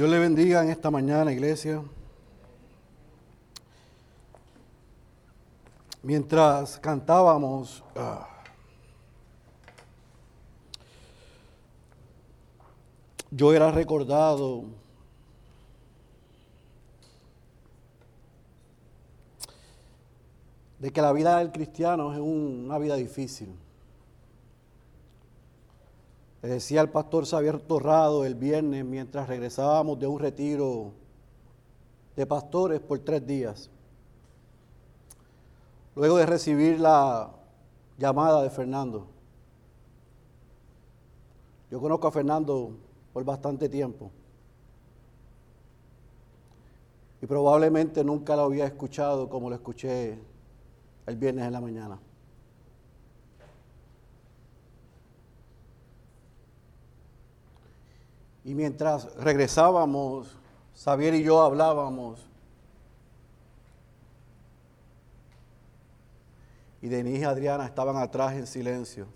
Dios 0.00 0.08
le 0.08 0.18
bendiga 0.18 0.62
en 0.62 0.70
esta 0.70 0.90
mañana, 0.90 1.30
iglesia. 1.30 1.82
Mientras 6.02 6.78
cantábamos, 6.78 7.84
ah, 7.94 8.26
yo 13.30 13.52
era 13.52 13.70
recordado 13.70 14.64
de 20.78 20.90
que 20.90 21.02
la 21.02 21.12
vida 21.12 21.36
del 21.40 21.52
cristiano 21.52 22.14
es 22.14 22.20
una 22.20 22.78
vida 22.78 22.96
difícil. 22.96 23.54
Le 26.42 26.48
decía 26.48 26.80
el 26.80 26.88
pastor 26.88 27.26
Xavier 27.26 27.60
Torrado 27.60 28.24
el 28.24 28.34
viernes 28.34 28.84
mientras 28.84 29.28
regresábamos 29.28 29.98
de 29.98 30.06
un 30.06 30.18
retiro 30.18 30.92
de 32.16 32.26
pastores 32.26 32.80
por 32.80 32.98
tres 33.00 33.26
días. 33.26 33.70
Luego 35.94 36.16
de 36.16 36.26
recibir 36.26 36.80
la 36.80 37.30
llamada 37.98 38.42
de 38.42 38.48
Fernando. 38.48 39.06
Yo 41.70 41.78
conozco 41.78 42.08
a 42.08 42.12
Fernando 42.12 42.72
por 43.12 43.24
bastante 43.24 43.68
tiempo. 43.68 44.10
Y 47.20 47.26
probablemente 47.26 48.02
nunca 48.02 48.34
lo 48.34 48.42
había 48.42 48.64
escuchado 48.64 49.28
como 49.28 49.50
lo 49.50 49.56
escuché 49.56 50.18
el 51.06 51.16
viernes 51.16 51.46
en 51.46 51.52
la 51.52 51.60
mañana. 51.60 51.98
Y 58.44 58.54
mientras 58.54 59.14
regresábamos, 59.16 60.36
Xavier 60.74 61.14
y 61.14 61.22
yo 61.22 61.42
hablábamos. 61.42 62.26
Y 66.82 66.88
Denise 66.88 67.20
y 67.20 67.24
Adriana 67.24 67.66
estaban 67.66 67.96
atrás 67.96 68.32
en 68.32 68.46
silencio. 68.46 69.06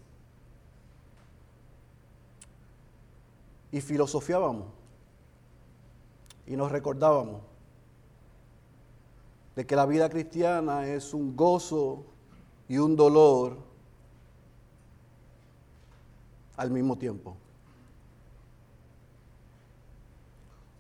Y 3.73 3.81
filosofiábamos. 3.81 4.67
Y 6.47 6.57
nos 6.57 6.71
recordábamos 6.71 7.41
de 9.57 9.67
que 9.67 9.77
la 9.77 9.87
vida 9.87 10.09
cristiana 10.11 10.87
es 10.87 11.15
un 11.15 11.35
gozo 11.37 12.05
y 12.69 12.79
un 12.79 12.97
dolor 12.97 13.57
al 16.57 16.71
mismo 16.71 16.97
tiempo. 16.97 17.37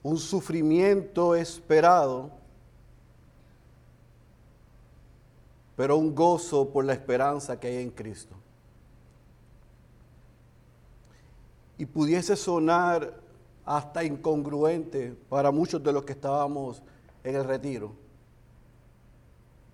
Un 0.05 0.16
sufrimiento 0.19 1.34
esperado, 1.34 2.30
pero 5.74 5.96
un 5.96 6.14
gozo 6.14 6.69
por 6.69 6.84
la 6.84 6.92
esperanza 6.92 7.58
que 7.58 7.66
hay 7.66 7.83
en 7.83 7.91
Cristo. 7.91 8.36
Y 11.77 11.86
pudiese 11.86 12.36
sonar 12.36 13.12
hasta 13.66 14.05
incongruente 14.05 15.16
para 15.28 15.50
muchos 15.50 15.83
de 15.83 15.92
los 15.92 16.05
que 16.05 16.12
estábamos 16.12 16.80
en 17.24 17.34
el 17.34 17.42
retiro 17.42 18.05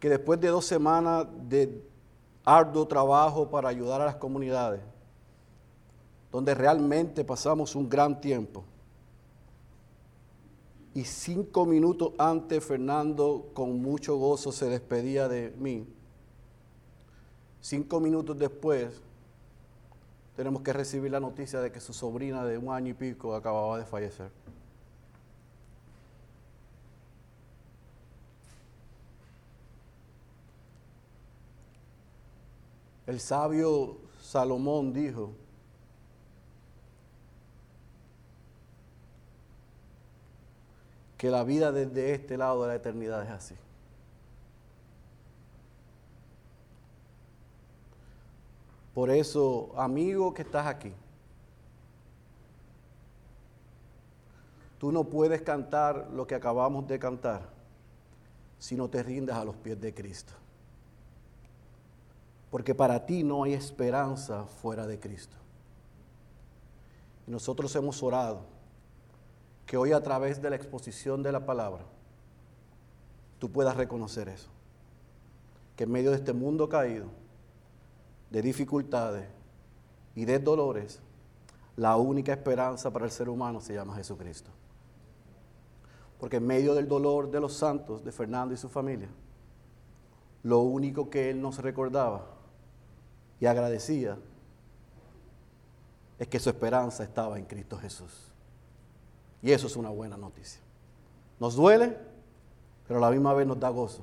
que 0.00 0.09
después 0.09 0.41
de 0.41 0.48
dos 0.48 0.65
semanas 0.65 1.27
de 1.47 1.84
arduo 2.44 2.89
trabajo 2.89 3.48
para 3.48 3.69
ayudar 3.69 4.00
a 4.00 4.06
las 4.06 4.17
comunidades, 4.17 4.81
donde 6.33 6.55
realmente 6.55 7.22
pasamos 7.22 7.77
un 7.77 7.89
gran 7.89 8.19
tiempo, 8.19 8.65
y 10.95 11.05
cinco 11.05 11.67
minutos 11.67 12.12
antes 12.19 12.65
Fernando 12.65 13.51
con 13.55 13.81
mucho 13.81 14.17
gozo 14.17 14.53
se 14.53 14.69
despedía 14.69 15.28
de 15.28 15.55
mí, 15.59 15.87
cinco 17.61 18.01
minutos 18.01 18.39
después 18.39 19.01
tenemos 20.37 20.62
que 20.62 20.73
recibir 20.73 21.11
la 21.11 21.21
noticia 21.21 21.61
de 21.61 21.71
que 21.71 21.81
su 21.81 21.93
sobrina 21.93 22.45
de 22.45 22.56
un 22.56 22.73
año 22.73 22.91
y 22.91 22.95
pico 22.95 23.34
acababa 23.34 23.78
de 23.78 23.84
fallecer. 23.84 24.31
El 33.07 33.21
sabio 33.21 33.99
Salomón 34.22 34.93
dijo, 34.93 35.33
que 41.20 41.31
la 41.31 41.44
vida 41.44 41.70
desde 41.70 42.14
este 42.14 42.38
lado 42.38 42.62
de 42.62 42.69
la 42.69 42.75
eternidad 42.76 43.22
es 43.22 43.28
así. 43.28 43.54
Por 48.94 49.10
eso, 49.10 49.70
amigo 49.76 50.32
que 50.32 50.41
estás 50.41 50.66
aquí, 50.66 50.94
tú 54.78 54.91
no 54.91 55.04
puedes 55.04 55.42
cantar 55.42 56.09
lo 56.10 56.26
que 56.26 56.34
acabamos 56.34 56.88
de 56.88 56.98
cantar 56.98 57.42
si 58.59 58.75
no 58.75 58.88
te 58.88 59.03
rindes 59.03 59.36
a 59.36 59.44
los 59.44 59.56
pies 59.56 59.78
de 59.78 59.92
Cristo 59.92 60.32
porque 62.50 62.75
para 62.75 63.06
ti 63.06 63.22
no 63.22 63.44
hay 63.44 63.53
esperanza 63.53 64.44
fuera 64.44 64.84
de 64.86 64.98
Cristo. 64.98 65.36
Y 67.26 67.30
nosotros 67.30 67.75
hemos 67.76 68.03
orado 68.03 68.41
que 69.70 69.76
hoy 69.76 69.92
a 69.92 70.03
través 70.03 70.42
de 70.42 70.50
la 70.50 70.56
exposición 70.56 71.22
de 71.22 71.31
la 71.31 71.47
palabra 71.47 71.84
tú 73.38 73.53
puedas 73.53 73.76
reconocer 73.76 74.28
eso. 74.28 74.50
Que 75.76 75.84
en 75.84 75.92
medio 75.92 76.10
de 76.10 76.16
este 76.16 76.32
mundo 76.32 76.69
caído, 76.69 77.06
de 78.30 78.42
dificultades 78.42 79.28
y 80.16 80.25
de 80.25 80.41
dolores, 80.41 80.98
la 81.76 81.97
única 81.98 82.32
esperanza 82.32 82.92
para 82.92 83.04
el 83.04 83.12
ser 83.12 83.28
humano 83.28 83.60
se 83.60 83.75
llama 83.75 83.94
Jesucristo. 83.94 84.50
Porque 86.19 86.38
en 86.38 86.48
medio 86.48 86.75
del 86.75 86.88
dolor 86.88 87.30
de 87.30 87.38
los 87.38 87.53
santos, 87.53 88.03
de 88.03 88.10
Fernando 88.10 88.53
y 88.53 88.56
su 88.56 88.69
familia, 88.69 89.09
lo 90.42 90.59
único 90.62 91.09
que 91.10 91.30
él 91.30 91.41
nos 91.41 91.59
recordaba 91.59 92.26
y 93.38 93.47
agradecía 93.47 94.19
es 96.19 96.26
que 96.26 96.41
su 96.41 96.50
esperanza 96.50 97.04
estaba 97.04 97.38
en 97.38 97.44
Cristo 97.44 97.78
Jesús. 97.78 98.29
Y 99.43 99.53
eso 99.53 99.67
es 99.67 99.77
una 99.77 99.91
buena 99.91 100.17
noticia. 100.17 100.61
Nos 101.39 101.55
duele, 101.55 101.97
pero 102.87 102.99
a 102.99 103.03
la 103.03 103.11
misma 103.11 103.33
vez 103.33 103.47
nos 103.47 103.59
da 103.59 103.71
gozo 103.71 104.03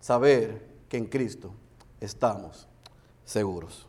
saber 0.00 0.66
que 0.88 0.96
en 0.96 1.06
Cristo 1.06 1.52
estamos 2.00 2.66
seguros. 3.24 3.86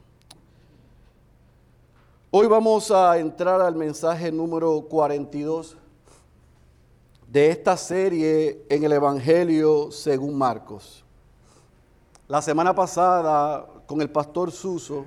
Hoy 2.30 2.48
vamos 2.48 2.92
a 2.92 3.18
entrar 3.18 3.62
al 3.62 3.76
mensaje 3.76 4.32
número 4.32 4.82
42 4.82 5.78
de 7.28 7.50
esta 7.50 7.78
serie 7.78 8.66
en 8.70 8.84
el 8.84 8.92
Evangelio 8.92 9.92
según 9.92 10.38
Marcos. 10.38 11.04
La 12.28 12.42
semana 12.42 12.76
pasada 12.76 13.66
con 13.88 14.02
el 14.02 14.10
pastor 14.10 14.52
Suso, 14.52 15.06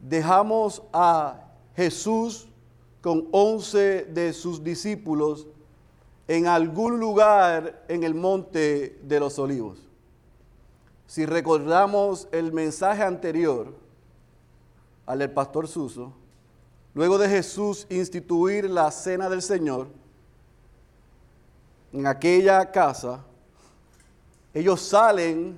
dejamos 0.00 0.82
a 0.92 1.46
Jesús 1.74 2.47
con 3.08 3.26
once 3.32 4.04
de 4.04 4.34
sus 4.34 4.62
discípulos 4.62 5.46
en 6.26 6.46
algún 6.46 7.00
lugar 7.00 7.82
en 7.88 8.04
el 8.04 8.14
monte 8.14 9.00
de 9.02 9.18
los 9.18 9.38
olivos. 9.38 9.78
Si 11.06 11.24
recordamos 11.24 12.28
el 12.32 12.52
mensaje 12.52 13.02
anterior 13.02 13.72
al 15.06 15.20
del 15.20 15.30
pastor 15.30 15.68
Suso, 15.68 16.12
luego 16.92 17.16
de 17.16 17.30
Jesús 17.30 17.86
instituir 17.88 18.68
la 18.68 18.90
cena 18.90 19.30
del 19.30 19.40
Señor, 19.40 19.88
en 21.94 22.06
aquella 22.06 22.70
casa, 22.70 23.24
ellos 24.52 24.82
salen 24.82 25.56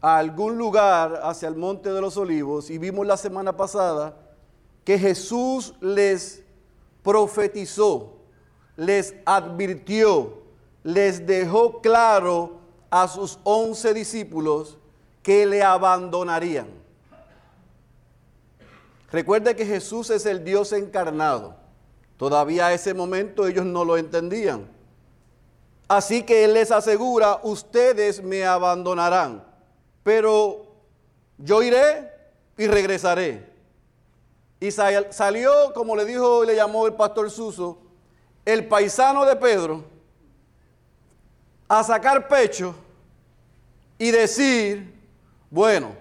a 0.00 0.18
algún 0.18 0.56
lugar 0.56 1.18
hacia 1.24 1.48
el 1.48 1.56
monte 1.56 1.92
de 1.92 2.00
los 2.00 2.16
olivos 2.16 2.70
y 2.70 2.78
vimos 2.78 3.04
la 3.04 3.16
semana 3.16 3.56
pasada 3.56 4.22
que 4.86 4.98
Jesús 4.98 5.74
les 5.82 6.42
profetizó, 7.02 8.14
les 8.74 9.14
advirtió, 9.26 10.38
les 10.82 11.26
dejó 11.26 11.82
claro 11.82 12.60
a 12.88 13.06
sus 13.06 13.38
once 13.44 13.92
discípulos 13.92 14.78
que 15.22 15.44
le 15.44 15.62
abandonarían. 15.62 16.68
Recuerde 19.12 19.54
que 19.54 19.66
Jesús 19.66 20.08
es 20.08 20.24
el 20.24 20.42
Dios 20.42 20.72
encarnado. 20.72 21.54
Todavía 22.16 22.68
a 22.68 22.72
ese 22.72 22.94
momento 22.94 23.46
ellos 23.46 23.66
no 23.66 23.84
lo 23.84 23.98
entendían. 23.98 24.66
Así 25.86 26.22
que 26.22 26.44
Él 26.44 26.54
les 26.54 26.70
asegura, 26.70 27.40
ustedes 27.42 28.22
me 28.22 28.46
abandonarán 28.46 29.44
pero 30.06 30.64
yo 31.36 31.64
iré 31.64 32.12
y 32.56 32.68
regresaré. 32.68 33.55
Y 34.60 34.70
salió, 34.70 35.72
como 35.74 35.94
le 35.94 36.04
dijo 36.04 36.42
y 36.42 36.46
le 36.46 36.56
llamó 36.56 36.86
el 36.86 36.94
pastor 36.94 37.30
Suso, 37.30 37.78
el 38.44 38.66
paisano 38.66 39.24
de 39.24 39.36
Pedro, 39.36 39.84
a 41.68 41.82
sacar 41.82 42.28
pecho 42.28 42.74
y 43.98 44.10
decir, 44.10 44.94
bueno, 45.50 45.96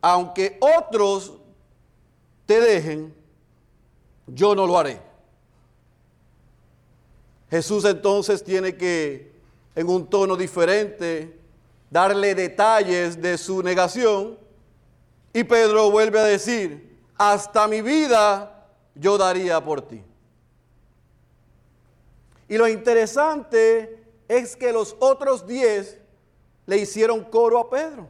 aunque 0.00 0.58
otros 0.60 1.34
te 2.46 2.60
dejen, 2.60 3.14
yo 4.26 4.54
no 4.54 4.66
lo 4.66 4.78
haré. 4.78 5.00
Jesús 7.50 7.84
entonces 7.84 8.42
tiene 8.42 8.76
que, 8.76 9.32
en 9.74 9.88
un 9.88 10.06
tono 10.06 10.36
diferente, 10.36 11.38
darle 11.90 12.34
detalles 12.34 13.20
de 13.20 13.36
su 13.36 13.62
negación. 13.62 14.38
Y 15.34 15.44
Pedro 15.44 15.90
vuelve 15.90 16.18
a 16.18 16.24
decir, 16.24 16.91
hasta 17.30 17.68
mi 17.68 17.82
vida 17.82 18.66
yo 18.96 19.16
daría 19.16 19.62
por 19.62 19.80
ti. 19.82 20.02
Y 22.48 22.58
lo 22.58 22.66
interesante 22.66 24.04
es 24.26 24.56
que 24.56 24.72
los 24.72 24.96
otros 24.98 25.46
diez 25.46 26.00
le 26.66 26.78
hicieron 26.78 27.22
coro 27.22 27.60
a 27.60 27.70
Pedro 27.70 28.08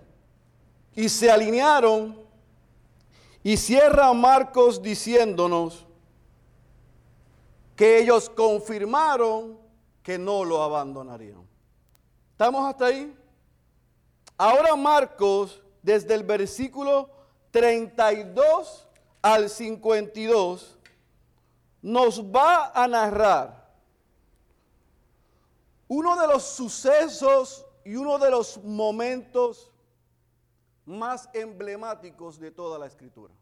y 0.94 1.10
se 1.10 1.30
alinearon 1.30 2.22
y 3.42 3.58
cierra 3.58 4.10
Marcos 4.14 4.80
diciéndonos 4.80 5.86
que 7.76 7.98
ellos 7.98 8.30
confirmaron 8.30 9.58
que 10.02 10.16
no 10.16 10.42
lo 10.42 10.62
abandonarían. 10.62 11.46
¿Estamos 12.30 12.66
hasta 12.66 12.86
ahí? 12.86 13.14
Ahora 14.38 14.74
Marcos, 14.74 15.62
desde 15.82 16.14
el 16.14 16.22
versículo 16.22 17.10
32 17.50 18.88
al 19.22 19.48
52, 19.48 20.76
nos 21.80 22.22
va 22.22 22.72
a 22.74 22.88
narrar 22.88 23.62
uno 25.86 26.20
de 26.20 26.26
los 26.26 26.42
sucesos 26.42 27.64
y 27.84 27.94
uno 27.94 28.19
de 28.19 28.30
los 28.30 28.62
momentos 28.64 29.70
más 30.84 31.28
emblemáticos 31.32 32.38
de 32.38 32.50
toda 32.50 32.78
la 32.78 32.86
escritura. 32.86 33.32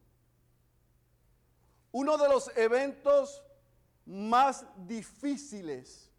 Uno 1.93 2.19
de 2.19 2.29
los 2.29 2.55
eventos 2.57 3.43
más 4.05 4.65
difíciles 4.87 6.11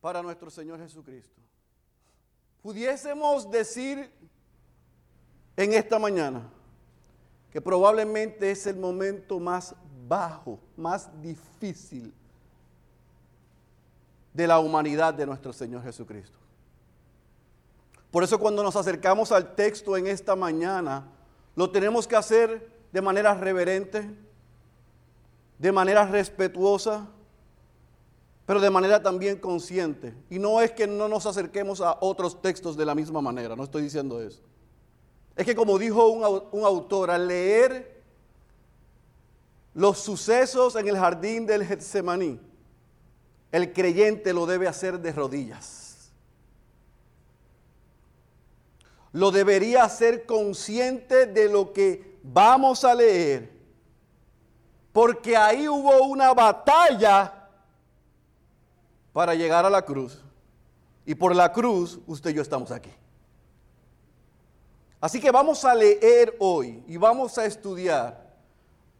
para 0.00 0.22
nuestro 0.22 0.50
Señor 0.50 0.78
Jesucristo. 0.78 1.40
Pudiésemos 2.62 3.50
decir 3.50 4.12
en 5.56 5.72
esta 5.72 5.98
mañana 5.98 6.52
que 7.52 7.60
probablemente 7.60 8.50
es 8.50 8.66
el 8.66 8.76
momento 8.76 9.38
más 9.38 9.74
bajo, 10.06 10.58
más 10.76 11.08
difícil 11.22 12.12
de 14.32 14.46
la 14.46 14.58
humanidad 14.58 15.14
de 15.14 15.26
nuestro 15.26 15.52
Señor 15.52 15.82
Jesucristo. 15.82 16.38
Por 18.10 18.24
eso 18.24 18.38
cuando 18.38 18.62
nos 18.62 18.76
acercamos 18.76 19.32
al 19.32 19.54
texto 19.54 19.96
en 19.96 20.06
esta 20.06 20.34
mañana, 20.34 21.08
lo 21.56 21.70
tenemos 21.70 22.06
que 22.06 22.16
hacer 22.16 22.70
de 22.92 23.02
manera 23.02 23.34
reverente, 23.34 24.10
de 25.58 25.72
manera 25.72 26.06
respetuosa, 26.06 27.08
pero 28.46 28.60
de 28.60 28.70
manera 28.70 29.02
también 29.02 29.38
consciente. 29.38 30.14
Y 30.30 30.38
no 30.38 30.62
es 30.62 30.72
que 30.72 30.86
no 30.86 31.08
nos 31.08 31.26
acerquemos 31.26 31.80
a 31.80 31.98
otros 32.00 32.40
textos 32.40 32.76
de 32.76 32.86
la 32.86 32.94
misma 32.94 33.20
manera, 33.20 33.56
no 33.56 33.64
estoy 33.64 33.82
diciendo 33.82 34.22
eso. 34.22 34.40
Es 35.38 35.46
que 35.46 35.54
como 35.54 35.78
dijo 35.78 36.08
un, 36.08 36.64
autor, 36.64 37.12
al 37.12 37.28
leer 37.28 38.02
los 39.72 39.98
sucesos 39.98 40.74
en 40.74 40.88
el 40.88 40.98
jardín 40.98 41.46
del 41.46 41.64
Getsemaní, 41.64 42.40
el 43.52 43.72
creyente 43.72 44.32
lo 44.32 44.46
debe 44.46 44.66
hacer 44.66 44.98
de 44.98 45.12
rodillas 45.12 45.88
lo 49.12 49.30
debería 49.30 49.88
ser 49.88 50.26
consciente 50.26 51.26
de 51.26 51.48
lo 51.48 51.72
que 51.72 52.18
vamos 52.22 52.84
a 52.84 52.94
leer, 52.94 53.50
porque 54.92 55.36
ahí 55.36 55.66
hubo 55.66 56.04
una 56.04 56.34
batalla 56.34 57.48
para 59.12 59.34
llegar 59.34 59.64
a 59.64 59.70
la 59.70 59.82
cruz, 59.82 60.22
y 61.06 61.14
por 61.14 61.34
la 61.34 61.52
cruz 61.52 61.98
usted 62.06 62.30
y 62.30 62.34
yo 62.34 62.42
estamos 62.42 62.70
aquí. 62.70 62.90
Así 65.00 65.20
que 65.20 65.30
vamos 65.30 65.64
a 65.64 65.76
leer 65.76 66.34
hoy 66.40 66.82
y 66.88 66.96
vamos 66.96 67.38
a 67.38 67.46
estudiar 67.46 68.26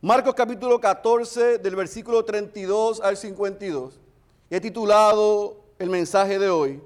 Marcos 0.01 0.33
capítulo 0.33 0.81
14 0.81 1.59
del 1.59 1.75
versículo 1.75 2.25
32 2.25 3.01
al 3.01 3.17
52. 3.17 3.99
He 4.49 4.61
titulado 4.61 5.57
el 5.77 5.91
mensaje 5.91 6.39
de 6.39 6.51
hoy, 6.51 6.81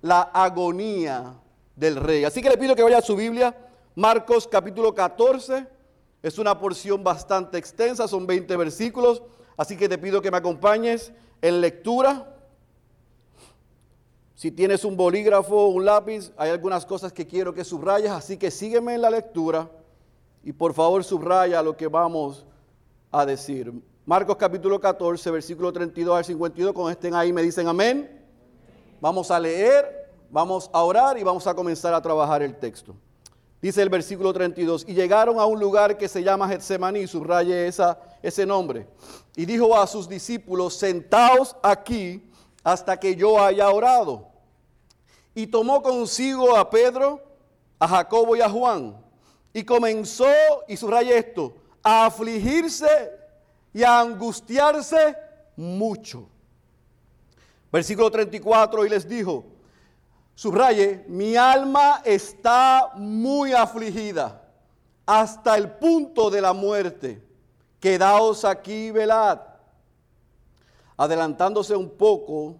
La 0.00 0.22
agonía 0.22 1.34
del 1.76 1.96
rey. 1.96 2.24
Así 2.24 2.40
que 2.40 2.48
le 2.48 2.56
pido 2.56 2.74
que 2.74 2.82
vaya 2.82 2.98
a 2.98 3.02
su 3.02 3.14
Biblia, 3.14 3.54
Marcos 3.94 4.48
capítulo 4.48 4.94
14. 4.94 5.66
Es 6.22 6.38
una 6.38 6.58
porción 6.58 7.04
bastante 7.04 7.58
extensa, 7.58 8.08
son 8.08 8.26
20 8.26 8.56
versículos. 8.56 9.22
Así 9.58 9.76
que 9.76 9.90
te 9.90 9.98
pido 9.98 10.22
que 10.22 10.30
me 10.30 10.38
acompañes 10.38 11.12
en 11.42 11.60
lectura. 11.60 12.33
Si 14.34 14.50
tienes 14.50 14.84
un 14.84 14.96
bolígrafo 14.96 15.68
un 15.68 15.84
lápiz, 15.84 16.32
hay 16.36 16.50
algunas 16.50 16.84
cosas 16.84 17.12
que 17.12 17.26
quiero 17.26 17.54
que 17.54 17.64
subrayes, 17.64 18.10
así 18.10 18.36
que 18.36 18.50
sígueme 18.50 18.94
en 18.94 19.02
la 19.02 19.10
lectura 19.10 19.70
y 20.42 20.52
por 20.52 20.74
favor 20.74 21.04
subraya 21.04 21.62
lo 21.62 21.76
que 21.76 21.86
vamos 21.86 22.44
a 23.10 23.24
decir. 23.24 23.72
Marcos 24.06 24.36
capítulo 24.36 24.80
14, 24.80 25.30
versículo 25.30 25.72
32 25.72 26.16
al 26.16 26.24
52, 26.24 26.72
cuando 26.72 26.90
estén 26.90 27.14
ahí 27.14 27.32
me 27.32 27.42
dicen 27.42 27.68
amén. 27.68 28.22
Vamos 29.00 29.30
a 29.30 29.38
leer 29.38 30.04
Vamos 30.34 30.68
a 30.72 30.82
orar 30.82 31.16
y 31.16 31.22
vamos 31.22 31.46
a 31.46 31.54
comenzar 31.54 31.94
a 31.94 32.02
trabajar 32.02 32.42
el 32.42 32.56
texto. 32.56 32.96
Dice 33.62 33.80
el 33.82 33.88
versículo 33.88 34.32
32, 34.32 34.84
y 34.88 34.92
llegaron 34.92 35.38
a 35.38 35.46
un 35.46 35.60
lugar 35.60 35.96
que 35.96 36.08
se 36.08 36.24
llama 36.24 36.48
Getsemaní, 36.48 37.06
subraye 37.06 37.68
esa, 37.68 37.96
ese 38.20 38.44
nombre, 38.44 38.88
y 39.36 39.46
dijo 39.46 39.78
a 39.78 39.86
sus 39.86 40.08
discípulos, 40.08 40.74
sentaos 40.74 41.54
aquí 41.62 42.28
hasta 42.64 42.98
que 42.98 43.14
yo 43.14 43.40
haya 43.40 43.70
orado. 43.70 44.28
Y 45.34 45.46
tomó 45.46 45.82
consigo 45.82 46.56
a 46.56 46.68
Pedro, 46.68 47.22
a 47.78 47.86
Jacobo 47.86 48.34
y 48.34 48.40
a 48.40 48.50
Juan, 48.50 48.96
y 49.52 49.62
comenzó, 49.62 50.26
y 50.66 50.76
subraye 50.76 51.16
esto, 51.16 51.54
a 51.82 52.06
afligirse 52.06 53.12
y 53.72 53.84
a 53.84 54.00
angustiarse 54.00 55.16
mucho. 55.54 56.28
Versículo 57.70 58.10
34, 58.10 58.86
y 58.86 58.88
les 58.88 59.08
dijo, 59.08 59.44
Subraye, 60.34 61.04
mi 61.06 61.36
alma 61.36 62.02
está 62.04 62.92
muy 62.96 63.52
afligida 63.52 64.42
hasta 65.06 65.56
el 65.56 65.70
punto 65.70 66.28
de 66.28 66.40
la 66.40 66.52
muerte. 66.52 67.22
Quedaos 67.78 68.44
aquí, 68.44 68.90
velad. 68.90 69.40
Adelantándose 70.96 71.76
un 71.76 71.90
poco, 71.90 72.56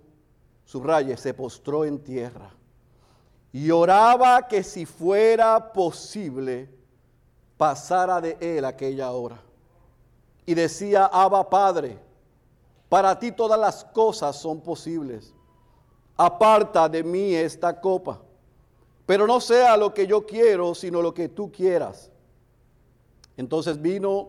subraye, 0.64 1.16
se 1.16 1.34
postró 1.34 1.84
en 1.84 1.98
tierra 1.98 2.50
y 3.52 3.70
oraba 3.70 4.48
que 4.48 4.62
si 4.62 4.86
fuera 4.86 5.72
posible 5.72 6.68
pasara 7.56 8.20
de 8.20 8.36
él 8.40 8.64
aquella 8.64 9.12
hora. 9.12 9.40
Y 10.46 10.54
decía, 10.54 11.06
Abba 11.06 11.48
Padre, 11.48 11.98
para 12.88 13.18
ti 13.18 13.32
todas 13.32 13.58
las 13.58 13.84
cosas 13.84 14.36
son 14.36 14.60
posibles 14.60 15.34
aparta 16.16 16.88
de 16.88 17.02
mí 17.02 17.34
esta 17.34 17.80
copa, 17.80 18.20
pero 19.06 19.26
no 19.26 19.40
sea 19.40 19.76
lo 19.76 19.92
que 19.92 20.06
yo 20.06 20.24
quiero, 20.24 20.74
sino 20.74 21.02
lo 21.02 21.12
que 21.12 21.28
tú 21.28 21.50
quieras. 21.50 22.10
Entonces 23.36 23.80
vino 23.80 24.28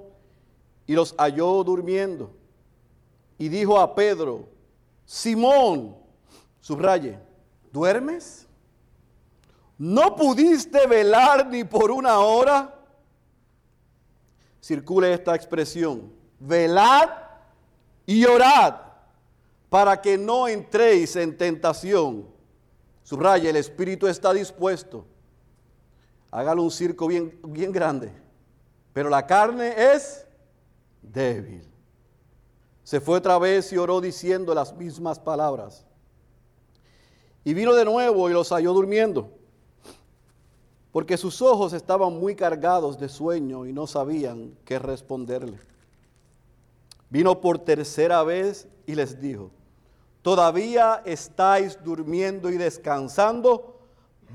y 0.88 0.94
los 0.94 1.16
halló 1.18 1.64
durmiendo 1.64 2.32
y 3.38 3.50
dijo 3.50 3.80
a 3.80 3.94
Pedro, 3.94 4.48
Simón, 5.06 5.96
subraye, 6.66 7.20
¿duermes? 7.72 8.48
¿No 9.78 10.16
pudiste 10.16 10.88
velar 10.88 11.46
ni 11.46 11.64
por 11.64 11.92
una 11.92 12.18
hora? 12.18 12.74
Circule 14.60 15.14
esta 15.14 15.36
expresión, 15.36 16.12
velad 16.40 17.08
y 18.08 18.26
orad 18.26 18.78
para 19.70 20.02
que 20.02 20.18
no 20.18 20.48
entréis 20.48 21.16
en 21.18 21.38
tentación. 21.38 22.26
Subraya, 23.04 23.52
el 23.52 23.58
espíritu 23.58 24.08
está 24.08 24.34
dispuesto. 24.34 25.06
Hágalo 26.32 26.64
un 26.64 26.72
circo 26.72 27.06
bien, 27.06 27.40
bien 27.44 27.72
grande. 27.72 28.12
Pero 28.92 29.12
la 29.12 29.28
carne 29.28 29.76
es 29.94 30.26
débil. 31.04 31.64
Se 32.84 33.00
fue 33.00 33.18
otra 33.18 33.38
vez 33.38 33.72
y 33.72 33.78
oró 33.78 34.02
diciendo 34.02 34.56
las 34.56 34.76
mismas 34.76 35.20
palabras. 35.20 35.85
Y 37.46 37.54
vino 37.54 37.74
de 37.76 37.86
nuevo 37.86 38.30
y 38.30 38.34
los 38.34 38.50
halló 38.50 38.74
durmiendo, 38.74 39.30
porque 40.92 41.16
sus 41.16 41.44
ojos 41.44 41.74
estaban 41.74 42.20
muy 42.20 42.36
cargados 42.36 43.00
de 43.00 43.08
sueño 43.08 43.68
y 43.68 43.72
no 43.72 43.86
sabían 43.86 44.58
qué 44.66 44.80
responderle. 44.80 45.60
Vino 47.10 47.40
por 47.40 47.60
tercera 47.60 48.24
vez 48.24 48.68
y 48.88 48.96
les 48.96 49.22
dijo, 49.22 49.52
todavía 50.24 51.04
estáis 51.06 51.78
durmiendo 51.84 52.50
y 52.50 52.58
descansando, 52.58 53.80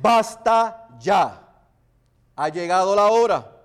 basta 0.00 0.88
ya. 1.00 1.49
Ha 2.37 2.49
llegado 2.49 2.95
la 2.95 3.09
hora. 3.09 3.57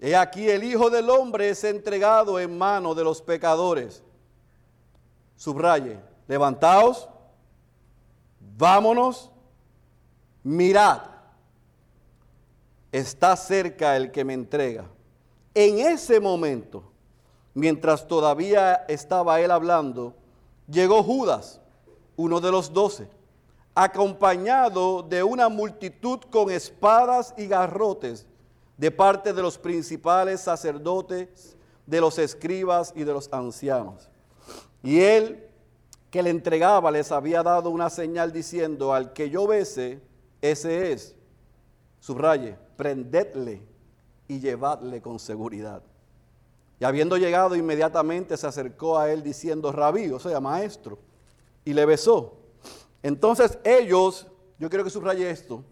He 0.00 0.16
aquí 0.16 0.48
el 0.48 0.64
Hijo 0.64 0.88
del 0.88 1.10
Hombre 1.10 1.50
es 1.50 1.62
entregado 1.64 2.40
en 2.40 2.56
mano 2.56 2.94
de 2.94 3.04
los 3.04 3.20
pecadores. 3.20 4.02
Subraye, 5.36 5.98
levantaos, 6.26 7.08
vámonos, 8.60 9.30
mirad, 10.44 11.00
está 12.92 13.34
cerca 13.34 13.96
el 13.96 14.12
que 14.12 14.24
me 14.24 14.34
entrega. 14.34 14.84
En 15.54 15.78
ese 15.78 16.20
momento, 16.20 16.84
mientras 17.54 18.06
todavía 18.06 18.84
estaba 18.86 19.40
él 19.40 19.50
hablando, 19.50 20.14
llegó 20.68 21.02
Judas, 21.02 21.60
uno 22.16 22.40
de 22.40 22.52
los 22.52 22.72
doce, 22.72 23.08
acompañado 23.74 25.02
de 25.02 25.22
una 25.22 25.48
multitud 25.48 26.20
con 26.30 26.50
espadas 26.50 27.32
y 27.38 27.46
garrotes 27.46 28.26
de 28.76 28.90
parte 28.90 29.32
de 29.32 29.42
los 29.42 29.56
principales 29.56 30.42
sacerdotes, 30.42 31.56
de 31.86 32.00
los 32.00 32.18
escribas 32.18 32.92
y 32.94 33.04
de 33.04 33.12
los 33.12 33.32
ancianos. 33.32 34.10
Y 34.82 35.00
él 35.00 35.49
que 36.10 36.22
le 36.22 36.30
entregaba 36.30 36.90
les 36.90 37.12
había 37.12 37.42
dado 37.42 37.70
una 37.70 37.88
señal 37.88 38.32
diciendo, 38.32 38.92
al 38.92 39.12
que 39.12 39.30
yo 39.30 39.46
bese, 39.46 40.00
ese 40.42 40.92
es. 40.92 41.14
Subraye, 42.00 42.56
prendedle 42.76 43.62
y 44.26 44.40
llevadle 44.40 45.00
con 45.00 45.18
seguridad. 45.18 45.82
Y 46.80 46.84
habiendo 46.84 47.16
llegado 47.16 47.54
inmediatamente 47.54 48.36
se 48.36 48.46
acercó 48.46 48.98
a 48.98 49.12
él 49.12 49.22
diciendo, 49.22 49.70
rabí, 49.70 50.10
o 50.10 50.18
sea, 50.18 50.40
maestro, 50.40 50.98
y 51.64 51.74
le 51.74 51.84
besó. 51.84 52.38
Entonces 53.02 53.58
ellos, 53.62 54.26
yo 54.58 54.68
quiero 54.68 54.82
que 54.82 54.90
subraye 54.90 55.30
esto, 55.30 55.62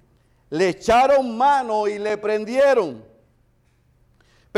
le 0.50 0.68
echaron 0.68 1.36
mano 1.36 1.88
y 1.88 1.98
le 1.98 2.16
prendieron. 2.16 3.02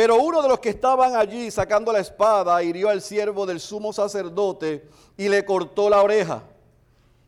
Pero 0.00 0.16
uno 0.16 0.40
de 0.40 0.48
los 0.48 0.60
que 0.60 0.70
estaban 0.70 1.14
allí 1.14 1.50
sacando 1.50 1.92
la 1.92 1.98
espada 1.98 2.62
hirió 2.62 2.88
al 2.88 3.02
siervo 3.02 3.44
del 3.44 3.60
sumo 3.60 3.92
sacerdote 3.92 4.88
y 5.14 5.28
le 5.28 5.44
cortó 5.44 5.90
la 5.90 6.00
oreja. 6.00 6.42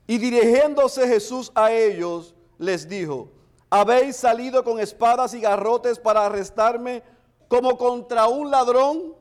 Y 0.06 0.16
dirigiéndose 0.16 1.06
Jesús 1.06 1.52
a 1.54 1.70
ellos, 1.70 2.34
les 2.56 2.88
dijo, 2.88 3.28
¿habéis 3.68 4.16
salido 4.16 4.64
con 4.64 4.80
espadas 4.80 5.34
y 5.34 5.42
garrotes 5.42 5.98
para 5.98 6.24
arrestarme 6.24 7.02
como 7.46 7.76
contra 7.76 8.26
un 8.28 8.50
ladrón? 8.50 9.16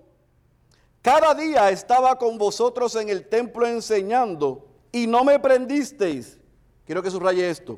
Cada 1.01 1.35
día 1.35 1.71
estaba 1.71 2.17
con 2.17 2.37
vosotros 2.37 2.95
en 2.95 3.09
el 3.09 3.27
templo 3.27 3.67
enseñando 3.67 4.65
y 4.93 5.07
no 5.07 5.25
me 5.25 5.39
prendisteis. 5.39 6.39
Quiero 6.85 7.03
que 7.03 7.11
subraye 7.11 7.49
esto. 7.49 7.77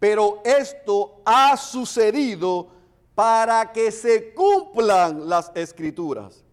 Pero 0.00 0.42
esto 0.44 1.20
ha 1.24 1.56
sucedido 1.56 2.74
para 3.16 3.72
que 3.72 3.90
se 3.90 4.34
cumplan 4.34 5.26
las 5.26 5.50
escrituras. 5.54 6.44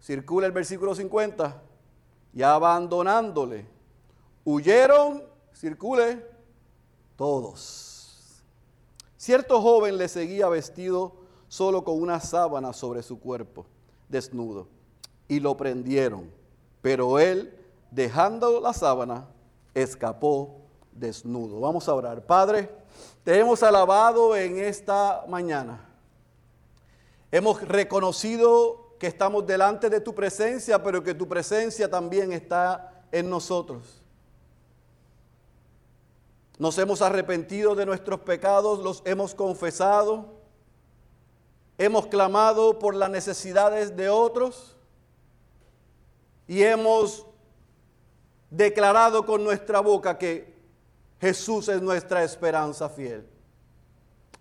Circula 0.00 0.46
el 0.46 0.52
versículo 0.52 0.94
50. 0.94 1.62
Y 2.32 2.42
abandonándole, 2.42 3.66
huyeron, 4.42 5.22
circule, 5.52 6.26
todos. 7.14 8.42
Cierto 9.18 9.60
joven 9.60 9.98
le 9.98 10.08
seguía 10.08 10.48
vestido 10.48 11.12
solo 11.48 11.84
con 11.84 12.00
una 12.00 12.20
sábana 12.20 12.72
sobre 12.72 13.02
su 13.02 13.20
cuerpo, 13.20 13.66
desnudo, 14.08 14.66
y 15.28 15.40
lo 15.40 15.58
prendieron. 15.58 16.30
Pero 16.80 17.18
él, 17.18 17.54
dejando 17.90 18.60
la 18.60 18.72
sábana, 18.72 19.28
escapó 19.74 20.62
desnudo. 20.92 21.60
Vamos 21.60 21.86
a 21.86 21.94
orar. 21.94 22.24
Padre, 22.24 22.79
te 23.24 23.38
hemos 23.38 23.62
alabado 23.62 24.34
en 24.34 24.58
esta 24.58 25.24
mañana. 25.28 25.86
Hemos 27.30 27.62
reconocido 27.62 28.96
que 28.98 29.06
estamos 29.06 29.46
delante 29.46 29.88
de 29.88 30.00
tu 30.00 30.14
presencia, 30.14 30.82
pero 30.82 31.02
que 31.02 31.14
tu 31.14 31.28
presencia 31.28 31.88
también 31.88 32.32
está 32.32 33.04
en 33.12 33.30
nosotros. 33.30 34.02
Nos 36.58 36.76
hemos 36.78 37.00
arrepentido 37.00 37.74
de 37.74 37.86
nuestros 37.86 38.20
pecados, 38.20 38.80
los 38.80 39.02
hemos 39.06 39.34
confesado, 39.34 40.26
hemos 41.78 42.06
clamado 42.06 42.78
por 42.78 42.94
las 42.94 43.08
necesidades 43.08 43.96
de 43.96 44.10
otros 44.10 44.76
y 46.46 46.62
hemos 46.62 47.26
declarado 48.50 49.24
con 49.24 49.42
nuestra 49.42 49.80
boca 49.80 50.18
que 50.18 50.49
Jesús 51.20 51.68
es 51.68 51.82
nuestra 51.82 52.24
esperanza 52.24 52.88
fiel. 52.88 53.28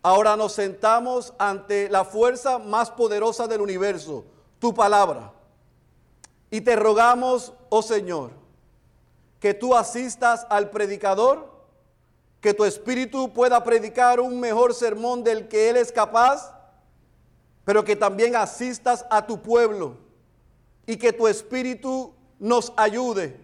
Ahora 0.01 0.37
nos 0.37 0.53
sentamos 0.53 1.33
ante 1.37 1.89
la 1.89 2.05
fuerza 2.05 2.57
más 2.57 2.89
poderosa 2.89 3.47
del 3.47 3.61
universo, 3.61 4.25
tu 4.59 4.73
palabra. 4.73 5.33
Y 6.49 6.61
te 6.61 6.75
rogamos, 6.75 7.53
oh 7.69 7.81
Señor, 7.81 8.31
que 9.39 9.53
tú 9.53 9.75
asistas 9.75 10.47
al 10.49 10.69
predicador 10.69 11.49
que 12.41 12.53
tu 12.53 12.63
espíritu 12.63 13.33
pueda 13.33 13.63
predicar 13.63 14.19
un 14.19 14.39
mejor 14.39 14.73
sermón 14.73 15.23
del 15.23 15.47
que 15.47 15.69
Él 15.69 15.77
es 15.77 15.91
capaz, 15.91 16.53
pero 17.65 17.83
que 17.83 17.95
también 17.95 18.35
asistas 18.35 19.05
a 19.09 19.25
tu 19.25 19.41
pueblo 19.41 19.97
y 20.85 20.97
que 20.97 21.11
tu 21.11 21.27
espíritu 21.27 22.13
nos 22.39 22.71
ayude 22.77 23.39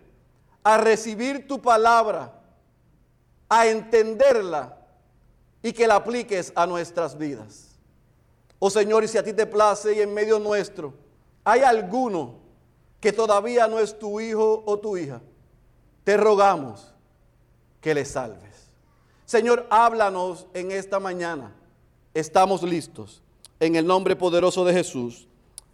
a 0.63 0.77
recibir 0.77 1.47
tu 1.47 1.61
palabra, 1.61 2.34
a 3.49 3.67
entenderla 3.67 4.77
y 5.61 5.73
que 5.73 5.87
la 5.87 5.95
apliques 5.95 6.51
a 6.55 6.65
nuestras 6.65 7.17
vidas. 7.17 7.75
Oh 8.59 8.69
Señor, 8.69 9.03
y 9.03 9.07
si 9.07 9.17
a 9.17 9.23
ti 9.23 9.33
te 9.33 9.45
place 9.45 9.93
y 9.93 10.01
en 10.01 10.13
medio 10.13 10.39
nuestro 10.39 10.93
hay 11.43 11.61
alguno 11.61 12.35
que 12.99 13.13
todavía 13.13 13.67
no 13.67 13.79
es 13.79 13.97
tu 13.97 14.19
hijo 14.19 14.63
o 14.65 14.79
tu 14.79 14.97
hija, 14.97 15.21
te 16.03 16.17
rogamos 16.17 16.91
que 17.81 17.93
le 17.93 18.03
salves. 18.03 18.67
Señor, 19.25 19.67
háblanos 19.69 20.47
en 20.53 20.71
esta 20.71 20.99
mañana. 20.99 21.53
Estamos 22.13 22.63
listos. 22.63 23.21
En 23.59 23.75
el 23.75 23.85
nombre 23.85 24.15
poderoso 24.15 24.65
de 24.65 24.73
Jesús. 24.73 25.27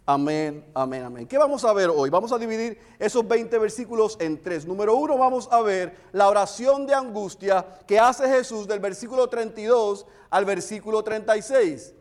Amén, 0.04 0.64
amén, 0.74 1.04
amén. 1.04 1.26
¿Qué 1.28 1.38
vamos 1.38 1.64
a 1.64 1.72
ver 1.72 1.88
hoy? 1.88 2.10
Vamos 2.10 2.32
a 2.32 2.38
dividir 2.38 2.76
esos 2.98 3.26
20 3.26 3.56
versículos 3.58 4.16
en 4.18 4.42
tres. 4.42 4.66
Número 4.66 4.96
uno, 4.96 5.16
vamos 5.16 5.48
a 5.52 5.60
ver 5.62 5.96
la 6.10 6.28
oración 6.28 6.86
de 6.86 6.94
angustia 6.94 7.64
que 7.86 8.00
hace 8.00 8.28
Jesús 8.28 8.66
del 8.66 8.80
versículo 8.80 9.28
32 9.28 10.04
al 10.28 10.44
versículo 10.44 11.04
36. 11.04 11.94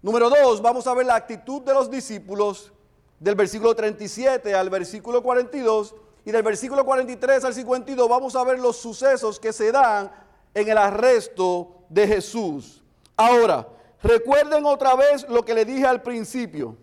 Número 0.00 0.30
dos, 0.30 0.62
vamos 0.62 0.86
a 0.86 0.94
ver 0.94 1.04
la 1.04 1.16
actitud 1.16 1.60
de 1.60 1.74
los 1.74 1.90
discípulos 1.90 2.72
del 3.20 3.34
versículo 3.34 3.74
37 3.76 4.54
al 4.54 4.70
versículo 4.70 5.22
42. 5.22 5.94
Y 6.24 6.30
del 6.30 6.42
versículo 6.42 6.86
43 6.86 7.44
al 7.44 7.52
52 7.52 8.08
vamos 8.08 8.34
a 8.34 8.44
ver 8.44 8.58
los 8.58 8.78
sucesos 8.78 9.38
que 9.38 9.52
se 9.52 9.70
dan 9.72 10.10
en 10.54 10.68
el 10.68 10.78
arresto 10.78 11.82
de 11.90 12.08
Jesús. 12.08 12.82
Ahora, 13.14 13.68
recuerden 14.02 14.64
otra 14.64 14.96
vez 14.96 15.28
lo 15.28 15.44
que 15.44 15.52
le 15.52 15.66
dije 15.66 15.84
al 15.84 16.00
principio. 16.00 16.78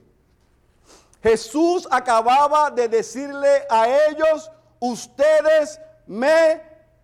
Jesús 1.23 1.87
acababa 1.89 2.69
de 2.69 2.89
decirle 2.89 3.65
a 3.69 3.87
ellos, 4.09 4.51
ustedes 4.81 5.79
me 6.05 6.61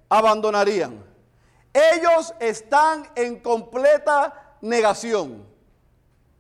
abandonarían. 0.10 1.02
Ellos 1.74 2.34
están 2.38 3.10
en 3.16 3.40
completa 3.40 4.58
negación. 4.60 5.48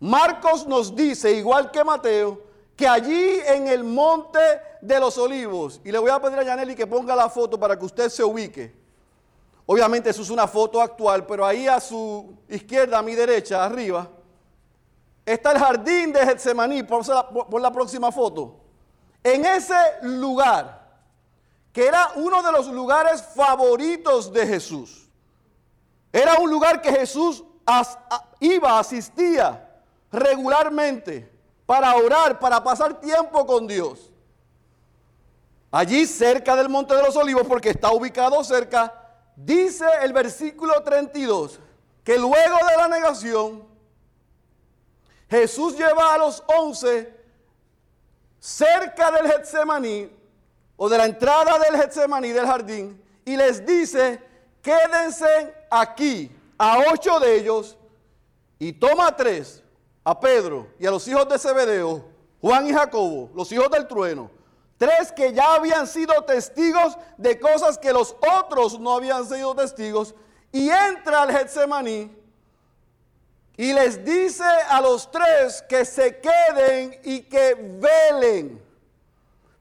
Marcos 0.01 0.67
nos 0.67 0.93
dice, 0.93 1.31
igual 1.31 1.71
que 1.71 1.81
Mateo, 1.85 2.41
que 2.75 2.85
allí 2.85 3.39
en 3.45 3.69
el 3.69 3.85
monte 3.85 4.39
de 4.81 4.99
los 4.99 5.17
olivos, 5.17 5.79
y 5.85 5.91
le 5.91 5.99
voy 5.99 6.11
a 6.11 6.21
pedir 6.21 6.39
a 6.39 6.43
Yaneli 6.43 6.75
que 6.75 6.87
ponga 6.87 7.15
la 7.15 7.29
foto 7.29 7.57
para 7.57 7.79
que 7.79 7.85
usted 7.85 8.09
se 8.09 8.23
ubique. 8.25 8.75
Obviamente 9.65 10.09
eso 10.09 10.21
es 10.21 10.29
una 10.29 10.47
foto 10.47 10.81
actual, 10.81 11.25
pero 11.25 11.45
ahí 11.45 11.67
a 11.67 11.79
su 11.79 12.33
izquierda, 12.49 12.99
a 12.99 13.03
mi 13.03 13.15
derecha, 13.15 13.63
arriba, 13.63 14.09
está 15.33 15.51
el 15.51 15.59
jardín 15.59 16.11
de 16.13 16.25
Getsemaní, 16.25 16.83
por 16.83 17.61
la, 17.61 17.71
próxima 17.71 18.11
foto. 18.11 18.59
En 19.23 19.45
ese 19.45 19.75
lugar, 20.01 20.87
que 21.71 21.87
era 21.87 22.11
uno 22.15 22.41
de 22.41 22.51
los 22.51 22.67
lugares 22.67 23.21
favoritos 23.35 24.31
de 24.31 24.47
Jesús, 24.47 25.09
era 26.11 26.35
un 26.39 26.49
lugar 26.49 26.81
que 26.81 26.91
Jesús 26.91 27.43
iba, 28.39 28.79
asistía 28.79 29.81
regularmente 30.11 31.31
para 31.65 31.95
orar, 31.95 32.39
para 32.39 32.63
pasar 32.63 32.99
tiempo 32.99 33.45
con 33.45 33.67
Dios. 33.67 34.11
Allí 35.71 36.07
cerca 36.07 36.55
del 36.55 36.69
Monte 36.69 36.95
de 36.95 37.03
los 37.03 37.15
Olivos, 37.15 37.45
porque 37.45 37.69
está 37.69 37.91
ubicado 37.91 38.43
cerca 38.43 38.99
Dice 39.45 39.85
el 40.01 40.11
versículo 40.11 40.83
32 40.83 41.59
que 42.03 42.17
luego 42.17 42.57
de 42.69 42.77
la 42.77 42.87
negación, 42.89 43.63
Jesús 45.29 45.77
lleva 45.77 46.13
a 46.13 46.17
los 46.17 46.43
once 46.47 47.13
cerca 48.39 49.11
del 49.11 49.31
Getsemaní 49.31 50.09
o 50.75 50.89
de 50.89 50.97
la 50.97 51.05
entrada 51.05 51.59
del 51.59 51.79
Getsemaní 51.79 52.31
del 52.31 52.45
jardín 52.45 53.01
y 53.25 53.35
les 53.35 53.65
dice, 53.65 54.21
quédense 54.61 55.53
aquí 55.69 56.31
a 56.57 56.79
ocho 56.91 57.19
de 57.19 57.35
ellos 57.35 57.77
y 58.57 58.73
toma 58.73 59.15
tres, 59.15 59.63
a 60.03 60.19
Pedro 60.19 60.67
y 60.79 60.87
a 60.87 60.91
los 60.91 61.07
hijos 61.07 61.27
de 61.29 61.37
Zebedeo, 61.37 62.03
Juan 62.41 62.67
y 62.67 62.73
Jacobo, 62.73 63.29
los 63.35 63.51
hijos 63.51 63.69
del 63.69 63.87
trueno, 63.87 64.31
tres 64.77 65.11
que 65.11 65.31
ya 65.33 65.53
habían 65.53 65.85
sido 65.85 66.13
testigos 66.23 66.97
de 67.17 67.39
cosas 67.39 67.77
que 67.77 67.93
los 67.93 68.15
otros 68.39 68.79
no 68.79 68.95
habían 68.95 69.27
sido 69.27 69.53
testigos, 69.53 70.15
y 70.51 70.69
entra 70.69 71.21
al 71.21 71.31
Getsemaní 71.31 72.18
y 73.59 73.73
les 73.73 74.05
dice 74.05 74.45
a 74.69 74.79
los 74.79 75.11
tres 75.11 75.61
que 75.67 75.83
se 75.83 76.17
queden 76.21 76.97
y 77.03 77.23
que 77.23 77.55
velen. 77.55 78.63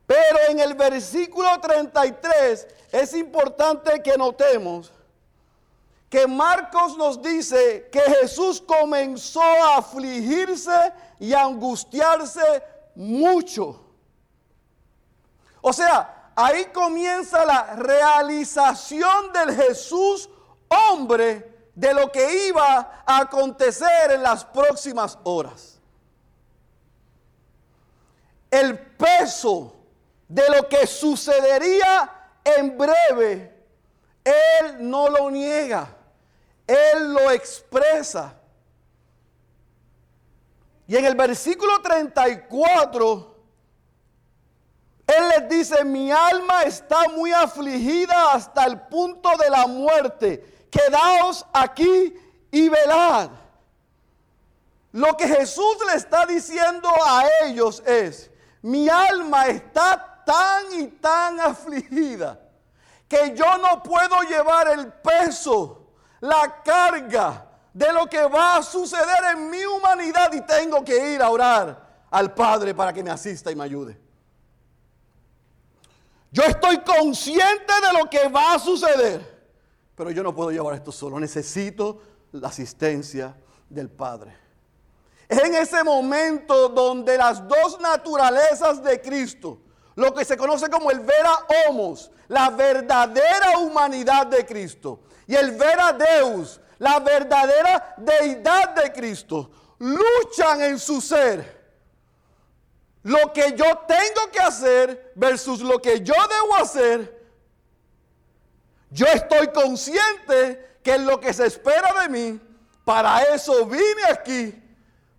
Pero 0.06 0.38
en 0.50 0.60
el 0.60 0.74
versículo 0.74 1.60
33 1.60 2.68
es 2.92 3.14
importante 3.14 4.00
que 4.00 4.16
notemos 4.16 4.92
que 6.08 6.28
Marcos 6.28 6.96
nos 6.96 7.20
dice 7.20 7.88
que 7.90 8.00
Jesús 8.02 8.60
comenzó 8.60 9.42
a 9.42 9.78
afligirse 9.78 10.92
y 11.18 11.32
a 11.32 11.42
angustiarse 11.42 12.62
mucho. 12.94 13.84
O 15.60 15.72
sea, 15.72 16.30
ahí 16.36 16.66
comienza 16.66 17.44
la 17.44 17.74
realización 17.74 19.32
del 19.32 19.56
Jesús 19.56 20.30
hombre 20.68 21.47
de 21.78 21.94
lo 21.94 22.10
que 22.10 22.48
iba 22.48 23.04
a 23.06 23.20
acontecer 23.20 24.10
en 24.10 24.20
las 24.20 24.44
próximas 24.44 25.16
horas. 25.22 25.78
El 28.50 28.76
peso 28.76 29.76
de 30.26 30.42
lo 30.56 30.68
que 30.68 30.88
sucedería 30.88 32.32
en 32.42 32.76
breve, 32.76 33.64
Él 34.24 34.90
no 34.90 35.08
lo 35.08 35.30
niega, 35.30 35.88
Él 36.66 37.14
lo 37.14 37.30
expresa. 37.30 38.34
Y 40.88 40.96
en 40.96 41.04
el 41.04 41.14
versículo 41.14 41.80
34, 41.80 43.36
Él 45.06 45.28
les 45.28 45.48
dice, 45.48 45.84
mi 45.84 46.10
alma 46.10 46.62
está 46.64 47.08
muy 47.10 47.30
afligida 47.30 48.32
hasta 48.32 48.64
el 48.64 48.80
punto 48.80 49.30
de 49.36 49.48
la 49.48 49.68
muerte. 49.68 50.57
Quedaos 50.70 51.44
aquí 51.52 52.14
y 52.50 52.68
velad. 52.68 53.30
Lo 54.92 55.16
que 55.16 55.28
Jesús 55.28 55.76
le 55.86 55.94
está 55.94 56.26
diciendo 56.26 56.90
a 57.04 57.24
ellos 57.44 57.82
es, 57.86 58.30
mi 58.62 58.88
alma 58.88 59.46
está 59.46 60.22
tan 60.24 60.80
y 60.80 60.88
tan 60.88 61.40
afligida 61.40 62.40
que 63.06 63.34
yo 63.34 63.58
no 63.58 63.82
puedo 63.82 64.20
llevar 64.22 64.68
el 64.68 64.92
peso, 64.92 65.86
la 66.20 66.62
carga 66.62 67.46
de 67.72 67.92
lo 67.92 68.06
que 68.06 68.22
va 68.24 68.56
a 68.56 68.62
suceder 68.62 69.24
en 69.32 69.50
mi 69.50 69.64
humanidad 69.64 70.32
y 70.32 70.40
tengo 70.42 70.84
que 70.84 71.14
ir 71.14 71.22
a 71.22 71.30
orar 71.30 71.86
al 72.10 72.34
Padre 72.34 72.74
para 72.74 72.92
que 72.92 73.02
me 73.02 73.10
asista 73.10 73.50
y 73.50 73.56
me 73.56 73.64
ayude. 73.64 73.98
Yo 76.30 76.42
estoy 76.42 76.78
consciente 76.80 77.72
de 77.80 77.98
lo 77.98 78.10
que 78.10 78.28
va 78.28 78.54
a 78.54 78.58
suceder, 78.58 79.37
pero 79.98 80.12
yo 80.12 80.22
no 80.22 80.32
puedo 80.32 80.52
llevar 80.52 80.74
esto 80.74 80.92
solo, 80.92 81.18
necesito 81.18 82.00
la 82.30 82.46
asistencia 82.46 83.34
del 83.68 83.90
Padre. 83.90 84.34
Es 85.28 85.42
en 85.42 85.56
ese 85.56 85.82
momento 85.82 86.68
donde 86.68 87.18
las 87.18 87.46
dos 87.48 87.80
naturalezas 87.80 88.80
de 88.80 89.00
Cristo, 89.00 89.58
lo 89.96 90.14
que 90.14 90.24
se 90.24 90.36
conoce 90.36 90.70
como 90.70 90.92
el 90.92 91.00
vera 91.00 91.32
homos, 91.66 92.12
la 92.28 92.48
verdadera 92.50 93.58
humanidad 93.58 94.28
de 94.28 94.46
Cristo, 94.46 95.00
y 95.26 95.34
el 95.34 95.50
vera 95.56 95.92
deus, 95.92 96.60
la 96.78 97.00
verdadera 97.00 97.96
deidad 97.98 98.76
de 98.76 98.92
Cristo, 98.92 99.50
luchan 99.80 100.62
en 100.62 100.78
su 100.78 101.00
ser. 101.00 101.58
Lo 103.02 103.32
que 103.32 103.52
yo 103.56 103.78
tengo 103.88 104.30
que 104.32 104.38
hacer 104.38 105.12
versus 105.16 105.60
lo 105.60 105.82
que 105.82 106.00
yo 106.02 106.14
debo 106.14 106.54
hacer. 106.62 107.17
Yo 108.90 109.06
estoy 109.06 109.48
consciente 109.48 110.78
que 110.82 110.94
es 110.94 111.00
lo 111.00 111.20
que 111.20 111.32
se 111.32 111.46
espera 111.46 112.02
de 112.02 112.08
mí, 112.08 112.40
para 112.84 113.22
eso 113.22 113.66
vine 113.66 114.02
aquí, 114.10 114.54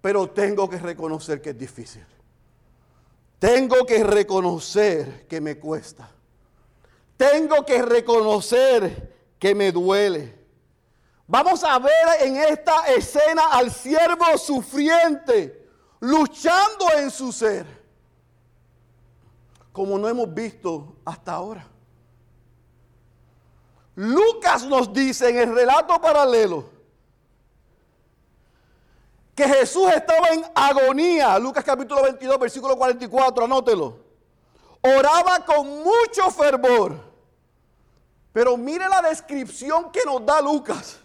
pero 0.02 0.28
tengo 0.30 0.70
que 0.70 0.78
reconocer 0.78 1.42
que 1.42 1.52
es 1.52 1.58
difícil. 1.58 2.06
Tengo 3.38 3.86
que 3.86 4.04
reconocer 4.04 5.28
que 5.28 5.40
me 5.40 5.60
cuesta. 5.60 6.10
Tengo 7.16 7.66
que 7.66 7.82
reconocer 7.82 9.34
que 9.38 9.54
me 9.54 9.72
duele. 9.72 10.38
Vamos 11.28 11.64
a 11.64 11.78
ver 11.80 11.92
en 12.22 12.38
esta 12.38 12.88
escena 12.88 13.50
al 13.52 13.72
siervo 13.72 14.38
sufriente 14.38 15.70
luchando 16.00 16.92
en 16.98 17.12
su 17.12 17.32
ser, 17.32 17.66
como 19.72 19.98
no 20.00 20.08
hemos 20.10 20.34
visto 20.34 20.98
hasta 21.06 21.34
ahora. 21.34 21.68
Lucas 24.00 24.66
nos 24.66 24.94
dice 24.94 25.28
en 25.28 25.40
el 25.40 25.54
relato 25.54 26.00
paralelo 26.00 26.64
que 29.36 29.46
Jesús 29.46 29.92
estaba 29.94 30.30
en 30.30 30.46
agonía. 30.56 31.38
Lucas 31.38 31.66
capítulo 31.66 32.04
22, 32.04 32.40
versículo 32.40 32.78
44, 32.78 33.44
anótelo. 33.44 33.98
Oraba 34.80 35.44
con 35.46 35.84
mucho 35.84 36.32
fervor. 36.32 36.96
Pero 38.32 38.56
mire 38.56 38.88
la 38.88 39.02
descripción 39.02 39.92
que 39.92 40.06
nos 40.06 40.26
da 40.26 40.42
Lucas. 40.42 41.02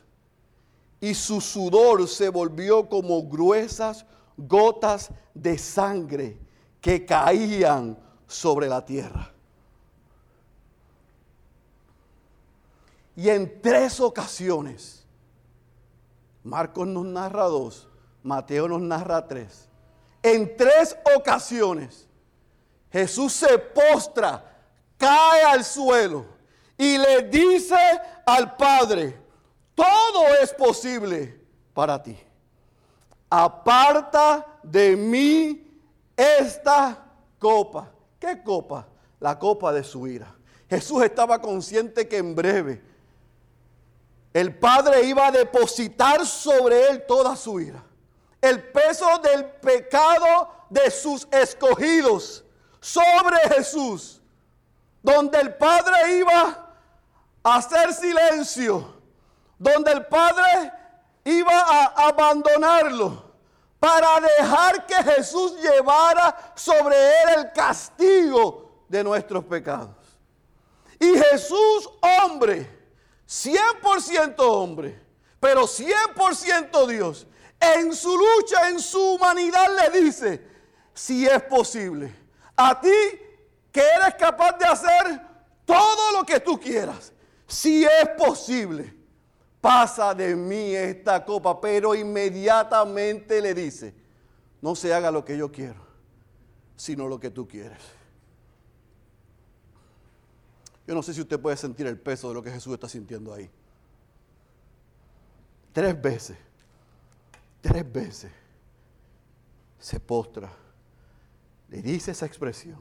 Y 1.01 1.15
su 1.15 1.41
sudor 1.41 2.07
se 2.07 2.29
volvió 2.29 2.89
como 2.89 3.25
gruesas 3.25 4.07
gotas 4.37 5.11
de 5.35 5.59
sangre 5.59 6.39
que 6.81 7.05
caían 7.05 7.99
sobre 8.29 8.69
la 8.69 8.85
tierra. 8.85 9.34
Y 13.17 13.29
en 13.29 13.61
tres 13.61 14.01
ocasiones, 14.01 15.07
Marcos 16.43 16.87
nos 16.87 17.05
narra 17.05 17.45
dos, 17.45 17.89
Mateo 18.23 18.69
nos 18.69 18.81
narra 18.81 19.27
tres. 19.27 19.69
En 20.23 20.57
tres 20.57 20.97
ocasiones 21.17 22.09
Jesús 22.95 23.33
se 23.33 23.59
postra, 23.59 24.57
cae 24.97 25.43
al 25.43 25.65
suelo 25.65 26.27
y 26.79 26.97
le 26.97 27.23
dice 27.23 27.77
al 28.25 28.57
Padre, 28.57 29.19
todo 29.75 30.29
es 30.41 30.53
posible 30.53 31.41
para 31.73 32.01
ti. 32.01 32.17
Aparta 33.29 34.47
de 34.63 34.95
mí 34.95 35.81
esta 36.17 37.05
copa. 37.37 37.91
¿Qué 38.21 38.45
copa? 38.45 38.87
La 39.19 39.41
copa 39.41 39.73
de 39.73 39.83
su 39.83 40.07
ira. 40.07 40.33
Jesús 40.71 41.03
estaba 41.03 41.41
consciente 41.41 42.07
que 42.07 42.19
en 42.19 42.37
breve 42.37 42.81
el 44.35 44.55
Padre 44.59 45.05
iba 45.05 45.29
a 45.29 45.33
depositar 45.33 46.27
sobre 46.27 46.89
él 46.89 47.07
toda 47.07 47.35
su 47.35 47.59
ira 47.59 47.83
el 48.45 48.63
peso 48.63 49.07
del 49.23 49.47
pecado 49.47 50.51
de 50.69 50.91
sus 50.91 51.27
escogidos 51.31 52.45
sobre 52.79 53.39
Jesús, 53.49 54.21
donde 55.03 55.41
el 55.41 55.55
Padre 55.55 56.19
iba 56.19 56.69
a 57.43 57.57
hacer 57.57 57.95
silencio, 57.95 59.01
donde 59.59 59.93
el 59.93 60.05
Padre 60.07 60.73
iba 61.25 61.59
a 61.59 62.09
abandonarlo 62.09 63.33
para 63.81 64.21
dejar 64.21 64.85
que 64.85 65.03
Jesús 65.03 65.57
llevara 65.63 66.53
sobre 66.55 66.97
él 66.97 67.29
el 67.39 67.53
castigo 67.53 68.85
de 68.89 69.03
nuestros 69.03 69.43
pecados. 69.45 69.97
Y 71.01 71.19
Jesús, 71.19 71.89
hombre, 72.23 72.84
100% 73.27 74.35
hombre, 74.39 75.01
pero 75.41 75.63
100% 75.63 76.87
Dios, 76.87 77.27
en 77.61 77.95
su 77.95 78.17
lucha, 78.17 78.69
en 78.69 78.81
su 78.81 79.15
humanidad 79.15 79.67
le 79.83 80.01
dice, 80.01 80.47
si 80.93 81.27
es 81.27 81.43
posible, 81.43 82.15
a 82.57 82.81
ti 82.81 82.91
que 83.73 83.81
eres 83.81 84.15
capaz 84.19 84.59
de 84.59 84.67
hacer 84.67 85.21
todo 85.65 86.13
lo 86.13 86.25
que 86.25 86.41
tú 86.41 86.59
quieras, 86.59 87.13
si 87.47 87.85
es 87.85 88.09
posible, 88.17 88.95
pasa 89.61 90.15
de 90.15 90.37
mí 90.37 90.75
esta 90.75 91.25
copa, 91.25 91.59
pero 91.61 91.95
inmediatamente 91.95 93.41
le 93.41 93.55
dice, 93.55 93.95
no 94.61 94.77
se 94.77 94.93
haga 94.93 95.11
lo 95.11 95.25
que 95.25 95.39
yo 95.39 95.51
quiero, 95.51 95.87
sino 96.77 97.09
lo 97.09 97.19
que 97.19 97.31
tú 97.31 97.49
quieres. 97.49 97.79
Yo 100.87 100.95
no 100.95 101.03
sé 101.03 101.15
si 101.15 101.21
usted 101.21 101.41
puede 101.41 101.57
sentir 101.57 101.87
el 101.87 101.99
peso 101.99 102.29
de 102.29 102.35
lo 102.35 102.43
que 102.43 102.51
Jesús 102.51 102.75
está 102.75 102.89
sintiendo 102.89 103.33
ahí. 103.33 103.51
Tres 105.73 106.01
veces 106.01 106.37
tres 107.65 107.91
veces 107.91 108.31
se 109.79 109.99
postra 109.99 110.53
le 111.71 111.81
dice 111.81 112.11
esa 112.11 112.27
expresión, 112.27 112.77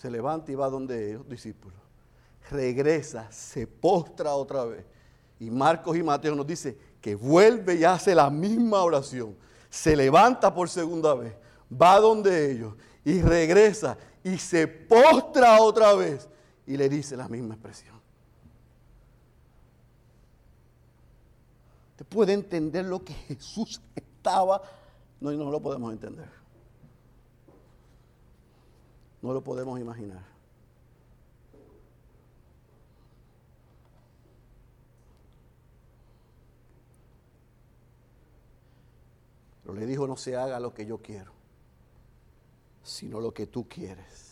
se 0.00 0.10
levanta 0.10 0.50
y 0.50 0.54
va 0.54 0.70
donde 0.70 1.12
los 1.12 1.28
discípulos, 1.28 1.78
regresa, 2.50 3.30
se 3.30 3.66
postra 3.66 4.34
otra 4.34 4.64
vez. 4.64 4.84
Y 5.38 5.50
Marcos 5.50 5.96
y 5.96 6.02
Mateo 6.02 6.34
nos 6.34 6.46
dice 6.46 6.76
que 7.00 7.14
vuelve 7.14 7.76
y 7.76 7.84
hace 7.84 8.14
la 8.14 8.30
misma 8.30 8.82
oración, 8.82 9.36
se 9.68 9.94
levanta 9.94 10.52
por 10.52 10.68
segunda 10.68 11.14
vez, 11.14 11.34
va 11.70 12.00
donde 12.00 12.50
ellos 12.50 12.74
y 13.04 13.20
regresa 13.20 13.96
y 14.24 14.38
se 14.38 14.66
postra 14.66 15.60
otra 15.60 15.94
vez 15.94 16.28
y 16.68 16.76
le 16.76 16.90
dice 16.90 17.16
la 17.16 17.28
misma 17.28 17.54
expresión. 17.54 17.98
Usted 21.92 22.06
puede 22.06 22.34
entender 22.34 22.84
lo 22.84 23.02
que 23.02 23.14
Jesús 23.14 23.80
estaba, 23.96 24.60
no, 25.18 25.32
no 25.32 25.50
lo 25.50 25.62
podemos 25.62 25.90
entender. 25.94 26.28
No 29.22 29.32
lo 29.32 29.42
podemos 29.42 29.80
imaginar. 29.80 30.22
Pero 39.62 39.74
le 39.74 39.86
dijo, 39.86 40.06
no 40.06 40.18
se 40.18 40.36
haga 40.36 40.60
lo 40.60 40.74
que 40.74 40.84
yo 40.84 40.98
quiero, 40.98 41.32
sino 42.82 43.22
lo 43.22 43.32
que 43.32 43.46
tú 43.46 43.66
quieres. 43.66 44.27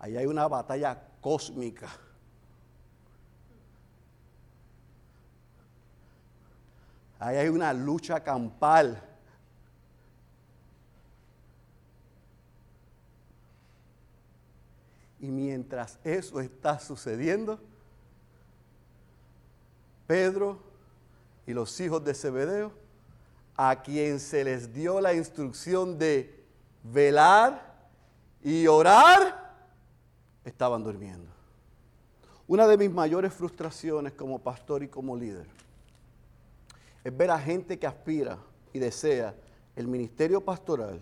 Ahí 0.00 0.16
hay 0.16 0.26
una 0.26 0.48
batalla 0.48 1.00
cósmica 1.20 1.88
Ahí 7.20 7.36
hay 7.36 7.48
una 7.50 7.74
lucha 7.74 8.18
campal. 8.20 8.98
Y 15.20 15.26
mientras 15.26 15.98
eso 16.02 16.40
está 16.40 16.80
sucediendo, 16.80 17.60
Pedro 20.06 20.58
y 21.46 21.52
los 21.52 21.78
hijos 21.78 22.02
de 22.02 22.14
Zebedeo, 22.14 22.72
a 23.54 23.82
quien 23.82 24.18
se 24.18 24.42
les 24.42 24.72
dio 24.72 24.98
la 24.98 25.12
instrucción 25.12 25.98
de 25.98 26.42
velar 26.82 27.90
y 28.42 28.66
orar, 28.66 29.49
estaban 30.50 30.84
durmiendo. 30.84 31.30
Una 32.46 32.66
de 32.66 32.76
mis 32.76 32.90
mayores 32.90 33.32
frustraciones 33.32 34.12
como 34.12 34.38
pastor 34.40 34.82
y 34.82 34.88
como 34.88 35.16
líder 35.16 35.46
es 37.04 37.16
ver 37.16 37.30
a 37.30 37.38
gente 37.38 37.78
que 37.78 37.86
aspira 37.86 38.38
y 38.72 38.78
desea 38.78 39.34
el 39.76 39.86
ministerio 39.86 40.40
pastoral, 40.44 41.00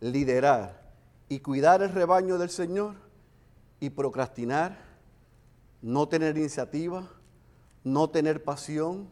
liderar 0.00 0.90
y 1.28 1.40
cuidar 1.40 1.82
el 1.82 1.92
rebaño 1.92 2.38
del 2.38 2.50
Señor 2.50 2.94
y 3.80 3.90
procrastinar, 3.90 4.78
no 5.82 6.08
tener 6.08 6.36
iniciativa, 6.36 7.06
no 7.84 8.10
tener 8.10 8.42
pasión, 8.42 9.08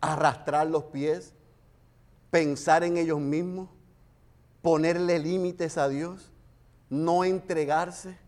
arrastrar 0.00 0.66
los 0.66 0.84
pies, 0.84 1.32
pensar 2.30 2.84
en 2.84 2.96
ellos 2.96 3.20
mismos, 3.20 3.68
ponerle 4.62 5.18
límites 5.18 5.78
a 5.78 5.88
Dios, 5.88 6.30
no 6.88 7.24
entregarse. 7.24 8.18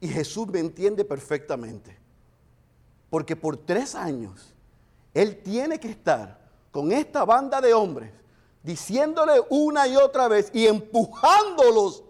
Y 0.00 0.08
Jesús 0.08 0.46
me 0.48 0.58
entiende 0.58 1.04
perfectamente, 1.04 1.96
porque 3.08 3.36
por 3.36 3.56
tres 3.56 3.94
años 3.94 4.54
él 5.14 5.42
tiene 5.42 5.78
que 5.78 5.88
estar 5.88 6.38
con 6.70 6.92
esta 6.92 7.24
banda 7.24 7.60
de 7.60 7.72
hombres 7.72 8.10
diciéndole 8.64 9.42
una 9.50 9.86
y 9.86 9.94
otra 9.96 10.26
vez 10.26 10.50
y 10.52 10.66
empujándolos 10.66 12.02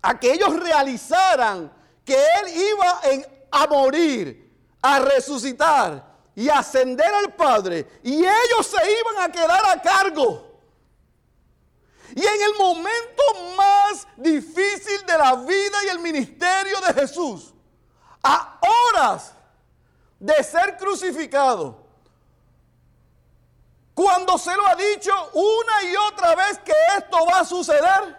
a 0.00 0.18
que 0.18 0.32
ellos 0.32 0.58
realizaran 0.58 1.72
que 2.04 2.14
Él 2.14 2.56
iba 2.56 3.00
a 3.50 3.66
morir, 3.66 4.50
a 4.80 5.00
resucitar 5.00 6.16
y 6.34 6.48
ascender 6.48 7.12
al 7.12 7.34
Padre. 7.34 7.86
Y 8.02 8.14
ellos 8.14 8.66
se 8.66 8.76
iban 8.76 9.28
a 9.28 9.32
quedar 9.32 9.60
a 9.66 9.82
cargo. 9.82 10.46
Y 12.14 12.20
en 12.20 12.42
el 12.42 12.54
momento 12.58 13.22
más 13.56 13.77
difícil 14.16 15.06
de 15.06 15.18
la 15.18 15.36
vida 15.36 15.84
y 15.84 15.88
el 15.88 15.98
ministerio 16.00 16.80
de 16.80 16.94
Jesús, 16.94 17.54
a 18.22 18.58
horas 18.60 19.32
de 20.18 20.42
ser 20.42 20.76
crucificado, 20.76 21.88
cuando 23.94 24.38
se 24.38 24.54
lo 24.54 24.64
ha 24.64 24.76
dicho 24.76 25.10
una 25.34 25.90
y 25.90 25.96
otra 26.12 26.36
vez 26.36 26.58
que 26.60 26.72
esto 26.96 27.16
va 27.26 27.40
a 27.40 27.44
suceder, 27.44 28.16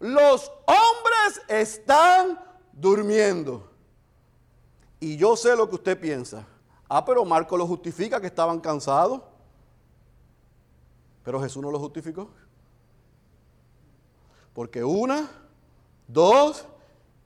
los 0.00 0.50
hombres 0.64 1.42
están 1.46 2.42
durmiendo. 2.72 3.70
Y 5.00 5.16
yo 5.16 5.36
sé 5.36 5.54
lo 5.54 5.68
que 5.68 5.74
usted 5.74 6.00
piensa. 6.00 6.46
Ah, 6.88 7.04
pero 7.04 7.24
Marco 7.24 7.56
lo 7.56 7.66
justifica 7.66 8.18
que 8.18 8.28
estaban 8.28 8.60
cansados. 8.60 9.20
Pero 11.22 11.40
Jesús 11.40 11.62
no 11.62 11.70
lo 11.70 11.78
justificó. 11.78 12.30
Porque 14.58 14.82
una, 14.82 15.30
dos 16.08 16.64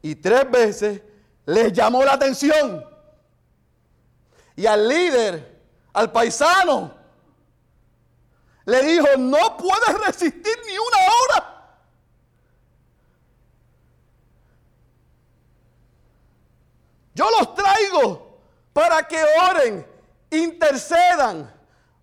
y 0.03 0.17
tres 0.17 0.51
veces 0.51 1.01
les 1.47 1.73
llamó 1.73 2.05
la 2.05 2.13
atención. 2.13 2.85
Y 4.55 4.67
al 4.67 4.87
líder, 4.87 5.63
al 5.95 6.13
paisano, 6.13 6.95
le 8.67 8.83
dijo, 8.83 9.07
no 9.17 9.57
puedes 9.57 10.07
resistir 10.07 10.55
ni 10.67 10.73
una 10.77 10.99
hora. 11.07 11.79
Yo 17.15 17.31
los 17.31 17.55
traigo 17.55 18.41
para 18.75 19.09
que 19.09 19.25
oren, 19.51 19.87
intercedan, 20.29 21.51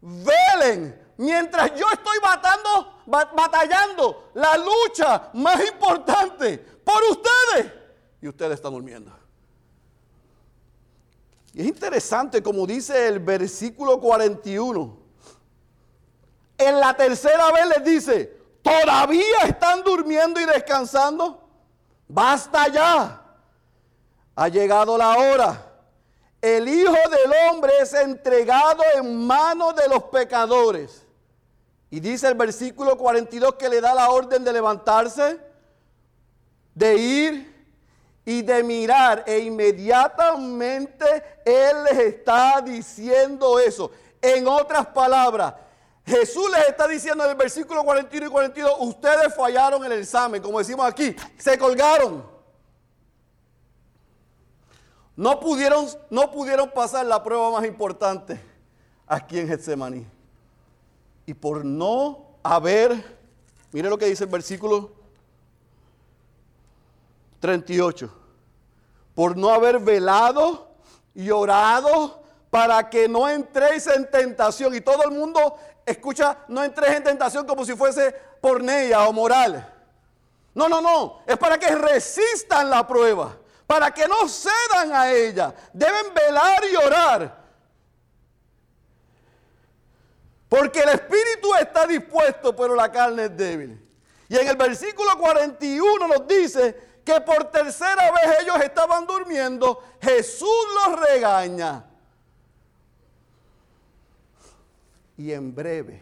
velen, 0.02 1.14
mientras 1.18 1.76
yo 1.76 1.86
estoy 1.94 2.18
batando, 2.18 2.99
batallando 3.10 4.30
la 4.36 4.58
lucha 4.58 5.30
más 5.34 5.66
importante 5.68 6.58
por 6.58 7.02
ustedes. 7.10 7.74
Y 8.22 8.28
ustedes 8.28 8.54
están 8.54 8.74
durmiendo. 8.74 9.12
Y 11.54 11.62
es 11.62 11.68
interesante 11.68 12.44
como 12.44 12.68
dice 12.68 13.08
el 13.08 13.20
versículo 13.20 14.00
41 14.00 15.00
en 16.60 16.80
la 16.80 16.94
tercera 16.94 17.52
vez 17.52 17.68
les 17.68 17.84
dice, 17.84 18.38
¿todavía 18.62 19.40
están 19.48 19.82
durmiendo 19.82 20.42
y 20.42 20.46
descansando? 20.46 21.42
Basta 22.08 22.68
ya. 22.68 23.22
Ha 24.36 24.48
llegado 24.50 24.98
la 24.98 25.18
hora. 25.18 25.66
El 26.42 26.68
Hijo 26.68 26.92
del 26.92 27.34
Hombre 27.50 27.72
es 27.82 27.94
entregado 27.94 28.84
en 28.96 29.26
manos 29.26 29.74
de 29.76 29.88
los 29.88 30.04
pecadores. 30.04 31.06
Y 31.92 32.00
dice 32.00 32.28
el 32.28 32.36
versículo 32.36 32.98
42 32.98 33.56
que 33.56 33.70
le 33.70 33.82
da 33.82 33.94
la 33.94 34.10
orden 34.10 34.44
de 34.44 34.54
levantarse, 34.54 35.40
de 36.76 36.96
ir 36.96 37.60
y 38.26 38.44
de 38.44 38.64
mirar. 38.64 39.24
E 39.26 39.40
inmediatamente 39.40 41.06
Él 41.46 41.84
les 41.86 41.98
está 41.98 42.62
diciendo 42.62 43.60
eso. 43.60 43.92
En 44.22 44.48
otras 44.48 44.86
palabras, 44.88 45.56
Jesús 46.06 46.50
les 46.52 46.70
está 46.70 46.88
diciendo 46.88 47.24
en 47.24 47.32
el 47.32 47.36
versículo 47.36 47.84
41 47.84 48.28
y 48.28 48.30
42, 48.30 48.74
ustedes 48.80 49.34
fallaron 49.36 49.84
el 49.86 49.94
examen, 49.94 50.42
como 50.42 50.60
decimos 50.60 50.86
aquí, 50.86 51.16
se 51.38 51.58
colgaron. 51.58 52.24
No 55.16 55.40
pudieron, 55.40 55.88
no 56.10 56.32
pudieron 56.32 56.70
pasar 56.72 57.06
la 57.06 57.22
prueba 57.24 57.52
más 57.52 57.66
importante 57.66 58.40
aquí 59.06 59.40
en 59.40 59.48
Getsemaní. 59.48 60.19
Y 61.30 61.36
por 61.36 61.64
no 61.64 62.40
haber, 62.42 63.20
mire 63.72 63.88
lo 63.88 64.00
que 64.00 64.08
dice 64.08 64.24
el 64.24 64.32
versículo 64.32 64.90
38, 67.40 68.12
por 69.14 69.38
no 69.38 69.52
haber 69.52 69.78
velado 69.78 70.72
y 71.14 71.30
orado 71.30 72.24
para 72.50 72.90
que 72.90 73.08
no 73.08 73.30
entréis 73.30 73.86
en 73.86 74.10
tentación. 74.10 74.74
Y 74.74 74.82
todo 74.82 75.04
el 75.04 75.12
mundo 75.12 75.56
escucha, 75.86 76.36
no 76.48 76.64
entres 76.64 76.96
en 76.96 77.04
tentación 77.04 77.46
como 77.46 77.64
si 77.64 77.76
fuese 77.76 78.12
pornea 78.42 79.08
o 79.08 79.14
moral. 79.14 79.72
No, 80.56 80.68
no, 80.68 80.82
no. 80.82 81.20
Es 81.28 81.38
para 81.38 81.60
que 81.60 81.76
resistan 81.76 82.72
la 82.72 82.88
prueba. 82.88 83.38
Para 83.68 83.94
que 83.94 84.08
no 84.08 84.28
cedan 84.28 84.96
a 84.96 85.12
ella. 85.12 85.54
Deben 85.74 86.12
velar 86.12 86.64
y 86.74 86.76
orar. 86.76 87.39
Porque 90.50 90.80
el 90.80 90.90
espíritu 90.90 91.54
está 91.62 91.88
dispuesto, 91.88 92.54
pero 92.56 92.76
la 92.76 92.92
carne 92.92 93.26
es 93.26 93.38
débil. 93.38 93.82
Y 94.28 94.36
en 94.36 94.48
el 94.48 94.58
versículo 94.58 95.18
41 95.18 96.08
nos 96.08 96.28
dice 96.28 96.76
que 97.06 97.22
por 97.22 97.46
tercera 97.46 98.12
vez 98.12 98.40
ellos 98.42 98.58
estaban 98.62 99.08
durmiendo. 99.08 99.82
Jesús 100.02 100.50
los 100.86 101.00
regaña. 101.00 101.86
y 105.20 105.34
en 105.34 105.54
breve 105.54 106.02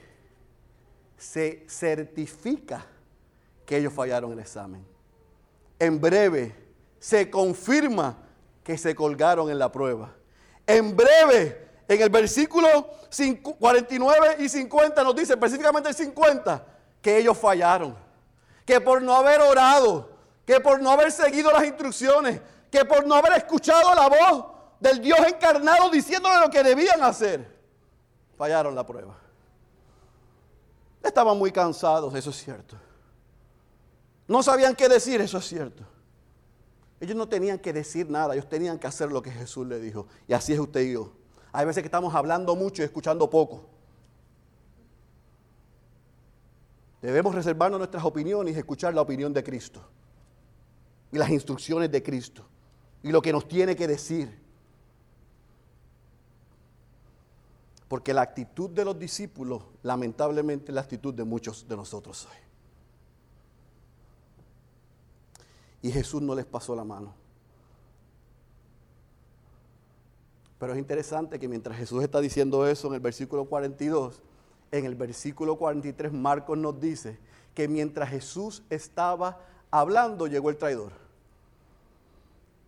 se 1.17 1.65
certifica 1.67 2.86
que 3.65 3.77
ellos 3.77 3.91
fallaron 3.91 4.31
el 4.31 4.38
examen. 4.38 4.86
En 5.79 5.99
breve 5.99 6.53
se 6.99 7.27
confirma 7.27 8.15
que 8.63 8.77
se 8.77 8.93
colgaron 8.93 9.49
en 9.49 9.57
la 9.57 9.71
prueba. 9.71 10.13
En 10.67 10.95
breve, 10.95 11.66
en 11.88 12.02
el 12.02 12.10
versículo 12.10 12.89
49 13.60 14.36
y 14.39 14.50
50 14.50 15.04
nos 15.04 15.15
dice, 15.15 15.34
específicamente 15.34 15.89
el 15.89 15.95
50, 15.95 16.65
que 17.02 17.17
ellos 17.17 17.38
fallaron. 17.38 17.95
Que 18.65 18.82
por 18.82 19.02
no 19.02 19.13
haber 19.13 19.39
orado, 19.41 20.10
que 20.45 20.60
por 20.60 20.82
no 20.82 20.91
haber 20.91 21.12
seguido 21.12 21.52
las 21.52 21.63
instrucciones, 21.63 22.41
que 22.69 22.84
por 22.84 23.08
no 23.08 23.15
haber 23.15 23.34
escuchado 23.34 23.95
la 23.95 24.10
voz 24.10 24.45
del 24.80 25.02
Dios 25.02 25.19
encarnado 25.28 25.89
diciéndole 25.89 26.41
lo 26.41 26.50
que 26.50 26.62
debían 26.62 27.02
hacer, 27.02 27.58
fallaron 28.38 28.76
la 28.76 28.86
prueba. 28.86 29.17
Estaban 31.02 31.38
muy 31.38 31.52
cansados, 31.52 32.13
eso 32.15 32.32
es 32.32 32.36
cierto. 32.36 32.76
No 34.28 34.43
sabían 34.43 34.76
qué 34.76 34.89
decir, 34.89 35.21
eso 35.21 35.38
es 35.38 35.47
cierto. 35.47 35.84
Ellos 37.00 37.15
no 37.15 37.30
tenían 37.30 37.60
que 37.60 37.71
decir 37.71 38.10
nada, 38.10 38.34
ellos 38.34 38.50
tenían 38.50 38.78
que 38.78 38.88
hacer 38.88 39.10
lo 39.10 39.21
que 39.21 39.32
Jesús 39.32 39.65
le 39.67 39.80
dijo. 39.80 40.08
Y 40.28 40.34
así 40.34 40.52
es 40.52 40.60
usted 40.60 40.82
y 40.82 40.93
yo. 40.93 41.13
Hay 41.58 41.65
veces 41.65 41.82
que 41.82 41.88
estamos 41.88 42.13
hablando 42.13 42.56
mucho 42.56 42.84
y 42.84 42.86
escuchando 42.86 43.28
poco. 43.28 43.65
Debemos 47.02 47.34
reservarnos 47.34 47.80
nuestras 47.80 48.06
opiniones 48.06 48.56
y 48.56 48.60
escuchar 48.60 48.93
la 48.93 49.02
opinión 49.02 49.34
de 49.34 49.43
Cristo. 49.43 49.82
Y 51.12 51.17
las 51.17 51.32
instrucciones 51.32 51.91
de 51.91 52.04
Cristo. 52.04 52.46
Y 53.02 53.12
lo 53.12 53.24
que 53.24 53.34
nos 53.34 53.48
tiene 53.48 53.76
que 53.76 53.88
decir. 53.88 54.39
Porque 57.88 58.13
la 58.13 58.22
actitud 58.22 58.70
de 58.70 58.86
los 58.86 59.00
discípulos, 59.00 59.63
lamentablemente, 59.82 60.65
es 60.67 60.76
la 60.76 60.82
actitud 60.82 61.12
de 61.12 61.24
muchos 61.24 61.67
de 61.67 61.76
nosotros 61.76 62.28
hoy. 62.28 62.38
Y 65.82 65.91
Jesús 65.91 66.22
no 66.22 66.36
les 66.36 66.46
pasó 66.46 66.76
la 66.76 66.84
mano. 66.84 67.15
Pero 70.60 70.74
es 70.74 70.80
interesante 70.80 71.39
que 71.39 71.48
mientras 71.48 71.78
Jesús 71.78 72.04
está 72.04 72.20
diciendo 72.20 72.67
eso 72.67 72.88
en 72.88 72.96
el 72.96 73.00
versículo 73.00 73.46
42, 73.46 74.22
en 74.72 74.86
el 74.86 74.96
versículo 74.96 75.56
43 75.56 76.12
Marcos 76.12 76.58
nos 76.58 76.80
dice 76.80 77.20
que 77.54 77.67
mientras 77.67 78.10
Jesús 78.10 78.63
estaba 78.70 79.39
hablando 79.72 80.28
llegó 80.28 80.50
el 80.50 80.58
traidor. 80.58 80.91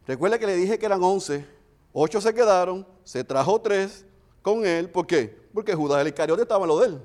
Recuerda 0.08 0.39
que 0.39 0.47
le 0.47 0.56
dije 0.56 0.80
que 0.80 0.86
eran 0.86 1.04
11, 1.04 1.45
8 1.93 2.21
se 2.21 2.34
quedaron, 2.34 2.88
se 3.04 3.23
trajo 3.23 3.60
3 3.62 4.06
con 4.41 4.65
él. 4.65 4.89
¿Por 4.89 5.06
qué? 5.06 5.39
Porque 5.54 5.75
Judas 5.75 6.02
el 6.02 6.08
Iscariote 6.08 6.43
estaba 6.43 6.63
en 6.63 6.67
lo 6.67 6.80
de 6.80 6.88
él. 6.88 7.02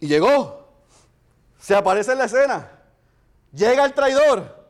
Y 0.00 0.06
llegó. 0.06 0.64
Se 1.58 1.74
aparece 1.74 2.12
en 2.12 2.18
la 2.18 2.24
escena. 2.24 2.70
Llega 3.52 3.84
el 3.84 3.94
traidor. 3.94 4.64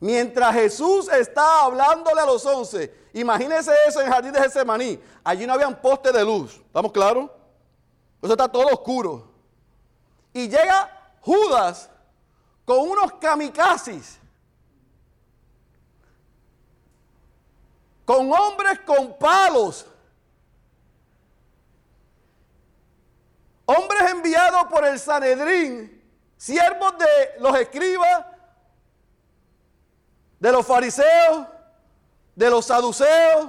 Mientras 0.00 0.54
Jesús 0.54 1.08
está 1.08 1.64
hablándole 1.64 2.20
a 2.20 2.26
los 2.26 2.44
once, 2.44 3.01
imagínense 3.12 3.72
eso 3.86 4.00
en 4.00 4.06
el 4.06 4.12
jardín 4.12 4.32
de 4.32 4.40
Getsemaní. 4.40 5.00
Allí 5.24 5.46
no 5.46 5.52
habían 5.52 5.80
postes 5.80 6.12
de 6.12 6.24
luz. 6.24 6.54
¿Estamos 6.56 6.92
claros? 6.92 7.30
Eso 8.22 8.32
está 8.32 8.48
todo 8.48 8.66
oscuro. 8.66 9.30
Y 10.32 10.48
llega 10.48 11.16
Judas 11.20 11.90
con 12.64 12.78
unos 12.88 13.12
kamikazes. 13.14 14.18
Con 18.04 18.32
hombres 18.32 18.80
con 18.86 19.18
palos. 19.18 19.86
Hombres 23.64 24.10
enviados 24.10 24.64
por 24.64 24.84
el 24.84 24.98
Sanedrín, 24.98 26.02
siervos 26.36 26.98
de 26.98 27.40
los 27.40 27.56
escribas 27.58 28.26
de 30.42 30.50
los 30.50 30.66
fariseos, 30.66 31.46
de 32.34 32.50
los 32.50 32.66
saduceos, 32.66 33.48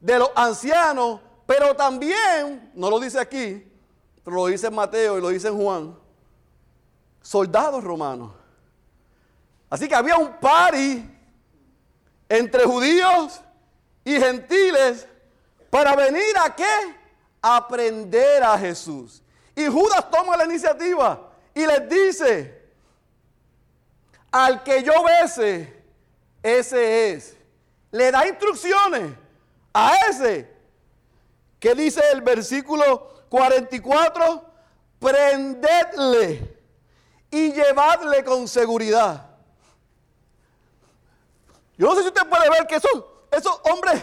de 0.00 0.18
los 0.18 0.30
ancianos, 0.34 1.20
pero 1.46 1.74
también, 1.74 2.70
no 2.74 2.90
lo 2.90 3.00
dice 3.00 3.18
aquí, 3.18 3.66
pero 4.24 4.36
lo 4.36 4.46
dice 4.46 4.66
en 4.66 4.74
Mateo 4.74 5.18
y 5.18 5.20
lo 5.20 5.28
dice 5.28 5.48
en 5.48 5.56
Juan, 5.56 5.98
soldados 7.20 7.82
romanos. 7.82 8.32
Así 9.68 9.88
que 9.88 9.94
había 9.94 10.16
un 10.16 10.32
pari 10.38 11.08
entre 12.28 12.64
judíos 12.64 13.40
y 14.04 14.18
gentiles 14.18 15.06
para 15.70 15.96
venir 15.96 16.36
a 16.38 16.54
qué? 16.54 17.02
aprender 17.42 18.42
a 18.44 18.56
Jesús. 18.56 19.20
Y 19.56 19.66
Judas 19.66 20.08
toma 20.10 20.36
la 20.36 20.44
iniciativa 20.44 21.28
y 21.52 21.66
les 21.66 21.88
dice, 21.88 22.62
al 24.30 24.62
que 24.62 24.82
yo 24.82 24.92
bese, 25.02 25.82
ese 26.42 27.10
es. 27.10 27.36
Le 27.92 28.10
da 28.10 28.26
instrucciones 28.26 29.14
a 29.72 29.94
ese. 30.08 30.50
que 31.60 31.74
dice 31.76 32.02
el 32.12 32.22
versículo 32.22 33.26
44? 33.28 34.44
Prendedle 34.98 36.58
y 37.30 37.52
llevadle 37.52 38.24
con 38.24 38.48
seguridad. 38.48 39.30
Yo 41.78 41.86
no 41.86 41.94
sé 41.94 42.02
si 42.02 42.08
usted 42.08 42.28
puede 42.28 42.50
ver 42.50 42.66
que 42.66 42.76
esos, 42.76 43.04
esos 43.30 43.60
hombres 43.70 44.02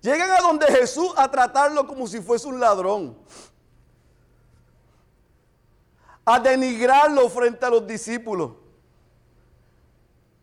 llegan 0.00 0.30
a 0.30 0.40
donde 0.40 0.66
Jesús 0.66 1.12
a 1.16 1.30
tratarlo 1.30 1.86
como 1.86 2.06
si 2.06 2.20
fuese 2.20 2.48
un 2.48 2.58
ladrón. 2.58 3.16
A 6.24 6.38
denigrarlo 6.38 7.28
frente 7.28 7.66
a 7.66 7.70
los 7.70 7.86
discípulos. 7.86 8.61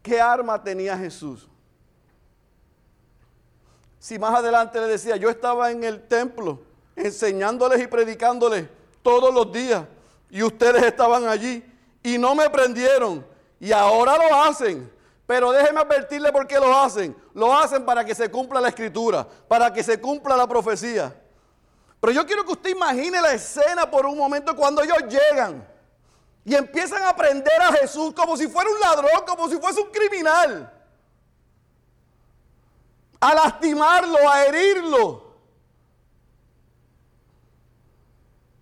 ¿Qué 0.10 0.20
arma 0.20 0.60
tenía 0.64 0.98
Jesús? 0.98 1.48
Si 4.00 4.18
más 4.18 4.34
adelante 4.34 4.82
le 4.82 4.88
decía, 4.88 5.18
yo 5.18 5.30
estaba 5.30 5.70
en 5.70 5.84
el 5.84 6.08
templo 6.08 6.60
enseñándoles 6.96 7.80
y 7.80 7.86
predicándoles 7.86 8.68
todos 9.04 9.32
los 9.32 9.52
días 9.52 9.84
y 10.32 10.42
ustedes 10.42 10.82
estaban 10.82 11.28
allí 11.28 11.64
y 12.02 12.18
no 12.18 12.34
me 12.34 12.50
prendieron 12.50 13.24
y 13.60 13.72
ahora 13.72 14.18
lo 14.18 14.42
hacen. 14.42 14.92
Pero 15.28 15.52
déjenme 15.52 15.82
advertirle 15.82 16.32
por 16.32 16.48
qué 16.48 16.56
lo 16.56 16.76
hacen. 16.76 17.16
Lo 17.36 17.56
hacen 17.56 17.86
para 17.86 18.04
que 18.04 18.16
se 18.16 18.32
cumpla 18.32 18.60
la 18.60 18.70
escritura, 18.70 19.28
para 19.48 19.72
que 19.72 19.84
se 19.84 20.02
cumpla 20.02 20.36
la 20.36 20.48
profecía. 20.48 21.16
Pero 22.00 22.14
yo 22.14 22.26
quiero 22.26 22.44
que 22.44 22.54
usted 22.54 22.72
imagine 22.72 23.22
la 23.22 23.34
escena 23.34 23.92
por 23.92 24.08
un 24.08 24.18
momento 24.18 24.56
cuando 24.56 24.82
ellos 24.82 25.04
llegan. 25.08 25.69
Y 26.50 26.56
empiezan 26.56 27.04
a 27.04 27.10
aprender 27.10 27.62
a 27.62 27.72
Jesús 27.74 28.12
como 28.16 28.36
si 28.36 28.48
fuera 28.48 28.72
un 28.72 28.80
ladrón, 28.80 29.24
como 29.28 29.48
si 29.48 29.58
fuese 29.58 29.82
un 29.82 29.92
criminal. 29.92 30.74
A 33.20 33.36
lastimarlo, 33.36 34.18
a 34.28 34.46
herirlo. 34.46 35.36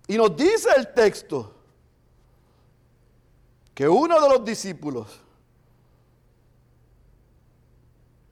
Y 0.05 0.17
nos 0.17 0.35
dice 0.35 0.67
el 0.75 0.93
texto 0.93 1.55
que 3.73 3.87
uno 3.87 4.19
de 4.19 4.29
los 4.31 4.43
discípulos, 4.43 5.21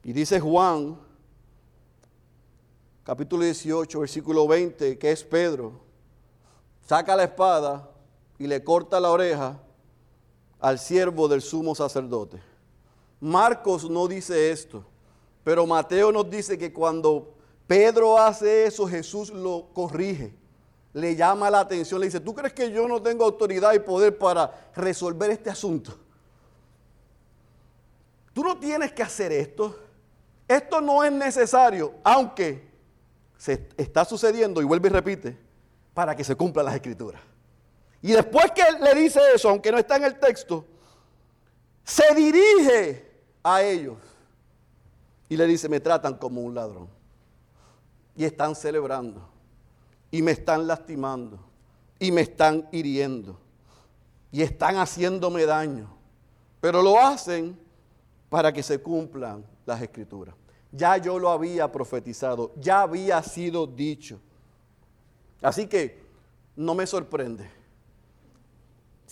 y 0.03 0.11
dice 0.11 0.37
Juan, 0.37 0.99
capítulo 3.05 3.45
18, 3.45 4.01
versículo 4.01 4.49
20, 4.49 4.99
que 4.99 5.11
es 5.11 5.23
Pedro, 5.23 5.79
saca 6.85 7.15
la 7.15 7.23
espada 7.23 7.94
y 8.37 8.47
le 8.47 8.63
corta 8.63 8.99
la 8.99 9.11
oreja 9.11 9.59
al 10.59 10.79
siervo 10.79 11.27
del 11.27 11.41
sumo 11.41 11.75
sacerdote. 11.75 12.41
Marcos 13.19 13.89
no 13.89 14.07
dice 14.07 14.51
esto, 14.51 14.83
pero 15.43 15.65
Mateo 15.65 16.11
nos 16.11 16.29
dice 16.29 16.57
que 16.57 16.73
cuando 16.73 17.33
Pedro 17.67 18.17
hace 18.17 18.65
eso, 18.65 18.87
Jesús 18.87 19.29
lo 19.31 19.67
corrige, 19.73 20.33
le 20.93 21.15
llama 21.15 21.49
la 21.49 21.61
atención, 21.61 21.99
le 21.99 22.07
dice, 22.07 22.19
¿tú 22.19 22.33
crees 22.33 22.53
que 22.53 22.71
yo 22.71 22.87
no 22.87 23.01
tengo 23.01 23.25
autoridad 23.25 23.73
y 23.73 23.79
poder 23.79 24.17
para 24.17 24.71
resolver 24.75 25.29
este 25.31 25.49
asunto? 25.49 25.97
Tú 28.33 28.43
no 28.43 28.57
tienes 28.57 28.91
que 28.91 29.01
hacer 29.01 29.31
esto. 29.31 29.79
Esto 30.47 30.81
no 30.81 31.03
es 31.03 31.11
necesario, 31.11 31.93
aunque 32.03 32.67
se 33.37 33.67
está 33.77 34.05
sucediendo, 34.05 34.61
y 34.61 34.65
vuelve 34.65 34.89
y 34.89 34.91
repite, 34.91 35.37
para 35.93 36.15
que 36.15 36.23
se 36.23 36.35
cumplan 36.35 36.65
las 36.65 36.75
escrituras. 36.75 37.21
Y 38.05 38.11
después 38.11 38.51
que 38.51 38.61
le 38.83 38.93
dice 38.93 39.19
eso, 39.33 39.49
aunque 39.49 39.71
no 39.71 39.79
está 39.79 39.95
en 39.95 40.03
el 40.03 40.19
texto, 40.19 40.63
se 41.83 42.13
dirige 42.13 43.11
a 43.41 43.63
ellos 43.63 43.97
y 45.27 45.35
le 45.35 45.47
dice, 45.47 45.67
me 45.67 45.79
tratan 45.79 46.13
como 46.13 46.41
un 46.41 46.53
ladrón. 46.53 46.87
Y 48.15 48.23
están 48.23 48.53
celebrando. 48.53 49.27
Y 50.11 50.21
me 50.21 50.33
están 50.33 50.67
lastimando. 50.67 51.39
Y 51.97 52.11
me 52.11 52.21
están 52.21 52.69
hiriendo. 52.71 53.39
Y 54.31 54.43
están 54.43 54.75
haciéndome 54.75 55.47
daño. 55.47 55.89
Pero 56.61 56.83
lo 56.83 56.99
hacen 56.99 57.57
para 58.29 58.53
que 58.53 58.61
se 58.61 58.79
cumplan 58.83 59.43
las 59.65 59.81
escrituras. 59.81 60.35
Ya 60.71 60.97
yo 60.97 61.17
lo 61.17 61.31
había 61.31 61.71
profetizado. 61.71 62.53
Ya 62.57 62.81
había 62.81 63.23
sido 63.23 63.65
dicho. 63.65 64.19
Así 65.41 65.65
que 65.65 66.03
no 66.55 66.75
me 66.75 66.85
sorprende. 66.85 67.64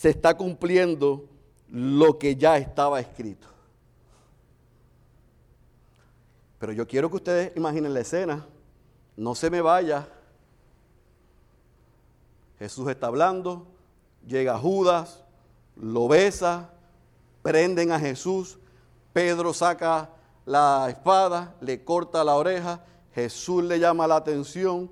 Se 0.04 0.10
está 0.10 0.36
cumpliendo 0.36 1.30
lo 1.70 2.20
que 2.20 2.36
ya 2.36 2.58
estaba 2.58 3.00
escrito. 3.00 3.48
Pero 6.60 6.74
yo 6.74 6.86
quiero 6.86 7.10
que 7.10 7.16
ustedes 7.16 7.56
imaginen 7.56 7.94
la 7.94 8.02
escena. 8.02 8.46
No 9.16 9.34
se 9.34 9.50
me 9.50 9.62
vaya. 9.62 10.06
Jesús 12.60 12.90
está 12.90 13.08
hablando, 13.08 13.66
llega 14.28 14.60
Judas, 14.60 15.24
lo 15.78 16.10
besa, 16.10 16.72
prenden 17.42 17.94
a 17.94 18.00
Jesús, 18.02 18.60
Pedro 19.14 19.54
saca 19.54 20.10
la 20.46 20.88
espada, 20.90 21.56
le 21.62 21.86
corta 21.86 22.26
la 22.26 22.36
oreja, 22.36 22.84
Jesús 23.16 23.64
le 23.64 23.80
llama 23.80 24.06
la 24.06 24.18
atención, 24.18 24.92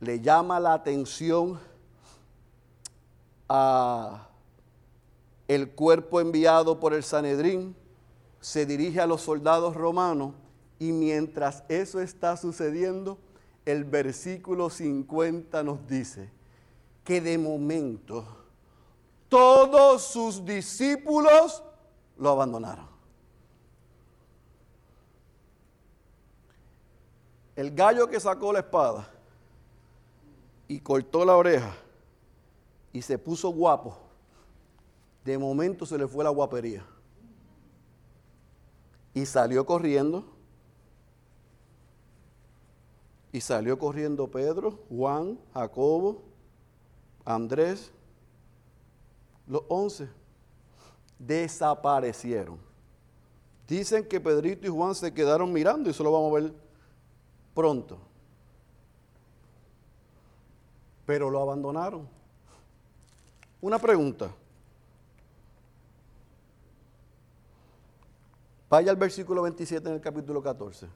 le 0.00 0.18
llama 0.18 0.58
la 0.58 0.72
atención 0.72 1.60
a 3.48 4.28
el 5.48 5.70
cuerpo 5.70 6.20
enviado 6.20 6.80
por 6.80 6.94
el 6.94 7.02
Sanedrín, 7.02 7.76
se 8.40 8.66
dirige 8.66 9.00
a 9.00 9.06
los 9.06 9.22
soldados 9.22 9.74
romanos 9.74 10.34
y 10.78 10.92
mientras 10.92 11.64
eso 11.68 12.00
está 12.00 12.36
sucediendo, 12.36 13.18
el 13.64 13.84
versículo 13.84 14.70
50 14.70 15.62
nos 15.62 15.86
dice 15.86 16.30
que 17.04 17.20
de 17.20 17.38
momento 17.38 18.26
todos 19.28 20.02
sus 20.02 20.44
discípulos 20.44 21.62
lo 22.16 22.30
abandonaron. 22.30 22.86
El 27.56 27.74
gallo 27.74 28.08
que 28.08 28.18
sacó 28.18 28.52
la 28.52 28.60
espada 28.60 29.08
y 30.66 30.80
cortó 30.80 31.24
la 31.24 31.36
oreja 31.36 31.74
y 32.94 33.02
se 33.02 33.18
puso 33.18 33.50
guapo, 33.50 33.98
de 35.24 35.36
momento 35.36 35.84
se 35.84 35.98
le 35.98 36.06
fue 36.06 36.22
la 36.22 36.30
guapería. 36.30 36.86
Y 39.12 39.26
salió 39.26 39.66
corriendo. 39.66 40.24
Y 43.32 43.40
salió 43.40 43.76
corriendo 43.80 44.30
Pedro, 44.30 44.78
Juan, 44.88 45.40
Jacobo, 45.52 46.22
Andrés, 47.24 47.90
los 49.48 49.62
once. 49.68 50.08
Desaparecieron. 51.18 52.60
Dicen 53.66 54.06
que 54.06 54.20
Pedrito 54.20 54.68
y 54.68 54.70
Juan 54.70 54.94
se 54.94 55.12
quedaron 55.12 55.52
mirando 55.52 55.88
y 55.88 55.90
eso 55.90 56.04
lo 56.04 56.12
vamos 56.12 56.30
a 56.30 56.40
ver 56.42 56.54
pronto. 57.54 57.98
Pero 61.04 61.28
lo 61.28 61.42
abandonaron. 61.42 62.08
Una 63.64 63.78
pregunta. 63.78 64.30
Vaya 68.68 68.90
al 68.90 68.98
versículo 68.98 69.40
27 69.40 69.88
en 69.88 69.94
el 69.94 70.00
capítulo 70.02 70.42
14. 70.42 70.86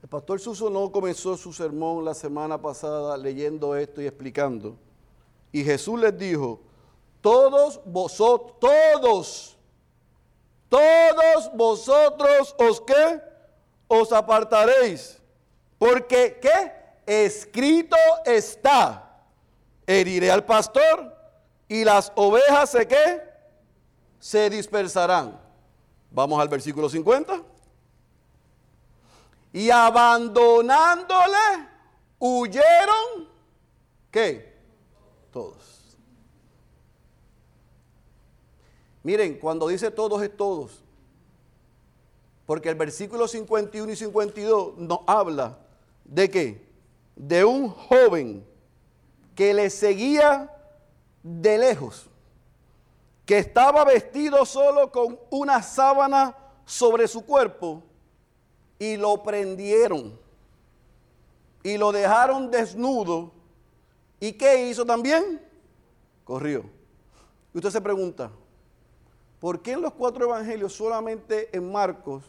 El 0.00 0.08
pastor 0.08 0.38
Suso 0.38 0.70
no 0.70 0.92
comenzó 0.92 1.36
su 1.36 1.52
sermón 1.52 2.04
la 2.04 2.14
semana 2.14 2.62
pasada 2.62 3.16
leyendo 3.16 3.74
esto 3.74 4.00
y 4.00 4.06
explicando. 4.06 4.76
Y 5.50 5.64
Jesús 5.64 5.98
les 5.98 6.16
dijo, 6.16 6.60
todos 7.20 7.80
vosotros, 7.84 8.54
todos, 8.60 9.58
todos 10.68 11.50
vosotros 11.56 12.54
os 12.56 12.80
qué? 12.82 13.37
Os 13.88 14.12
apartaréis. 14.12 15.18
Porque 15.78 16.38
¿qué? 16.40 16.72
Escrito 17.06 17.96
está. 18.24 19.04
Heriré 19.86 20.30
al 20.30 20.44
pastor 20.44 21.16
y 21.66 21.82
las 21.84 22.12
ovejas 22.14 22.70
se 22.70 22.86
qué? 22.86 23.22
Se 24.20 24.50
dispersarán. 24.50 25.40
Vamos 26.10 26.38
al 26.40 26.48
versículo 26.48 26.88
50. 26.88 27.42
Y 29.52 29.70
abandonándole, 29.70 31.68
huyeron, 32.18 33.28
¿qué? 34.10 34.54
Todos. 35.32 35.96
Miren, 39.02 39.38
cuando 39.38 39.68
dice 39.68 39.90
todos 39.90 40.22
es 40.22 40.36
todos. 40.36 40.82
Porque 42.48 42.70
el 42.70 42.76
versículo 42.76 43.28
51 43.28 43.92
y 43.92 43.94
52 43.94 44.78
nos 44.78 45.00
habla 45.06 45.58
de 46.02 46.30
qué? 46.30 46.66
De 47.14 47.44
un 47.44 47.68
joven 47.68 48.42
que 49.34 49.52
le 49.52 49.68
seguía 49.68 50.50
de 51.22 51.58
lejos, 51.58 52.08
que 53.26 53.36
estaba 53.36 53.84
vestido 53.84 54.46
solo 54.46 54.90
con 54.90 55.20
una 55.28 55.62
sábana 55.62 56.34
sobre 56.64 57.06
su 57.06 57.26
cuerpo 57.26 57.82
y 58.78 58.96
lo 58.96 59.22
prendieron 59.22 60.18
y 61.62 61.76
lo 61.76 61.92
dejaron 61.92 62.50
desnudo. 62.50 63.30
¿Y 64.20 64.32
qué 64.32 64.70
hizo 64.70 64.86
también? 64.86 65.38
Corrió. 66.24 66.64
Y 67.52 67.58
usted 67.58 67.72
se 67.72 67.80
pregunta, 67.82 68.30
¿Por 69.38 69.60
qué 69.60 69.72
en 69.72 69.82
los 69.82 69.92
cuatro 69.92 70.24
evangelios 70.24 70.72
solamente 70.72 71.54
en 71.54 71.70
Marcos 71.70 72.24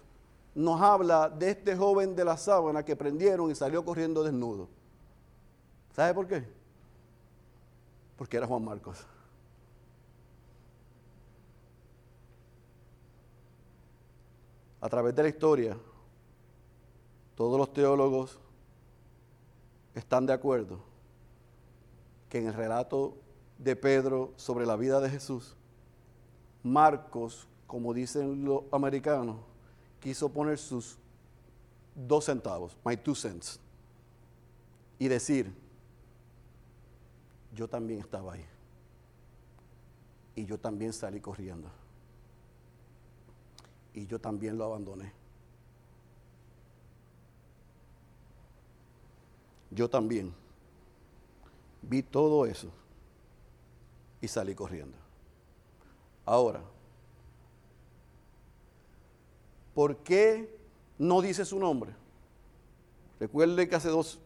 nos 0.59 0.81
habla 0.81 1.29
de 1.29 1.51
este 1.51 1.73
joven 1.77 2.17
de 2.17 2.25
la 2.25 2.35
sábana 2.35 2.83
que 2.83 2.93
prendieron 2.93 3.49
y 3.49 3.55
salió 3.55 3.85
corriendo 3.85 4.23
desnudo? 4.23 4.67
¿Sabe 5.95 6.13
por 6.13 6.27
qué? 6.27 6.45
Porque 8.17 8.35
era 8.35 8.45
Juan 8.45 8.65
Marcos. 8.65 9.05
A 14.81 14.89
través 14.89 15.15
de 15.15 15.23
la 15.23 15.29
historia, 15.29 15.77
todos 17.35 17.57
los 17.57 17.71
teólogos 17.71 18.37
están 19.95 20.25
de 20.25 20.33
acuerdo 20.33 20.79
que 22.27 22.39
en 22.39 22.47
el 22.47 22.53
relato 22.53 23.15
de 23.57 23.77
Pedro 23.77 24.33
sobre 24.35 24.65
la 24.65 24.75
vida 24.75 24.99
de 24.99 25.09
Jesús, 25.09 25.55
Marcos, 26.63 27.47
como 27.65 27.93
dicen 27.93 28.43
los 28.43 28.63
americanos, 28.73 29.37
quiso 29.99 30.29
poner 30.29 30.57
sus 30.57 30.97
dos 31.95 32.25
centavos, 32.25 32.75
my 32.85 32.95
two 32.95 33.15
cents, 33.15 33.59
y 34.97 35.07
decir, 35.07 35.53
yo 37.55 37.67
también 37.67 37.99
estaba 37.99 38.33
ahí. 38.33 38.45
Y 40.35 40.45
yo 40.45 40.57
también 40.57 40.93
salí 40.93 41.19
corriendo. 41.19 41.69
Y 43.93 44.05
yo 44.05 44.19
también 44.19 44.57
lo 44.57 44.65
abandoné. 44.65 45.11
Yo 49.71 49.89
también 49.89 50.33
vi 51.81 52.01
todo 52.01 52.45
eso 52.45 52.69
y 54.21 54.27
salí 54.27 54.55
corriendo. 54.55 54.97
Ahora, 56.25 56.61
¿por 59.79 59.95
qué 59.95 60.59
no 60.97 61.21
dice 61.21 61.45
su 61.45 61.57
nombre? 61.57 61.91
Recuerde 63.17 63.69
que 63.69 63.77
hace 63.77 63.87
dos, 63.87 64.19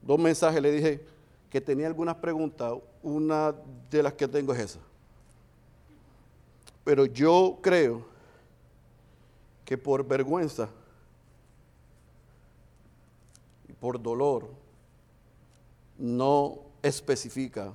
dos 0.00 0.18
mensajes 0.18 0.62
le 0.62 0.72
dije 0.72 1.06
que 1.50 1.60
tenía 1.60 1.86
algunas 1.86 2.16
preguntas. 2.16 2.72
Una 3.02 3.54
de 3.90 4.02
las 4.02 4.14
que 4.14 4.26
tengo 4.26 4.54
es 4.54 4.60
esa. 4.60 4.78
Pero 6.82 7.04
yo 7.04 7.58
creo 7.60 8.06
que 9.66 9.76
por 9.76 10.02
vergüenza 10.08 10.70
y 13.68 13.74
por 13.74 14.00
dolor 14.00 14.48
no 15.98 16.60
especifica 16.82 17.70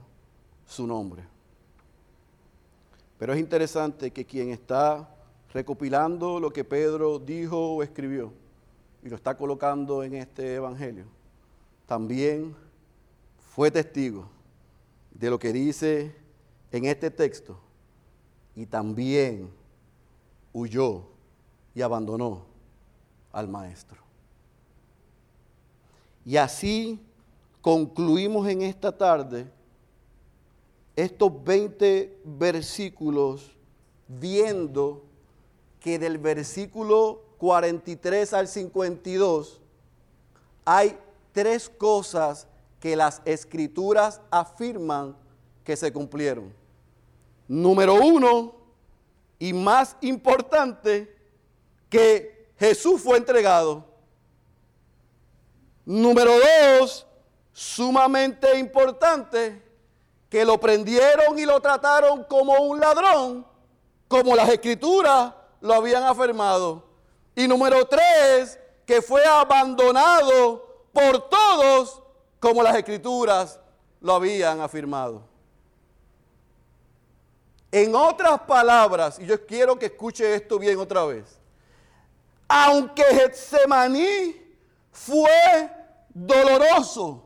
su 0.65 0.87
nombre. 0.87 1.23
Pero 3.19 3.31
es 3.31 3.39
interesante 3.39 4.09
que 4.09 4.25
quien 4.25 4.49
está 4.49 5.12
recopilando 5.53 6.39
lo 6.39 6.51
que 6.51 6.63
Pedro 6.63 7.19
dijo 7.19 7.75
o 7.75 7.83
escribió 7.83 8.33
y 9.03 9.09
lo 9.09 9.15
está 9.15 9.37
colocando 9.37 10.03
en 10.03 10.15
este 10.15 10.55
Evangelio, 10.55 11.05
también 11.85 12.55
fue 13.51 13.69
testigo 13.69 14.27
de 15.11 15.29
lo 15.29 15.37
que 15.37 15.53
dice 15.53 16.15
en 16.71 16.85
este 16.85 17.11
texto 17.11 17.59
y 18.55 18.65
también 18.65 19.51
huyó 20.51 21.03
y 21.75 21.81
abandonó 21.81 22.45
al 23.31 23.47
maestro. 23.47 24.01
Y 26.25 26.37
así 26.37 26.99
concluimos 27.61 28.47
en 28.47 28.63
esta 28.63 28.95
tarde 28.95 29.45
estos 30.95 31.43
20 31.43 32.21
versículos 32.23 33.51
viendo 34.07 35.03
que 35.83 35.99
del 35.99 36.17
versículo 36.17 37.21
43 37.39 38.33
al 38.33 38.47
52 38.47 39.59
hay 40.63 40.97
tres 41.33 41.67
cosas 41.67 42.47
que 42.79 42.95
las 42.95 43.21
escrituras 43.25 44.21
afirman 44.31 45.13
que 45.65 45.75
se 45.75 45.91
cumplieron. 45.91 46.53
Número 47.49 47.95
uno, 47.95 48.55
y 49.37 49.51
más 49.51 49.97
importante, 49.99 51.13
que 51.89 52.47
Jesús 52.57 53.01
fue 53.01 53.17
entregado. 53.17 53.83
Número 55.83 56.31
dos, 56.79 57.05
sumamente 57.51 58.57
importante, 58.57 59.61
que 60.29 60.45
lo 60.45 60.57
prendieron 60.61 61.37
y 61.37 61.43
lo 61.45 61.59
trataron 61.59 62.23
como 62.23 62.53
un 62.53 62.79
ladrón, 62.79 63.45
como 64.07 64.33
las 64.33 64.47
escrituras 64.47 65.33
lo 65.63 65.73
habían 65.73 66.03
afirmado. 66.03 66.83
Y 67.35 67.47
número 67.47 67.85
tres, 67.87 68.59
que 68.85 69.01
fue 69.01 69.25
abandonado 69.25 70.85
por 70.91 71.29
todos 71.29 72.03
como 72.39 72.61
las 72.61 72.75
escrituras 72.75 73.59
lo 74.01 74.13
habían 74.13 74.59
afirmado. 74.59 75.23
En 77.71 77.95
otras 77.95 78.41
palabras, 78.41 79.17
y 79.19 79.25
yo 79.25 79.43
quiero 79.45 79.79
que 79.79 79.85
escuche 79.85 80.35
esto 80.35 80.59
bien 80.59 80.77
otra 80.77 81.05
vez, 81.05 81.39
aunque 82.47 83.03
Getsemaní 83.03 84.35
fue 84.91 85.71
doloroso, 86.09 87.25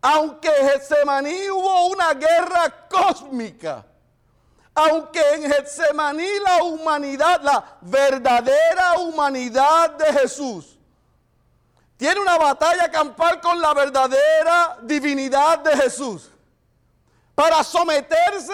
aunque 0.00 0.48
Getsemaní 0.48 1.50
hubo 1.50 1.88
una 1.88 2.14
guerra 2.14 2.88
cósmica, 2.88 3.84
aunque 4.74 5.20
en 5.34 5.50
Getsemaní 5.50 6.28
la 6.40 6.62
humanidad, 6.64 7.40
la 7.42 7.78
verdadera 7.82 8.98
humanidad 8.98 9.90
de 9.90 10.12
Jesús, 10.20 10.78
tiene 11.96 12.20
una 12.20 12.38
batalla 12.38 12.90
campal 12.90 13.40
con 13.40 13.60
la 13.60 13.74
verdadera 13.74 14.78
divinidad 14.82 15.58
de 15.58 15.76
Jesús 15.76 16.30
para 17.34 17.62
someterse 17.62 18.52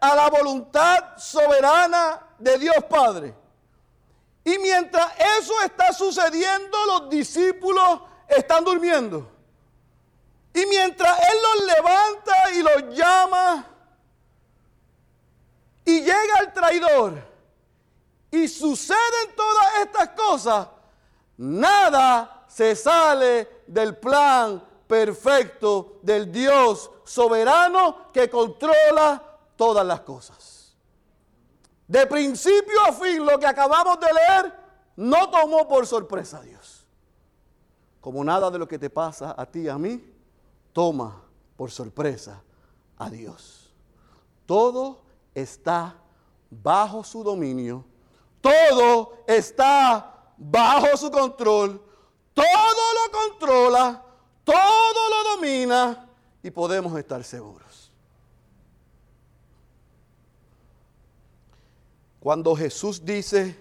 a 0.00 0.14
la 0.14 0.28
voluntad 0.28 1.16
soberana 1.16 2.20
de 2.38 2.58
Dios 2.58 2.76
Padre. 2.88 3.34
Y 4.44 4.58
mientras 4.58 5.12
eso 5.38 5.52
está 5.64 5.92
sucediendo, 5.92 6.76
los 6.86 7.10
discípulos 7.10 8.00
están 8.28 8.64
durmiendo. 8.64 9.30
Y 10.52 10.66
mientras 10.66 11.18
Él 11.20 11.36
los 11.42 11.76
levanta 11.76 12.50
y 12.54 12.62
los 12.62 12.96
llama, 12.96 13.69
y 15.90 16.00
llega 16.00 16.38
el 16.40 16.52
traidor, 16.52 17.30
y 18.30 18.46
suceden 18.46 19.34
todas 19.36 19.66
estas 19.84 20.08
cosas, 20.10 20.68
nada 21.36 22.44
se 22.46 22.76
sale 22.76 23.64
del 23.66 23.96
plan 23.96 24.62
perfecto 24.86 25.98
del 26.02 26.30
Dios 26.30 26.90
soberano 27.04 28.12
que 28.12 28.30
controla 28.30 29.20
todas 29.56 29.84
las 29.84 30.00
cosas. 30.02 30.76
De 31.88 32.06
principio 32.06 32.84
a 32.86 32.92
fin, 32.92 33.24
lo 33.26 33.38
que 33.38 33.46
acabamos 33.46 33.98
de 33.98 34.06
leer 34.12 34.54
no 34.96 35.28
tomó 35.28 35.66
por 35.66 35.86
sorpresa 35.86 36.38
a 36.38 36.42
Dios. 36.42 36.86
Como 38.00 38.22
nada 38.22 38.48
de 38.50 38.58
lo 38.58 38.68
que 38.68 38.78
te 38.78 38.90
pasa 38.90 39.34
a 39.36 39.44
ti 39.44 39.62
y 39.62 39.68
a 39.68 39.76
mí, 39.76 40.00
toma 40.72 41.20
por 41.56 41.70
sorpresa 41.72 42.40
a 42.96 43.10
Dios. 43.10 43.74
Todo 44.46 45.09
está 45.34 45.96
bajo 46.50 47.04
su 47.04 47.22
dominio, 47.22 47.84
todo 48.40 49.18
está 49.26 50.32
bajo 50.36 50.96
su 50.96 51.10
control, 51.10 51.80
todo 52.34 52.44
lo 52.44 53.18
controla, 53.18 54.04
todo 54.44 54.54
lo 55.10 55.36
domina 55.36 56.08
y 56.42 56.50
podemos 56.50 56.98
estar 56.98 57.22
seguros. 57.22 57.92
Cuando 62.18 62.54
Jesús 62.54 63.02
dice 63.04 63.56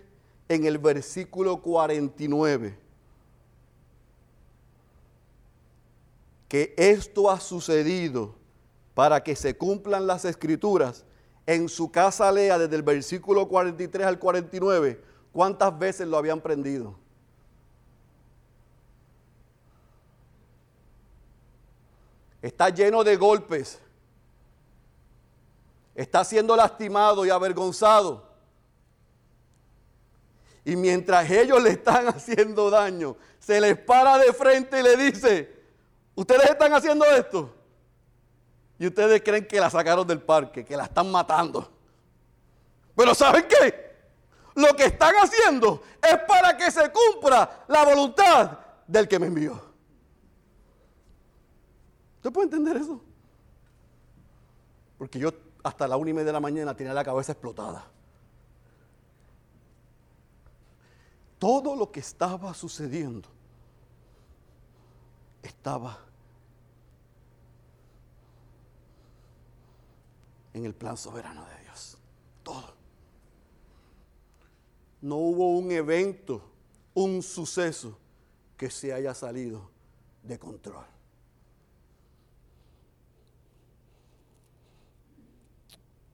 en 0.49 0.65
el 0.65 0.77
versículo 0.77 1.61
49 1.61 2.77
que 6.49 6.73
esto 6.75 7.29
ha 7.29 7.39
sucedido 7.39 8.35
para 8.95 9.23
que 9.23 9.35
se 9.35 9.55
cumplan 9.55 10.07
las 10.07 10.25
escrituras, 10.25 11.05
en 11.49 11.67
su 11.67 11.91
casa 11.91 12.31
lea 12.31 12.59
desde 12.59 12.75
el 12.75 12.83
versículo 12.83 13.47
43 13.47 14.05
al 14.05 14.19
49 14.19 15.01
cuántas 15.31 15.79
veces 15.79 16.07
lo 16.07 16.15
habían 16.15 16.39
prendido. 16.39 16.95
Está 22.39 22.69
lleno 22.69 23.03
de 23.03 23.15
golpes. 23.15 23.79
Está 25.95 26.23
siendo 26.23 26.55
lastimado 26.55 27.25
y 27.25 27.31
avergonzado. 27.31 28.29
Y 30.63 30.75
mientras 30.75 31.31
ellos 31.31 31.63
le 31.63 31.71
están 31.71 32.07
haciendo 32.09 32.69
daño, 32.69 33.17
se 33.39 33.59
les 33.59 33.75
para 33.75 34.19
de 34.19 34.31
frente 34.33 34.81
y 34.81 34.83
le 34.83 34.95
dice, 34.95 35.63
ustedes 36.13 36.51
están 36.51 36.75
haciendo 36.75 37.05
esto. 37.05 37.58
Y 38.79 38.87
ustedes 38.87 39.21
creen 39.21 39.45
que 39.47 39.59
la 39.59 39.69
sacaron 39.69 40.07
del 40.07 40.21
parque, 40.21 40.65
que 40.65 40.75
la 40.75 40.85
están 40.85 41.11
matando. 41.11 41.69
Pero 42.95 43.13
¿saben 43.13 43.45
qué? 43.47 43.89
Lo 44.55 44.75
que 44.75 44.85
están 44.85 45.13
haciendo 45.15 45.83
es 46.01 46.17
para 46.27 46.57
que 46.57 46.71
se 46.71 46.91
cumpla 46.91 47.65
la 47.67 47.85
voluntad 47.85 48.57
del 48.87 49.07
que 49.07 49.19
me 49.19 49.27
envió. 49.27 49.61
¿Usted 52.15 52.31
puede 52.31 52.45
entender 52.45 52.77
eso? 52.77 52.99
Porque 54.97 55.19
yo 55.19 55.31
hasta 55.63 55.87
la 55.87 55.97
una 55.97 56.09
y 56.09 56.13
media 56.13 56.27
de 56.27 56.33
la 56.33 56.39
mañana 56.39 56.73
tenía 56.73 56.93
la 56.93 57.03
cabeza 57.03 57.33
explotada. 57.33 57.85
todo 61.39 61.75
lo 61.75 61.89
que 61.91 62.01
estaba 62.01 62.53
sucediendo 62.53 63.27
estaba 65.41 65.97
en 70.53 70.65
el 70.65 70.73
plan 70.73 70.97
soberano 70.97 71.45
de 71.45 71.63
Dios. 71.63 71.97
Todo. 72.43 72.73
No 75.01 75.15
hubo 75.15 75.57
un 75.57 75.71
evento, 75.71 76.41
un 76.93 77.21
suceso 77.21 77.97
que 78.57 78.69
se 78.69 78.91
haya 78.91 79.13
salido 79.13 79.69
de 80.23 80.37
control. 80.37 80.85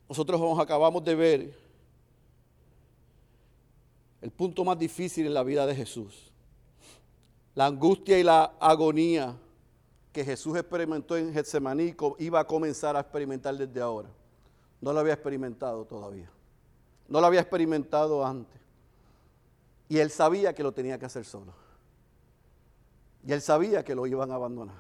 Nosotros 0.08 0.60
acabamos 0.60 1.04
de 1.04 1.16
ver 1.16 1.66
el 4.22 4.32
punto 4.32 4.64
más 4.64 4.78
difícil 4.78 5.26
en 5.26 5.34
la 5.34 5.44
vida 5.44 5.66
de 5.66 5.76
Jesús. 5.76 6.32
La 7.56 7.66
angustia 7.66 8.20
y 8.20 8.24
la 8.24 8.56
agonía 8.60 9.36
que 10.12 10.24
Jesús 10.24 10.56
experimentó 10.58 11.18
en 11.18 11.34
Getsemaní 11.34 11.96
iba 12.20 12.40
a 12.40 12.46
comenzar 12.46 12.96
a 12.96 13.00
experimentar 13.00 13.58
desde 13.58 13.82
ahora. 13.82 14.10
No 14.86 14.94
lo 14.94 15.00
había 15.00 15.14
experimentado 15.14 15.84
todavía. 15.84 16.30
No 17.08 17.20
lo 17.20 17.26
había 17.26 17.40
experimentado 17.40 18.24
antes. 18.24 18.62
Y 19.90 19.98
él 19.98 20.12
sabía 20.12 20.54
que 20.54 20.62
lo 20.62 20.74
tenía 20.74 21.00
que 21.00 21.08
hacer 21.08 21.26
solo. 21.26 21.52
Y 23.26 23.34
él 23.34 23.42
sabía 23.42 23.84
que 23.84 23.96
lo 23.96 24.06
iban 24.06 24.30
a 24.30 24.36
abandonar. 24.36 24.76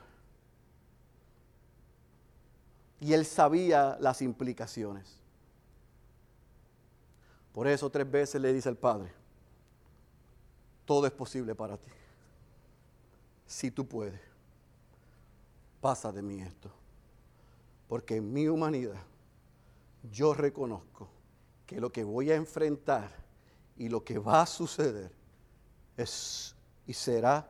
Y 2.99 3.13
él 3.13 3.25
sabía 3.25 3.97
las 3.99 4.21
implicaciones. 4.21 5.11
Por 7.51 7.65
eso 7.65 7.89
tres 7.89 8.09
veces 8.09 8.39
le 8.39 8.53
dice 8.53 8.69
al 8.69 8.77
Padre, 8.77 9.11
todo 10.85 11.07
es 11.07 11.13
posible 11.13 11.55
para 11.55 11.77
ti. 11.77 11.89
Si 13.47 13.71
tú 13.71 13.87
puedes, 13.87 14.21
pasa 15.81 16.11
de 16.11 16.21
mí 16.21 16.43
esto. 16.43 16.69
Porque 17.87 18.17
en 18.17 18.31
mi 18.31 18.47
humanidad 18.47 19.01
yo 20.11 20.33
reconozco 20.33 21.07
que 21.65 21.79
lo 21.79 21.91
que 21.91 22.03
voy 22.03 22.31
a 22.31 22.35
enfrentar 22.35 23.09
y 23.77 23.87
lo 23.89 24.03
que 24.03 24.19
va 24.19 24.41
a 24.41 24.45
suceder 24.45 25.11
es 25.97 26.55
y 26.87 26.93
será 26.93 27.49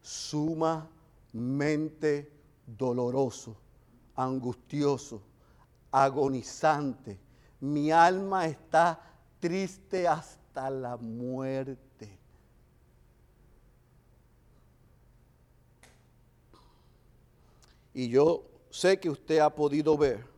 sumamente 0.00 2.32
doloroso, 2.66 3.54
angustioso, 4.16 5.20
agonizante. 5.90 7.18
Mi 7.60 7.90
alma 7.90 8.46
está 8.46 8.98
triste 9.38 10.08
hasta 10.08 10.70
la 10.70 10.96
muerte. 10.96 12.18
Y 17.92 18.08
yo 18.08 18.44
sé 18.70 18.98
que 18.98 19.10
usted 19.10 19.40
ha 19.40 19.54
podido 19.54 19.98
ver 19.98 20.29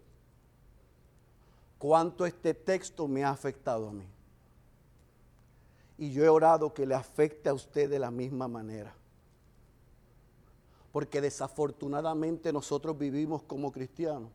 cuánto 1.82 2.24
este 2.24 2.54
texto 2.54 3.08
me 3.08 3.24
ha 3.24 3.30
afectado 3.30 3.88
a 3.88 3.92
mí. 3.92 4.06
Y 5.98 6.12
yo 6.12 6.24
he 6.24 6.28
orado 6.28 6.72
que 6.72 6.86
le 6.86 6.94
afecte 6.94 7.48
a 7.48 7.54
usted 7.54 7.90
de 7.90 7.98
la 7.98 8.12
misma 8.12 8.46
manera. 8.46 8.94
Porque 10.92 11.20
desafortunadamente 11.20 12.52
nosotros 12.52 12.96
vivimos 12.96 13.42
como 13.42 13.72
cristianos, 13.72 14.30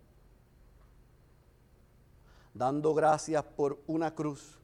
dando 2.54 2.94
gracias 2.94 3.46
por 3.46 3.80
una 3.88 4.14
cruz, 4.14 4.60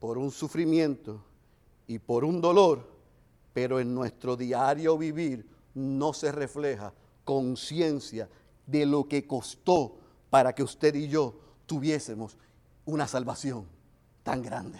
por 0.00 0.18
un 0.18 0.32
sufrimiento 0.32 1.22
y 1.86 2.00
por 2.00 2.24
un 2.24 2.40
dolor, 2.40 2.88
pero 3.52 3.78
en 3.78 3.94
nuestro 3.94 4.36
diario 4.36 4.98
vivir 4.98 5.48
no 5.74 6.12
se 6.12 6.32
refleja 6.32 6.92
conciencia 7.24 8.28
de 8.66 8.84
lo 8.84 9.06
que 9.06 9.28
costó 9.28 9.94
para 10.28 10.52
que 10.56 10.64
usted 10.64 10.92
y 10.96 11.06
yo 11.06 11.43
tuviésemos 11.74 12.36
una 12.84 13.08
salvación 13.08 13.66
tan 14.22 14.42
grande. 14.42 14.78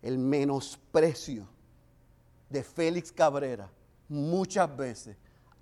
El 0.00 0.16
menosprecio 0.16 1.46
de 2.48 2.62
Félix 2.62 3.12
Cabrera 3.12 3.68
muchas 4.08 4.74
veces 4.74 5.14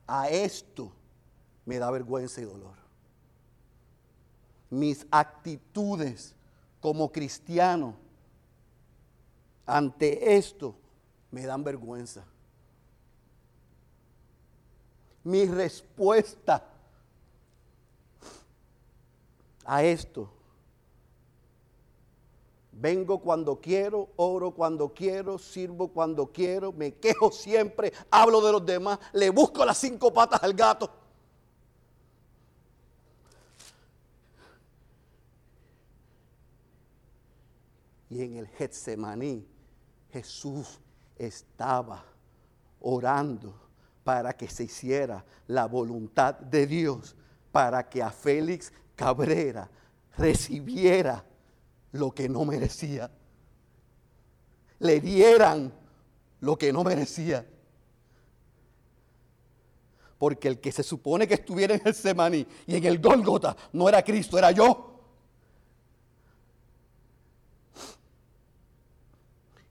a 0.07 0.29
esto 0.29 0.93
me 1.67 1.81
da 1.81 1.91
vergüenza 1.91 2.41
y 2.41 2.45
dolor. 2.45 2.77
Mis 4.71 5.05
actitudes 5.11 6.37
como 6.81 7.11
cristiano 7.11 7.97
ante 9.67 10.37
esto 10.37 10.77
me 11.33 11.45
dan 11.47 11.65
vergüenza 11.65 12.25
mi 15.25 15.47
respuesta 15.47 16.65
a 19.65 19.83
esto. 19.83 20.31
Vengo 22.73 23.19
cuando 23.19 23.61
quiero, 23.61 24.09
oro 24.17 24.53
cuando 24.53 24.95
quiero, 24.95 25.39
sirvo 25.39 25.89
cuando 25.89 26.33
quiero, 26.33 26.73
me 26.73 26.95
quejo 26.95 27.31
siempre, 27.31 27.93
hablo 28.11 28.41
de 28.41 28.53
los 28.53 28.65
demás, 28.65 28.99
le 29.13 29.29
busco 29.29 29.65
las 29.65 29.77
cinco 29.77 30.13
patas 30.13 30.43
al 30.43 30.55
gato. 30.55 30.91
Y 38.09 38.23
en 38.23 38.39
el 38.39 38.49
Getsemaní 38.49 39.47
Jesús 40.11 40.81
estaba 41.17 42.03
orando 42.81 43.70
para 44.11 44.33
que 44.33 44.49
se 44.49 44.65
hiciera 44.65 45.25
la 45.47 45.67
voluntad 45.67 46.35
de 46.35 46.67
Dios, 46.67 47.15
para 47.53 47.89
que 47.89 48.03
a 48.03 48.11
Félix 48.11 48.73
Cabrera 48.97 49.71
recibiera 50.19 51.25
lo 51.93 52.11
que 52.11 52.29
no 52.29 52.45
merecía, 52.45 53.09
le 54.81 55.01
dieran 55.01 55.73
lo 56.41 56.59
que 56.59 56.73
no 56.73 56.83
merecía. 56.83 57.47
Porque 60.19 60.49
el 60.49 60.61
que 60.61 60.73
se 60.73 60.83
supone 60.83 61.29
que 61.29 61.35
estuviera 61.35 61.77
en 61.77 61.83
el 61.85 61.95
Semaní 61.95 62.45
y 62.67 62.75
en 62.75 62.85
el 62.87 62.99
Gólgota 62.99 63.57
no 63.73 63.89
era 63.89 64.03
Cristo, 64.03 64.37
era 64.37 64.51
yo. 64.51 65.05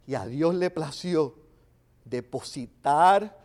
Y 0.07 0.15
a 0.15 0.25
Dios 0.25 0.55
le 0.55 0.69
plació 0.69 1.35
depositar 2.05 3.38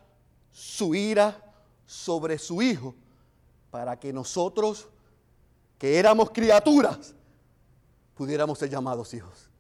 su 0.54 0.94
ira 0.94 1.52
sobre 1.84 2.38
su 2.38 2.62
Hijo 2.62 2.94
para 3.72 3.98
que 3.98 4.12
nosotros, 4.12 4.86
que 5.78 5.98
éramos 5.98 6.30
criaturas, 6.30 7.12
pudiéramos 8.14 8.56
ser 8.56 8.70
llamados 8.70 9.12
hijos. 9.12 9.50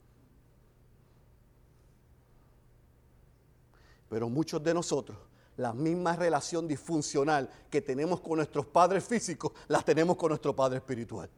Pero 4.08 4.28
muchos 4.28 4.62
de 4.62 4.72
nosotros, 4.72 5.18
la 5.56 5.72
misma 5.72 6.14
relación 6.14 6.68
disfuncional 6.68 7.50
que 7.68 7.80
tenemos 7.80 8.20
con 8.20 8.36
nuestros 8.36 8.64
padres 8.64 9.02
físicos, 9.04 9.50
la 9.66 9.82
tenemos 9.82 10.16
con 10.16 10.28
nuestro 10.28 10.54
Padre 10.54 10.76
espiritual. 10.78 11.28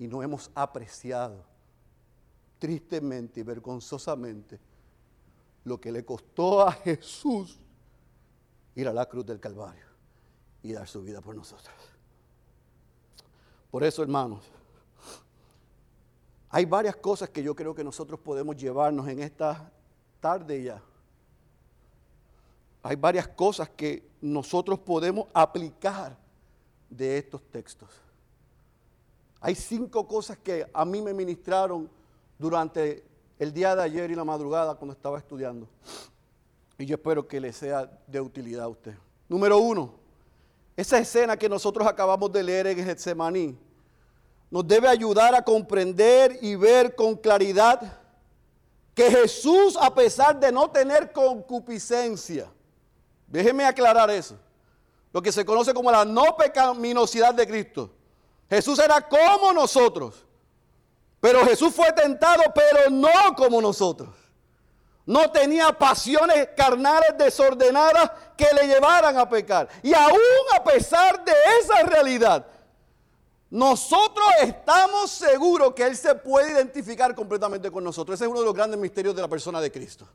Y 0.00 0.08
no 0.08 0.20
hemos 0.20 0.50
apreciado 0.54 1.49
tristemente 2.60 3.40
y 3.40 3.42
vergonzosamente 3.42 4.60
lo 5.64 5.80
que 5.80 5.90
le 5.90 6.04
costó 6.04 6.62
a 6.62 6.70
Jesús 6.70 7.58
ir 8.76 8.86
a 8.86 8.92
la 8.92 9.06
cruz 9.06 9.26
del 9.26 9.40
Calvario 9.40 9.84
y 10.62 10.72
dar 10.72 10.86
su 10.86 11.02
vida 11.02 11.20
por 11.20 11.34
nosotros. 11.34 11.74
Por 13.70 13.82
eso, 13.82 14.02
hermanos, 14.02 14.44
hay 16.50 16.64
varias 16.64 16.96
cosas 16.96 17.30
que 17.30 17.42
yo 17.42 17.54
creo 17.54 17.74
que 17.74 17.82
nosotros 17.84 18.20
podemos 18.20 18.56
llevarnos 18.56 19.08
en 19.08 19.20
esta 19.20 19.72
tarde 20.20 20.62
ya. 20.62 20.82
Hay 22.82 22.96
varias 22.96 23.28
cosas 23.28 23.68
que 23.70 24.08
nosotros 24.20 24.78
podemos 24.78 25.28
aplicar 25.32 26.16
de 26.88 27.18
estos 27.18 27.42
textos. 27.50 27.88
Hay 29.40 29.54
cinco 29.54 30.06
cosas 30.06 30.36
que 30.38 30.68
a 30.72 30.84
mí 30.84 31.00
me 31.00 31.14
ministraron 31.14 31.88
durante 32.40 33.04
el 33.38 33.52
día 33.52 33.76
de 33.76 33.82
ayer 33.82 34.10
y 34.10 34.14
la 34.14 34.24
madrugada 34.24 34.74
cuando 34.74 34.94
estaba 34.94 35.18
estudiando. 35.18 35.68
Y 36.78 36.86
yo 36.86 36.96
espero 36.96 37.28
que 37.28 37.38
le 37.38 37.52
sea 37.52 37.90
de 38.06 38.20
utilidad 38.20 38.64
a 38.64 38.68
usted. 38.68 38.94
Número 39.28 39.58
uno, 39.58 39.92
esa 40.74 40.98
escena 40.98 41.36
que 41.36 41.50
nosotros 41.50 41.86
acabamos 41.86 42.32
de 42.32 42.42
leer 42.42 42.66
en 42.68 42.82
Getsemaní 42.82 43.58
nos 44.50 44.66
debe 44.66 44.88
ayudar 44.88 45.34
a 45.34 45.44
comprender 45.44 46.38
y 46.40 46.56
ver 46.56 46.94
con 46.94 47.14
claridad 47.14 48.00
que 48.94 49.10
Jesús, 49.10 49.76
a 49.78 49.94
pesar 49.94 50.40
de 50.40 50.50
no 50.50 50.70
tener 50.70 51.12
concupiscencia, 51.12 52.50
déjeme 53.26 53.64
aclarar 53.64 54.10
eso, 54.10 54.36
lo 55.12 55.20
que 55.20 55.30
se 55.30 55.44
conoce 55.44 55.74
como 55.74 55.92
la 55.92 56.06
no 56.06 56.36
pecaminosidad 56.36 57.34
de 57.34 57.46
Cristo. 57.46 57.90
Jesús 58.48 58.78
era 58.78 59.06
como 59.06 59.52
nosotros. 59.52 60.24
Pero 61.20 61.44
Jesús 61.44 61.74
fue 61.74 61.92
tentado, 61.92 62.42
pero 62.54 62.90
no 62.90 63.34
como 63.36 63.60
nosotros. 63.60 64.08
No 65.04 65.30
tenía 65.30 65.72
pasiones 65.72 66.50
carnales 66.56 67.16
desordenadas 67.18 68.10
que 68.36 68.46
le 68.54 68.66
llevaran 68.66 69.18
a 69.18 69.28
pecar. 69.28 69.68
Y 69.82 69.92
aún 69.92 70.20
a 70.56 70.62
pesar 70.62 71.24
de 71.24 71.32
esa 71.60 71.82
realidad, 71.82 72.46
nosotros 73.50 74.26
estamos 74.40 75.10
seguros 75.10 75.74
que 75.74 75.82
Él 75.82 75.96
se 75.96 76.14
puede 76.14 76.52
identificar 76.52 77.14
completamente 77.14 77.70
con 77.70 77.82
nosotros. 77.82 78.14
Ese 78.14 78.24
es 78.24 78.30
uno 78.30 78.40
de 78.40 78.46
los 78.46 78.54
grandes 78.54 78.78
misterios 78.78 79.14
de 79.14 79.22
la 79.22 79.28
persona 79.28 79.60
de 79.60 79.72
Cristo. 79.72 80.06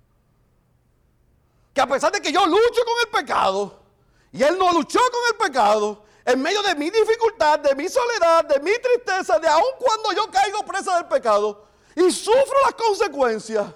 Que 1.73 1.81
a 1.81 1.87
pesar 1.87 2.11
de 2.13 2.21
que 2.21 2.31
yo 2.31 2.45
lucho 2.45 2.81
con 2.85 2.95
el 3.03 3.11
pecado, 3.11 3.79
y 4.31 4.41
Él 4.41 4.57
no 4.57 4.71
luchó 4.71 4.99
con 4.99 5.21
el 5.31 5.51
pecado, 5.51 6.03
en 6.25 6.41
medio 6.41 6.63
de 6.63 6.73
mi 6.75 6.89
dificultad, 6.89 7.59
de 7.59 7.75
mi 7.75 7.87
soledad, 7.87 8.45
de 8.45 8.59
mi 8.59 8.71
tristeza, 8.79 9.37
de 9.37 9.47
aun 9.47 9.63
cuando 9.79 10.11
yo 10.13 10.31
caigo 10.31 10.65
presa 10.65 10.97
del 10.97 11.05
pecado 11.05 11.65
y 11.95 12.09
sufro 12.11 12.55
las 12.65 12.73
consecuencias, 12.73 13.71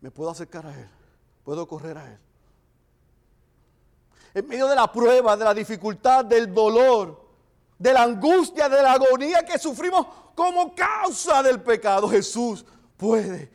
me 0.00 0.10
puedo 0.10 0.30
acercar 0.30 0.66
a 0.66 0.74
Él, 0.74 0.88
puedo 1.44 1.68
correr 1.68 1.98
a 1.98 2.06
Él. 2.06 2.18
En 4.32 4.48
medio 4.48 4.66
de 4.66 4.76
la 4.76 4.90
prueba, 4.90 5.36
de 5.36 5.44
la 5.44 5.52
dificultad, 5.52 6.24
del 6.24 6.54
dolor, 6.54 7.20
de 7.78 7.92
la 7.92 8.04
angustia, 8.04 8.68
de 8.68 8.82
la 8.82 8.94
agonía 8.94 9.44
que 9.44 9.58
sufrimos 9.58 10.06
como 10.34 10.74
causa 10.74 11.42
del 11.42 11.60
pecado, 11.60 12.08
Jesús 12.08 12.64
puede 12.96 13.50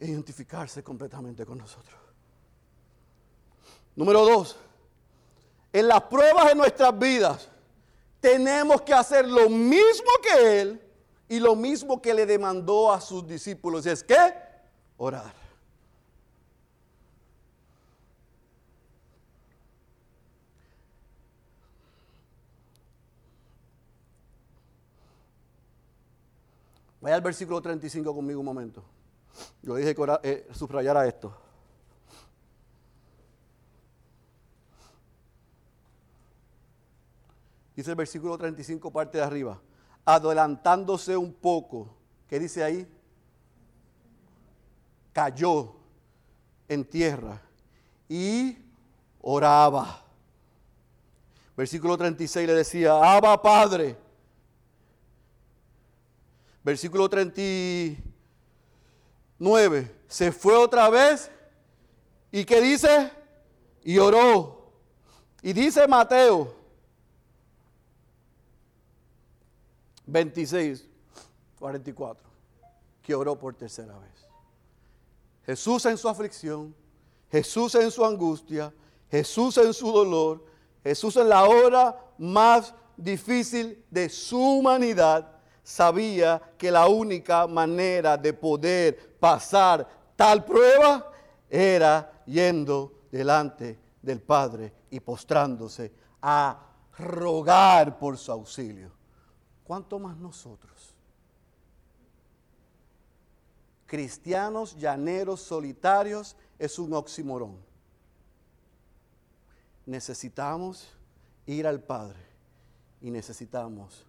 identificarse 0.00 0.82
completamente 0.82 1.46
con 1.46 1.58
nosotros. 1.58 2.01
Número 3.94 4.24
dos, 4.24 4.56
en 5.72 5.88
las 5.88 6.02
pruebas 6.02 6.48
de 6.48 6.54
nuestras 6.54 6.98
vidas 6.98 7.48
tenemos 8.20 8.82
que 8.82 8.94
hacer 8.94 9.26
lo 9.26 9.48
mismo 9.48 10.08
que 10.22 10.60
Él 10.60 10.82
y 11.28 11.40
lo 11.40 11.56
mismo 11.56 12.00
que 12.00 12.14
le 12.14 12.24
demandó 12.24 12.92
a 12.92 13.00
sus 13.00 13.26
discípulos. 13.26 13.84
es 13.86 14.04
que 14.04 14.16
orar. 14.96 15.34
Vaya 27.00 27.16
al 27.16 27.22
versículo 27.22 27.60
35 27.60 28.14
conmigo 28.14 28.38
un 28.38 28.46
momento. 28.46 28.84
Yo 29.60 29.74
dije 29.74 29.92
que 29.92 30.18
eh, 30.22 30.48
subrayara 30.52 31.04
esto. 31.08 31.36
Dice 37.74 37.90
el 37.90 37.96
versículo 37.96 38.36
35, 38.36 38.90
parte 38.90 39.16
de 39.18 39.24
arriba. 39.24 39.60
Adelantándose 40.04 41.16
un 41.16 41.32
poco. 41.32 41.88
¿Qué 42.28 42.38
dice 42.38 42.62
ahí? 42.62 42.86
Cayó 45.12 45.72
en 46.68 46.84
tierra 46.84 47.40
y 48.08 48.58
oraba. 49.20 50.04
Versículo 51.56 51.96
36 51.96 52.46
le 52.46 52.54
decía, 52.54 52.92
Abba 52.92 53.40
Padre. 53.40 53.96
Versículo 56.64 57.08
39, 57.08 59.96
se 60.06 60.30
fue 60.30 60.56
otra 60.56 60.88
vez 60.90 61.28
y 62.30 62.44
¿qué 62.44 62.60
dice? 62.60 63.10
Y 63.82 63.98
oró. 63.98 64.70
Y 65.42 65.52
dice 65.52 65.88
Mateo 65.88 66.61
26, 70.12 70.86
44, 71.58 72.28
que 73.00 73.14
oró 73.14 73.38
por 73.38 73.54
tercera 73.54 73.98
vez. 73.98 74.28
Jesús 75.46 75.86
en 75.86 75.96
su 75.96 76.08
aflicción, 76.08 76.74
Jesús 77.30 77.74
en 77.74 77.90
su 77.90 78.04
angustia, 78.04 78.72
Jesús 79.10 79.56
en 79.56 79.72
su 79.72 79.90
dolor, 79.90 80.44
Jesús 80.84 81.16
en 81.16 81.28
la 81.30 81.44
hora 81.44 81.98
más 82.18 82.74
difícil 82.96 83.82
de 83.90 84.08
su 84.08 84.38
humanidad, 84.38 85.28
sabía 85.62 86.40
que 86.58 86.70
la 86.70 86.88
única 86.88 87.46
manera 87.46 88.16
de 88.16 88.34
poder 88.34 89.16
pasar 89.18 89.88
tal 90.14 90.44
prueba 90.44 91.10
era 91.48 92.22
yendo 92.26 93.00
delante 93.10 93.78
del 94.02 94.20
Padre 94.20 94.72
y 94.90 95.00
postrándose 95.00 95.92
a 96.20 96.58
rogar 96.98 97.98
por 97.98 98.18
su 98.18 98.30
auxilio. 98.30 99.01
¿Cuánto 99.72 99.98
más 99.98 100.18
nosotros? 100.18 100.92
Cristianos 103.86 104.76
llaneros 104.76 105.40
solitarios 105.40 106.36
es 106.58 106.78
un 106.78 106.92
oxímoron. 106.92 107.56
Necesitamos 109.86 110.90
ir 111.46 111.66
al 111.66 111.82
Padre 111.82 112.18
y 113.00 113.10
necesitamos 113.10 114.04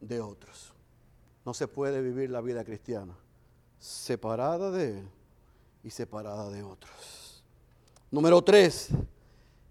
de 0.00 0.20
otros. 0.20 0.72
No 1.44 1.52
se 1.52 1.66
puede 1.66 2.00
vivir 2.00 2.30
la 2.30 2.40
vida 2.40 2.62
cristiana 2.62 3.18
separada 3.80 4.70
de 4.70 5.00
Él 5.00 5.08
y 5.82 5.90
separada 5.90 6.48
de 6.48 6.62
otros. 6.62 7.42
Número 8.12 8.40
tres, 8.40 8.90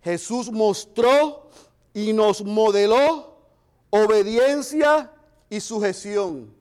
Jesús 0.01 0.51
mostró 0.51 1.49
y 1.93 2.11
nos 2.11 2.43
modeló 2.43 3.37
obediencia 3.91 5.13
y 5.49 5.59
sujeción. 5.59 6.53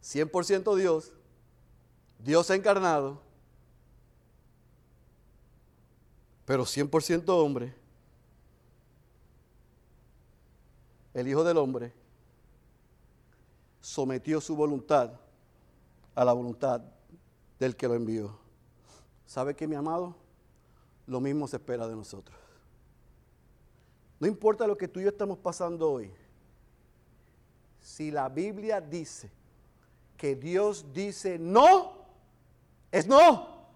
Cien 0.00 0.28
por 0.28 0.44
ciento 0.44 0.76
Dios, 0.76 1.12
Dios 2.18 2.48
encarnado, 2.50 3.20
pero 6.44 6.64
100% 6.64 7.24
hombre, 7.30 7.74
el 11.14 11.26
Hijo 11.26 11.42
del 11.42 11.56
Hombre, 11.56 11.92
sometió 13.80 14.40
su 14.40 14.54
voluntad 14.54 15.12
a 16.14 16.24
la 16.24 16.32
voluntad 16.32 16.82
del 17.58 17.76
que 17.76 17.88
lo 17.88 17.94
envió. 17.94 18.38
¿Sabe 19.26 19.54
qué, 19.54 19.66
mi 19.66 19.74
amado? 19.74 20.14
Lo 21.06 21.20
mismo 21.20 21.48
se 21.48 21.56
espera 21.56 21.86
de 21.86 21.96
nosotros. 21.96 22.43
No 24.24 24.28
importa 24.28 24.66
lo 24.66 24.74
que 24.74 24.88
tú 24.88 25.00
y 25.00 25.02
yo 25.02 25.10
estamos 25.10 25.36
pasando 25.36 25.92
hoy. 25.92 26.10
Si 27.78 28.10
la 28.10 28.30
Biblia 28.30 28.80
dice 28.80 29.30
que 30.16 30.34
Dios 30.34 30.86
dice 30.94 31.38
no, 31.38 32.06
es 32.90 33.06
no. 33.06 33.66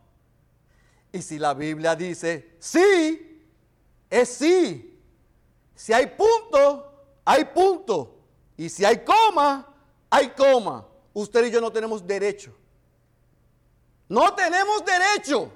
Y 1.13 1.21
si 1.21 1.39
la 1.39 1.53
Biblia 1.53 1.95
dice 1.95 2.57
sí, 2.59 3.45
es 4.09 4.29
sí. 4.31 4.99
Si 5.75 5.93
hay 5.93 6.07
punto, 6.07 6.95
hay 7.27 7.45
punto. 7.45 8.17
Y 8.57 8.71
si 8.71 8.87
hay 8.87 9.05
coma, 9.05 9.71
hay 10.09 10.31
coma. 10.31 10.89
Usted 11.13 11.45
y 11.45 11.51
yo 11.51 11.61
no 11.61 11.71
tenemos 11.71 12.07
derecho. 12.07 12.55
No 14.09 14.35
tenemos 14.35 14.83
derecho 14.83 15.53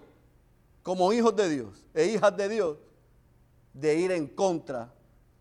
como 0.82 1.14
hijos 1.14 1.34
de 1.34 1.49
Dios 1.49 1.82
e 1.95 2.09
hijas 2.09 2.36
de 2.36 2.49
Dios 2.51 2.91
de 3.73 3.95
ir 3.97 4.12
en 4.12 4.27
contra 4.29 4.93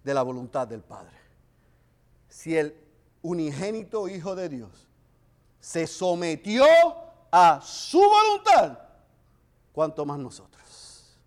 de 0.04 0.14
la 0.14 0.24
voluntad 0.24 0.68
del 0.68 0.82
Padre. 0.82 1.18
Si 2.30 2.56
el 2.56 2.76
unigénito 3.22 4.08
Hijo 4.08 4.36
de 4.36 4.50
Dios 4.50 4.88
se 5.60 5.86
sometió 5.86 6.66
a 7.32 7.62
su 7.62 8.00
voluntad, 8.00 8.80
cuanto 9.72 10.06
más 10.06 10.20
nosotros. 10.20 11.18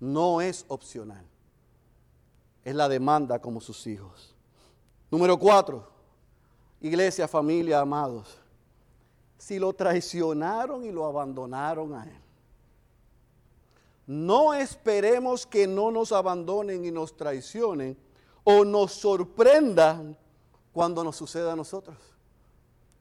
No 0.00 0.40
es 0.40 0.64
opcional. 0.68 1.24
Es 2.64 2.74
la 2.74 2.88
demanda 2.88 3.38
como 3.38 3.60
sus 3.60 3.86
hijos. 3.86 4.34
Número 5.10 5.38
cuatro, 5.38 5.88
iglesia, 6.80 7.28
familia, 7.28 7.80
amados. 7.80 8.38
Si 9.38 9.58
lo 9.58 9.72
traicionaron 9.72 10.84
y 10.84 10.90
lo 10.90 11.06
abandonaron 11.06 11.94
a 11.94 12.04
Él, 12.04 12.23
no 14.06 14.52
esperemos 14.52 15.46
que 15.46 15.66
no 15.66 15.90
nos 15.90 16.12
abandonen 16.12 16.84
y 16.84 16.90
nos 16.90 17.16
traicionen 17.16 17.96
o 18.42 18.64
nos 18.64 18.92
sorprendan 18.92 20.16
cuando 20.72 21.02
nos 21.02 21.16
suceda 21.16 21.52
a 21.52 21.56
nosotros. 21.56 21.96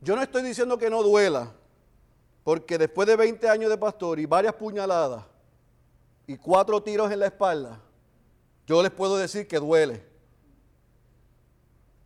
Yo 0.02 0.16
no 0.16 0.22
estoy 0.22 0.44
diciendo 0.44 0.78
que 0.78 0.90
no 0.90 1.04
duela, 1.04 1.52
porque 2.44 2.78
después 2.78 3.08
de 3.08 3.16
20 3.16 3.50
años 3.50 3.70
de 3.70 3.78
pastor 3.78 4.20
y 4.20 4.26
varias 4.26 4.54
puñaladas 4.54 5.24
y 6.28 6.38
cuatro 6.38 6.82
tiros 6.82 7.12
en 7.12 7.20
la 7.20 7.28
espalda, 7.28 7.82
yo 8.66 8.82
les 8.82 8.92
puedo 8.92 9.18
decir 9.18 9.48
que 9.48 9.60
duele. 9.60 10.04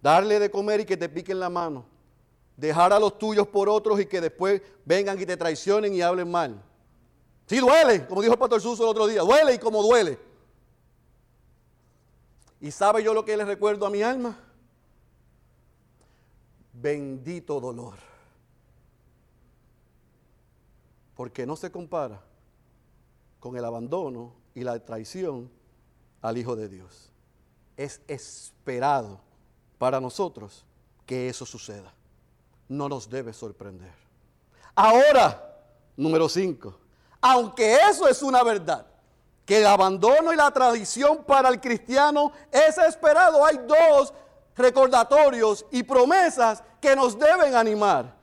Darle 0.01 0.39
de 0.39 0.49
comer 0.49 0.81
y 0.81 0.85
que 0.85 0.97
te 0.97 1.09
piquen 1.09 1.39
la 1.39 1.49
mano. 1.49 1.85
Dejar 2.55 2.93
a 2.93 2.99
los 2.99 3.17
tuyos 3.19 3.47
por 3.47 3.69
otros 3.69 3.99
y 3.99 4.05
que 4.05 4.21
después 4.21 4.61
vengan 4.85 5.19
y 5.21 5.25
te 5.25 5.37
traicionen 5.37 5.93
y 5.93 6.01
hablen 6.01 6.29
mal. 6.31 6.63
Sí, 7.47 7.59
duele, 7.59 8.05
como 8.05 8.21
dijo 8.21 8.33
el 8.33 8.39
pastor 8.39 8.61
Suso 8.61 8.83
el 8.83 8.89
otro 8.89 9.07
día, 9.07 9.21
duele 9.21 9.53
y 9.53 9.57
como 9.57 9.81
duele. 9.81 10.19
¿Y 12.59 12.71
sabe 12.71 13.01
yo 13.01 13.13
lo 13.13 13.23
que 13.23 13.37
le 13.37 13.45
recuerdo 13.45 13.85
a 13.85 13.89
mi 13.89 14.01
alma? 14.01 14.37
Bendito 16.73 17.61
dolor. 17.61 17.95
Porque 21.15 21.45
no 21.45 21.55
se 21.55 21.71
compara 21.71 22.21
con 23.39 23.55
el 23.55 23.63
abandono 23.63 24.33
y 24.53 24.63
la 24.63 24.83
traición 24.83 25.49
al 26.21 26.37
Hijo 26.37 26.55
de 26.57 26.67
Dios. 26.67 27.11
Es 27.77 28.01
esperado 28.07 29.21
para 29.77 30.01
nosotros 30.01 30.65
que 31.05 31.29
eso 31.29 31.45
suceda. 31.45 31.93
No 32.67 32.89
nos 32.89 33.09
debe 33.09 33.31
sorprender. 33.31 33.93
Ahora, 34.75 35.63
número 35.95 36.27
5 36.27 36.86
aunque 37.21 37.75
eso 37.89 38.07
es 38.07 38.21
una 38.21 38.43
verdad, 38.43 38.85
que 39.45 39.59
el 39.59 39.67
abandono 39.67 40.33
y 40.33 40.35
la 40.35 40.51
tradición 40.51 41.23
para 41.23 41.49
el 41.49 41.61
cristiano 41.61 42.31
es 42.51 42.77
esperado, 42.77 43.45
hay 43.45 43.57
dos 43.65 44.13
recordatorios 44.55 45.65
y 45.71 45.83
promesas 45.83 46.63
que 46.81 46.95
nos 46.95 47.17
deben 47.17 47.55
animar. 47.55 48.13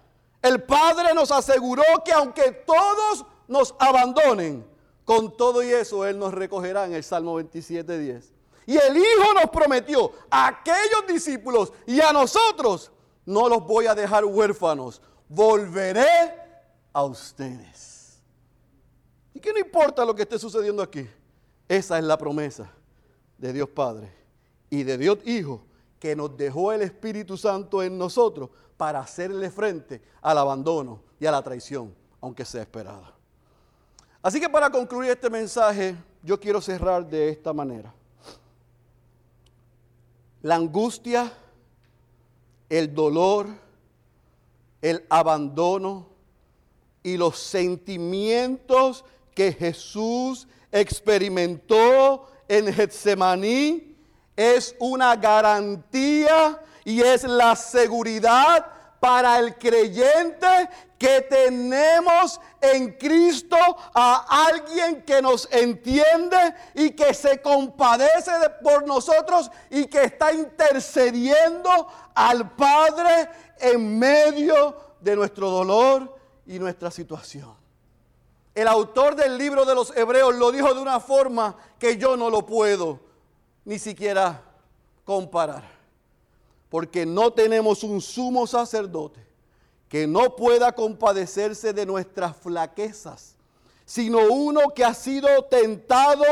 El 0.43 0.63
Padre 0.63 1.15
nos 1.15 1.31
aseguró 1.31 1.83
que 2.05 2.13
aunque 2.13 2.53
todos 2.53 3.25
nos 3.49 3.75
abandonen, 3.79 4.67
con 5.05 5.37
todo 5.37 5.63
y 5.63 5.71
eso 5.71 6.05
Él 6.05 6.19
nos 6.19 6.35
recogerá 6.35 6.87
en 6.87 6.95
el 6.95 7.05
Salmo 7.05 7.35
27, 7.35 7.99
10. 7.99 8.33
Y 8.67 8.77
el 8.77 8.97
Hijo 8.97 9.35
nos 9.35 9.51
prometió 9.51 10.13
a 10.31 10.49
aquellos 10.49 11.07
discípulos 11.07 11.73
y 11.87 12.01
a 12.01 12.13
nosotros, 12.13 12.91
no 13.27 13.49
los 13.49 13.67
voy 13.67 13.87
a 13.87 13.95
dejar 13.95 14.25
huérfanos, 14.25 15.01
volveré 15.29 16.35
a 16.93 17.05
ustedes. 17.05 17.94
Que 19.45 19.53
no 19.53 19.59
importa 19.59 20.07
lo 20.07 20.15
que 20.15 20.23
esté 20.23 20.39
sucediendo 20.39 20.83
aquí. 20.83 21.07
Esa 21.69 21.99
es 21.99 22.05
la 22.05 22.17
promesa 22.17 22.73
de 23.37 23.53
Dios 23.53 23.69
Padre 23.69 24.11
y 24.71 24.85
de 24.85 24.97
Dios 24.97 25.19
Hijo 25.27 25.67
que 26.01 26.17
nos 26.17 26.35
dejó 26.35 26.73
el 26.73 26.81
Espíritu 26.81 27.37
Santo 27.37 27.83
en 27.83 27.99
nosotros 27.99 28.49
para 28.79 29.01
hacerle 29.01 29.51
frente 29.51 30.01
al 30.23 30.39
abandono 30.39 31.03
y 31.21 31.27
a 31.27 31.31
la 31.31 31.43
traición, 31.43 31.95
aunque 32.23 32.47
sea 32.47 32.63
esperada. 32.63 33.13
Así 34.23 34.41
que 34.41 34.49
para 34.49 34.71
concluir 34.71 35.11
este 35.11 35.29
mensaje, 35.29 35.95
yo 36.23 36.41
quiero 36.41 36.63
cerrar 36.63 37.07
de 37.07 37.29
esta 37.29 37.53
manera. 37.53 37.93
La 40.41 40.55
angustia, 40.55 41.31
el 42.71 42.95
dolor, 42.95 43.49
el 44.81 45.05
abandono 45.11 46.07
y 47.03 47.19
los 47.19 47.39
sentimientos 47.39 49.05
que 49.35 49.53
Jesús 49.53 50.47
experimentó 50.71 52.29
en 52.49 52.73
Getsemaní 52.73 53.97
es 54.37 54.75
una 54.79 55.17
garantía 55.17 56.61
y 56.85 57.01
es 57.01 57.25
la 57.25 57.55
seguridad 57.57 58.67
para 59.01 59.39
el 59.39 59.57
creyente 59.57 60.47
que 60.99 61.21
tenemos 61.21 62.41
en 62.61 62.93
Cristo 62.93 63.57
a 63.95 64.47
alguien 64.47 65.03
que 65.03 65.21
nos 65.21 65.47
entiende 65.53 66.39
y 66.75 66.91
que 66.93 67.13
se 67.13 67.43
compadece 67.43 68.33
por 68.63 68.87
nosotros 68.87 69.51
y 69.69 69.85
que 69.87 70.05
está 70.05 70.33
intercediendo 70.33 71.87
al 72.15 72.51
Padre 72.57 73.29
en 73.59 73.99
medio 73.99 74.75
de 75.01 75.17
nuestro 75.17 75.51
dolor 75.51 76.17
y 76.47 76.59
nuestra 76.59 76.91
situación. 76.91 77.64
El 78.55 78.69
autor 78.69 79.17
del 79.17 79.37
libro 79.37 79.65
de 79.65 79.75
los 79.75 79.97
Hebreos 79.97 80.35
lo 80.37 80.53
dijo 80.53 80.73
de 80.75 80.81
una 80.81 81.01
forma 81.01 81.57
que 81.79 81.97
yo 81.97 82.17
no 82.17 82.31
lo 82.31 82.47
puedo 82.47 83.01
ni 83.65 83.79
siquiera 83.79 84.43
comparar 85.05 85.75
porque 86.75 87.07
no 87.07 87.33
tenemos 87.33 87.85
un 87.85 88.01
sumo 88.01 88.49
sacerdote 88.49 89.25
que 89.89 90.09
no 90.09 90.35
pueda 90.35 90.73
compadecerse 90.73 91.73
de 91.73 91.87
nuestras 91.87 92.37
flaquezas, 92.37 93.37
sino 93.85 94.19
uno 94.29 94.71
que 94.75 94.85
ha 94.85 94.93
sido 94.93 95.45
tentado 95.45 96.25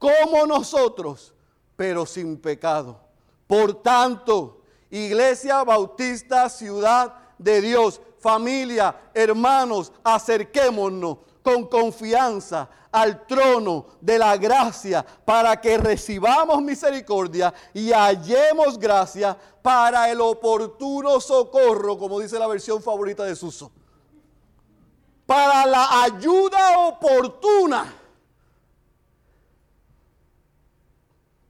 como 0.00 0.48
nosotros, 0.48 1.32
pero 1.76 2.06
sin 2.06 2.36
pecado. 2.38 2.98
Por 3.46 3.84
tanto, 3.84 4.62
Iglesia 4.90 5.62
Bautista, 5.62 6.48
ciudad 6.48 7.14
de 7.38 7.60
Dios, 7.60 8.00
familia, 8.18 8.96
hermanos, 9.14 9.92
acerquémonos 10.02 11.18
con 11.44 11.66
confianza 11.66 12.70
al 12.90 13.26
trono 13.26 13.86
de 14.00 14.18
la 14.18 14.34
gracia 14.38 15.04
para 15.04 15.60
que 15.60 15.76
recibamos 15.76 16.62
misericordia 16.62 17.52
y 17.74 17.92
hallemos 17.92 18.78
gracia 18.78 19.36
para 19.60 20.10
el 20.10 20.22
oportuno 20.22 21.20
socorro, 21.20 21.98
como 21.98 22.18
dice 22.18 22.38
la 22.38 22.46
versión 22.46 22.82
favorita 22.82 23.24
de 23.24 23.36
Suso. 23.36 23.70
Para 25.26 25.66
la 25.66 26.02
ayuda 26.04 26.78
oportuna. 26.88 27.94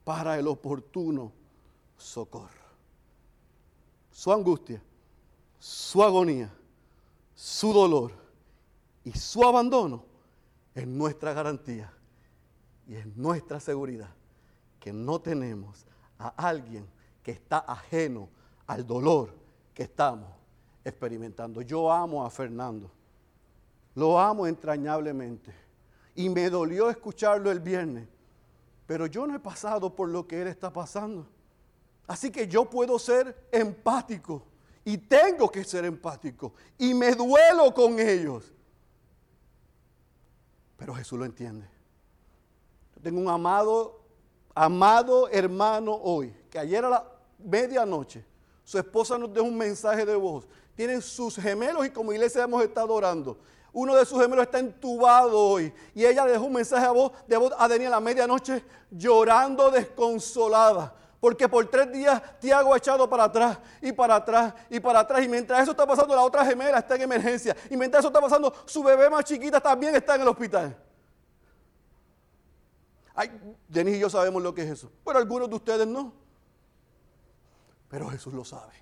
Para 0.02 0.36
el 0.36 0.48
oportuno 0.48 1.30
socorro. 1.96 2.48
Su 4.10 4.32
angustia, 4.32 4.82
su 5.60 6.02
agonía, 6.02 6.52
su 7.36 7.72
dolor 7.72 8.23
y 9.04 9.12
su 9.12 9.44
abandono 9.44 10.04
es 10.74 10.86
nuestra 10.86 11.32
garantía 11.32 11.92
y 12.86 12.94
es 12.94 13.06
nuestra 13.16 13.60
seguridad 13.60 14.10
que 14.80 14.92
no 14.92 15.20
tenemos 15.20 15.86
a 16.18 16.28
alguien 16.28 16.86
que 17.22 17.32
está 17.32 17.58
ajeno 17.58 18.28
al 18.66 18.86
dolor 18.86 19.34
que 19.72 19.84
estamos 19.84 20.28
experimentando. 20.84 21.62
Yo 21.62 21.90
amo 21.90 22.24
a 22.24 22.30
Fernando, 22.30 22.90
lo 23.94 24.18
amo 24.18 24.46
entrañablemente 24.46 25.54
y 26.14 26.28
me 26.28 26.50
dolió 26.50 26.90
escucharlo 26.90 27.50
el 27.50 27.60
viernes, 27.60 28.08
pero 28.86 29.06
yo 29.06 29.26
no 29.26 29.34
he 29.34 29.40
pasado 29.40 29.94
por 29.94 30.08
lo 30.08 30.26
que 30.26 30.42
él 30.42 30.48
está 30.48 30.72
pasando. 30.72 31.26
Así 32.06 32.30
que 32.30 32.46
yo 32.46 32.68
puedo 32.68 32.98
ser 32.98 33.48
empático 33.50 34.42
y 34.84 34.98
tengo 34.98 35.50
que 35.50 35.64
ser 35.64 35.84
empático 35.86 36.52
y 36.78 36.92
me 36.92 37.14
duelo 37.14 37.72
con 37.72 37.98
ellos. 37.98 38.53
Pero 40.76 40.94
Jesús 40.94 41.18
lo 41.18 41.24
entiende. 41.24 41.66
Yo 42.96 43.02
tengo 43.02 43.20
un 43.20 43.28
amado, 43.28 44.00
amado 44.54 45.28
hermano 45.28 45.94
hoy, 45.94 46.34
que 46.50 46.58
ayer 46.58 46.84
a 46.84 46.88
la 46.88 47.04
medianoche 47.38 48.24
su 48.64 48.78
esposa 48.78 49.18
nos 49.18 49.32
dejó 49.32 49.46
un 49.46 49.56
mensaje 49.56 50.06
de 50.06 50.16
voz. 50.16 50.46
Tienen 50.74 51.02
sus 51.02 51.36
gemelos 51.36 51.86
y 51.86 51.90
como 51.90 52.12
iglesia 52.12 52.44
hemos 52.44 52.62
estado 52.62 52.92
orando. 52.94 53.38
Uno 53.72 53.94
de 53.94 54.06
sus 54.06 54.20
gemelos 54.20 54.46
está 54.46 54.58
entubado 54.58 55.38
hoy. 55.38 55.72
Y 55.94 56.04
ella 56.04 56.24
dejó 56.24 56.44
un 56.44 56.54
mensaje 56.54 56.86
de 56.86 56.92
voz, 56.92 57.12
de 57.26 57.36
voz 57.36 57.52
a 57.58 57.68
Daniel 57.68 57.92
a 57.92 57.96
la 57.96 58.00
medianoche 58.00 58.64
llorando 58.90 59.70
desconsolada 59.70 60.94
porque 61.24 61.48
por 61.48 61.66
tres 61.70 61.90
días 61.90 62.20
Tiago 62.38 62.74
ha 62.74 62.76
echado 62.76 63.08
para 63.08 63.24
atrás 63.24 63.58
y 63.80 63.92
para 63.92 64.16
atrás 64.16 64.52
y 64.68 64.78
para 64.78 65.00
atrás. 65.00 65.24
Y 65.24 65.28
mientras 65.30 65.62
eso 65.62 65.70
está 65.70 65.86
pasando, 65.86 66.14
la 66.14 66.20
otra 66.20 66.44
gemela 66.44 66.80
está 66.80 66.96
en 66.96 67.00
emergencia. 67.00 67.56
Y 67.70 67.78
mientras 67.78 68.02
eso 68.02 68.08
está 68.08 68.20
pasando, 68.20 68.52
su 68.66 68.82
bebé 68.82 69.08
más 69.08 69.24
chiquita 69.24 69.58
también 69.58 69.96
está 69.96 70.16
en 70.16 70.20
el 70.20 70.28
hospital. 70.28 70.76
Ay, 73.14 73.56
Denis 73.66 73.96
y 73.96 74.00
yo 74.00 74.10
sabemos 74.10 74.42
lo 74.42 74.52
que 74.52 74.64
es 74.64 74.70
eso. 74.72 74.92
Pero 75.02 75.18
algunos 75.18 75.48
de 75.48 75.56
ustedes 75.56 75.86
no. 75.86 76.12
Pero 77.88 78.10
Jesús 78.10 78.34
lo 78.34 78.44
sabe. 78.44 78.74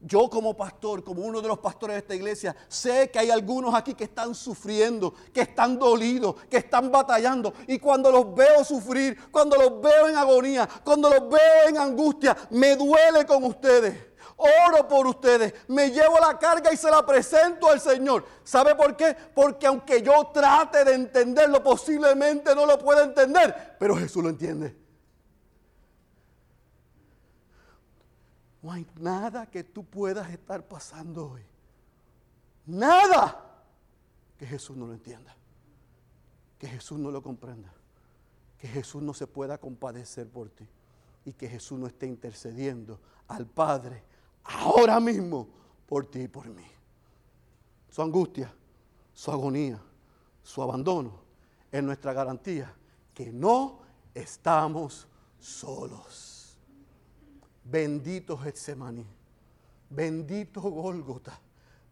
Yo 0.00 0.28
como 0.28 0.54
pastor, 0.54 1.02
como 1.02 1.22
uno 1.22 1.40
de 1.40 1.48
los 1.48 1.58
pastores 1.58 1.94
de 1.94 2.00
esta 2.00 2.14
iglesia, 2.14 2.54
sé 2.68 3.10
que 3.10 3.18
hay 3.18 3.30
algunos 3.30 3.74
aquí 3.74 3.94
que 3.94 4.04
están 4.04 4.34
sufriendo, 4.34 5.14
que 5.32 5.40
están 5.40 5.78
dolidos, 5.78 6.36
que 6.50 6.58
están 6.58 6.90
batallando. 6.90 7.54
Y 7.66 7.78
cuando 7.78 8.10
los 8.10 8.34
veo 8.34 8.62
sufrir, 8.62 9.30
cuando 9.30 9.56
los 9.56 9.80
veo 9.80 10.08
en 10.08 10.16
agonía, 10.16 10.68
cuando 10.84 11.08
los 11.08 11.28
veo 11.30 11.68
en 11.68 11.78
angustia, 11.78 12.36
me 12.50 12.76
duele 12.76 13.24
con 13.26 13.42
ustedes. 13.44 14.16
Oro 14.36 14.86
por 14.86 15.06
ustedes, 15.06 15.54
me 15.68 15.90
llevo 15.90 16.18
la 16.20 16.38
carga 16.38 16.70
y 16.70 16.76
se 16.76 16.90
la 16.90 17.04
presento 17.06 17.70
al 17.70 17.80
Señor. 17.80 18.24
¿Sabe 18.44 18.74
por 18.74 18.94
qué? 18.96 19.16
Porque 19.34 19.66
aunque 19.66 20.02
yo 20.02 20.30
trate 20.32 20.84
de 20.84 20.92
entenderlo, 20.92 21.62
posiblemente 21.62 22.54
no 22.54 22.66
lo 22.66 22.78
pueda 22.78 23.02
entender, 23.02 23.76
pero 23.78 23.96
Jesús 23.96 24.22
lo 24.22 24.28
entiende. 24.28 24.85
No 28.66 28.72
hay 28.72 28.84
nada 28.96 29.46
que 29.46 29.62
tú 29.62 29.84
puedas 29.84 30.28
estar 30.28 30.66
pasando 30.66 31.30
hoy. 31.30 31.42
Nada 32.66 33.62
que 34.36 34.44
Jesús 34.44 34.76
no 34.76 34.88
lo 34.88 34.92
entienda. 34.92 35.36
Que 36.58 36.66
Jesús 36.66 36.98
no 36.98 37.12
lo 37.12 37.22
comprenda. 37.22 37.72
Que 38.58 38.66
Jesús 38.66 39.04
no 39.04 39.14
se 39.14 39.28
pueda 39.28 39.56
compadecer 39.56 40.28
por 40.28 40.48
ti. 40.48 40.66
Y 41.24 41.32
que 41.32 41.48
Jesús 41.48 41.78
no 41.78 41.86
esté 41.86 42.08
intercediendo 42.08 42.98
al 43.28 43.46
Padre 43.46 44.02
ahora 44.42 44.98
mismo 44.98 45.46
por 45.86 46.10
ti 46.10 46.22
y 46.22 46.28
por 46.28 46.48
mí. 46.48 46.66
Su 47.88 48.02
angustia, 48.02 48.52
su 49.14 49.30
agonía, 49.30 49.80
su 50.42 50.60
abandono 50.60 51.20
es 51.70 51.84
nuestra 51.84 52.12
garantía 52.12 52.74
que 53.14 53.32
no 53.32 53.78
estamos 54.12 55.06
solos. 55.38 56.35
Bendito 57.68 58.36
Getsemaní, 58.38 59.04
bendito 59.90 60.60
Gólgota, 60.60 61.36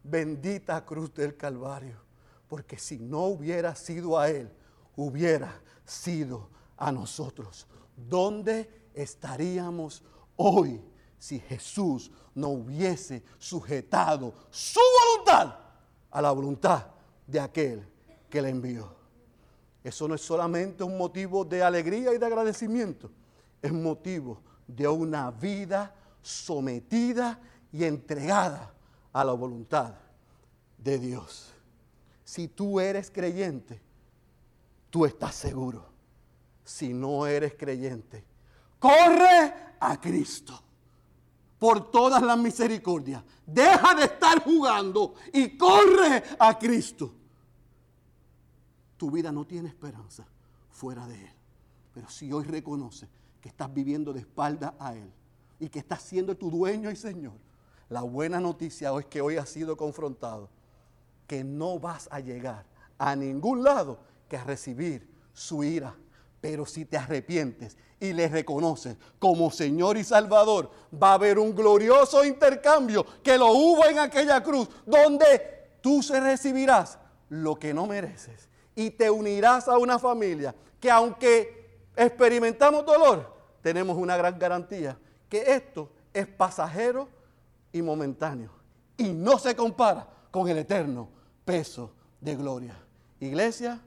bendita 0.01 0.85
cruz 0.85 1.13
del 1.13 1.35
Calvario, 1.35 1.97
porque 2.47 2.77
si 2.77 2.97
no 2.97 3.25
hubiera 3.25 3.75
sido 3.75 4.17
a 4.17 4.29
Él, 4.29 4.49
hubiera 4.95 5.61
sido 5.83 6.47
a 6.77 6.93
nosotros. 6.93 7.67
¿Dónde 7.95 8.89
estaríamos 8.93 10.01
hoy 10.37 10.81
si 11.17 11.39
Jesús 11.39 12.09
no 12.33 12.49
hubiese 12.49 13.23
sujetado 13.37 14.33
su 14.49 14.79
voluntad 14.79 15.59
a 16.09 16.21
la 16.21 16.31
voluntad 16.31 16.87
de 17.27 17.39
aquel 17.41 17.85
que 18.29 18.41
le 18.41 18.49
envió? 18.49 18.95
Eso 19.83 20.07
no 20.07 20.15
es 20.15 20.21
solamente 20.21 20.85
un 20.85 20.97
motivo 20.97 21.43
de 21.43 21.61
alegría 21.61 22.13
y 22.13 22.17
de 22.17 22.25
agradecimiento, 22.25 23.11
es 23.61 23.73
motivo 23.73 24.41
de 24.67 24.87
una 24.87 25.31
vida 25.31 25.93
sometida 26.21 27.39
y 27.71 27.83
entregada 27.83 28.73
a 29.13 29.23
la 29.23 29.33
voluntad 29.33 29.93
de 30.77 30.99
Dios. 30.99 31.53
Si 32.23 32.47
tú 32.47 32.79
eres 32.79 33.11
creyente, 33.11 33.81
tú 34.89 35.05
estás 35.05 35.35
seguro. 35.35 35.85
Si 36.63 36.93
no 36.93 37.27
eres 37.27 37.53
creyente, 37.53 38.25
corre 38.79 39.53
a 39.79 39.99
Cristo 40.01 40.59
por 41.59 41.91
todas 41.91 42.21
las 42.23 42.37
misericordias. 42.37 43.23
Deja 43.45 43.93
de 43.93 44.05
estar 44.05 44.43
jugando 44.43 45.13
y 45.31 45.55
corre 45.57 46.23
a 46.39 46.57
Cristo. 46.57 47.13
Tu 48.97 49.11
vida 49.11 49.31
no 49.31 49.45
tiene 49.45 49.69
esperanza 49.69 50.25
fuera 50.71 51.07
de 51.07 51.25
Él. 51.25 51.33
Pero 51.93 52.09
si 52.09 52.31
hoy 52.31 52.43
reconoce 52.43 53.07
que 53.45 53.49
estás 53.49 53.71
viviendo 53.71 54.11
de 54.11 54.21
espalda 54.21 54.73
a 54.79 54.95
Él 54.95 55.07
y 55.59 55.69
que 55.69 55.77
estás 55.77 56.01
siendo 56.01 56.35
tu 56.35 56.49
dueño 56.49 56.89
y 56.89 56.95
Señor, 56.95 57.35
la 57.89 58.01
buena 58.01 58.39
noticia 58.39 58.91
es 58.97 59.05
que 59.05 59.21
hoy 59.21 59.37
has 59.37 59.49
sido 59.49 59.77
confrontado, 59.77 60.49
que 61.27 61.43
no 61.43 61.77
vas 61.77 62.07
a 62.11 62.19
llegar 62.21 62.65
a 62.97 63.15
ningún 63.15 63.63
lado 63.63 63.99
que 64.27 64.35
a 64.35 64.43
recibir 64.43 65.07
su 65.31 65.63
ira. 65.63 65.95
Pero 66.41 66.65
si 66.65 66.85
te 66.85 66.97
arrepientes 66.97 67.77
y 67.99 68.13
le 68.13 68.29
reconoces 68.29 68.97
como 69.19 69.51
Señor 69.51 69.95
y 69.97 70.03
Salvador, 70.03 70.71
va 70.91 71.11
a 71.11 71.13
haber 71.13 71.37
un 71.37 71.53
glorioso 71.53 72.25
intercambio 72.25 73.05
que 73.21 73.37
lo 73.37 73.51
hubo 73.51 73.85
en 73.85 73.99
aquella 73.99 74.41
cruz, 74.41 74.67
donde 74.87 75.77
tú 75.81 76.01
se 76.01 76.19
recibirás 76.19 76.97
lo 77.29 77.59
que 77.59 77.75
no 77.75 77.85
mereces 77.85 78.49
y 78.73 78.89
te 78.89 79.11
unirás 79.11 79.67
a 79.67 79.77
una 79.77 79.99
familia 79.99 80.55
que 80.79 80.89
aunque 80.89 81.83
experimentamos 81.95 82.83
dolor, 82.87 83.34
tenemos 83.65 83.97
una 83.97 84.15
gran 84.15 84.37
garantía, 84.37 84.95
que 85.27 85.55
esto 85.55 85.89
es 86.13 86.27
pasajero 86.27 87.09
y 87.71 87.81
momentáneo 87.81 88.51
y 88.95 89.11
no 89.11 89.39
se 89.39 89.55
compara 89.55 90.07
con 90.29 90.47
el 90.47 90.59
eterno 90.59 91.09
peso 91.43 91.91
de 92.21 92.35
gloria. 92.35 92.77
Iglesia, 93.19 93.81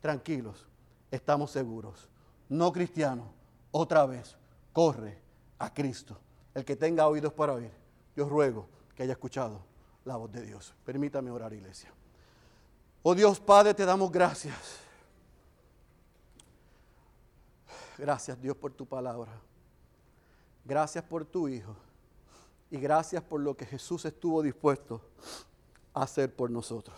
tranquilos, 0.00 0.66
estamos 1.08 1.52
seguros. 1.52 2.08
No 2.48 2.72
cristiano, 2.72 3.32
otra 3.70 4.06
vez, 4.06 4.36
corre 4.72 5.20
a 5.60 5.72
Cristo. 5.72 6.18
El 6.52 6.64
que 6.64 6.74
tenga 6.74 7.06
oídos 7.06 7.32
para 7.32 7.52
oír, 7.52 7.70
yo 8.16 8.28
ruego 8.28 8.66
que 8.96 9.04
haya 9.04 9.12
escuchado 9.12 9.64
la 10.04 10.16
voz 10.16 10.32
de 10.32 10.42
Dios. 10.42 10.74
Permítame 10.84 11.30
orar, 11.30 11.52
iglesia. 11.52 11.92
Oh 13.04 13.14
Dios 13.14 13.38
Padre, 13.38 13.72
te 13.72 13.84
damos 13.84 14.10
gracias. 14.10 14.81
Gracias 17.98 18.40
Dios 18.40 18.56
por 18.56 18.72
tu 18.72 18.86
palabra. 18.86 19.32
Gracias 20.64 21.04
por 21.04 21.24
tu 21.24 21.48
Hijo. 21.48 21.74
Y 22.70 22.78
gracias 22.78 23.22
por 23.22 23.40
lo 23.40 23.54
que 23.54 23.66
Jesús 23.66 24.04
estuvo 24.04 24.42
dispuesto 24.42 25.00
a 25.92 26.04
hacer 26.04 26.34
por 26.34 26.50
nosotros. 26.50 26.96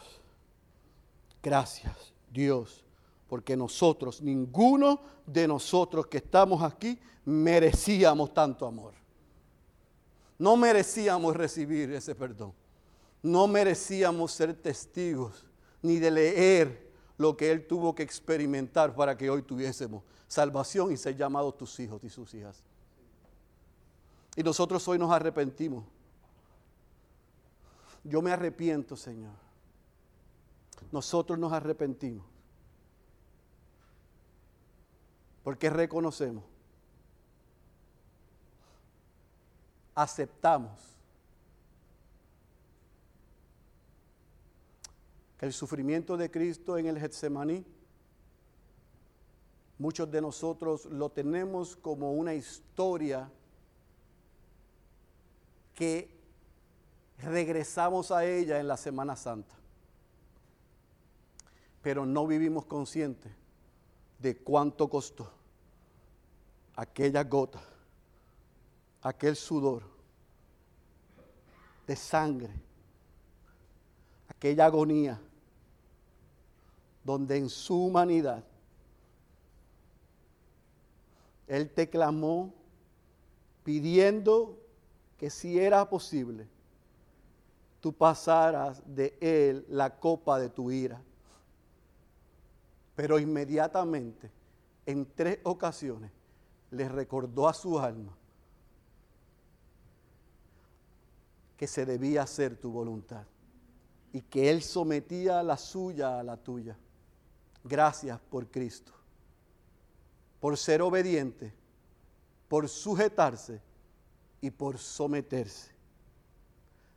Gracias 1.42 2.12
Dios, 2.32 2.84
porque 3.28 3.56
nosotros, 3.56 4.22
ninguno 4.22 5.00
de 5.26 5.48
nosotros 5.48 6.06
que 6.06 6.18
estamos 6.18 6.62
aquí, 6.62 6.98
merecíamos 7.24 8.32
tanto 8.32 8.66
amor. 8.66 8.94
No 10.38 10.56
merecíamos 10.56 11.34
recibir 11.34 11.92
ese 11.92 12.14
perdón. 12.14 12.52
No 13.22 13.46
merecíamos 13.46 14.32
ser 14.32 14.54
testigos 14.54 15.44
ni 15.82 15.98
de 15.98 16.10
leer 16.10 16.83
lo 17.16 17.36
que 17.36 17.50
Él 17.50 17.66
tuvo 17.66 17.94
que 17.94 18.02
experimentar 18.02 18.94
para 18.94 19.16
que 19.16 19.30
hoy 19.30 19.42
tuviésemos 19.42 20.02
salvación 20.26 20.92
y 20.92 20.96
ser 20.96 21.16
llamados 21.16 21.56
tus 21.56 21.78
hijos 21.80 22.02
y 22.02 22.10
sus 22.10 22.34
hijas. 22.34 22.62
Y 24.36 24.42
nosotros 24.42 24.86
hoy 24.88 24.98
nos 24.98 25.12
arrepentimos. 25.12 25.84
Yo 28.02 28.20
me 28.20 28.32
arrepiento, 28.32 28.96
Señor. 28.96 29.32
Nosotros 30.90 31.38
nos 31.38 31.52
arrepentimos. 31.52 32.26
Porque 35.44 35.70
reconocemos, 35.70 36.42
aceptamos 39.94 40.93
que 45.38 45.46
el 45.46 45.52
sufrimiento 45.52 46.16
de 46.16 46.30
Cristo 46.30 46.78
en 46.78 46.86
el 46.86 46.98
Getsemaní 46.98 47.64
Muchos 49.78 50.10
de 50.10 50.20
nosotros 50.20 50.86
lo 50.86 51.10
tenemos 51.10 51.76
como 51.76 52.12
una 52.12 52.32
historia 52.34 53.30
que 55.74 56.16
regresamos 57.18 58.12
a 58.12 58.24
ella 58.24 58.60
en 58.60 58.68
la 58.68 58.76
Semana 58.76 59.16
Santa, 59.16 59.54
pero 61.82 62.06
no 62.06 62.26
vivimos 62.26 62.66
conscientes 62.66 63.32
de 64.20 64.36
cuánto 64.36 64.88
costó 64.88 65.30
aquella 66.76 67.24
gota, 67.24 67.60
aquel 69.02 69.34
sudor 69.34 69.82
de 71.86 71.96
sangre, 71.96 72.54
aquella 74.44 74.66
agonía, 74.66 75.18
donde 77.02 77.38
en 77.38 77.48
su 77.48 77.86
humanidad 77.86 78.44
él 81.46 81.70
te 81.70 81.88
clamó 81.88 82.52
pidiendo 83.62 84.58
que 85.16 85.30
si 85.30 85.58
era 85.58 85.88
posible, 85.88 86.46
tú 87.80 87.94
pasaras 87.94 88.82
de 88.84 89.16
Él 89.22 89.64
la 89.70 89.98
copa 89.98 90.38
de 90.38 90.50
tu 90.50 90.70
ira. 90.70 91.00
Pero 92.94 93.18
inmediatamente, 93.18 94.30
en 94.84 95.06
tres 95.14 95.38
ocasiones, 95.44 96.10
le 96.70 96.86
recordó 96.90 97.48
a 97.48 97.54
su 97.54 97.78
alma 97.78 98.14
que 101.56 101.66
se 101.66 101.86
debía 101.86 102.24
hacer 102.24 102.58
tu 102.58 102.70
voluntad 102.70 103.24
y 104.14 104.22
que 104.22 104.48
Él 104.48 104.62
sometía 104.62 105.42
la 105.42 105.58
suya 105.58 106.18
a 106.18 106.22
la 106.22 106.38
tuya. 106.38 106.78
Gracias 107.62 108.18
por 108.30 108.46
Cristo 108.46 108.94
por 110.44 110.58
ser 110.58 110.82
obediente, 110.82 111.54
por 112.48 112.68
sujetarse 112.68 113.62
y 114.42 114.50
por 114.50 114.76
someterse. 114.76 115.70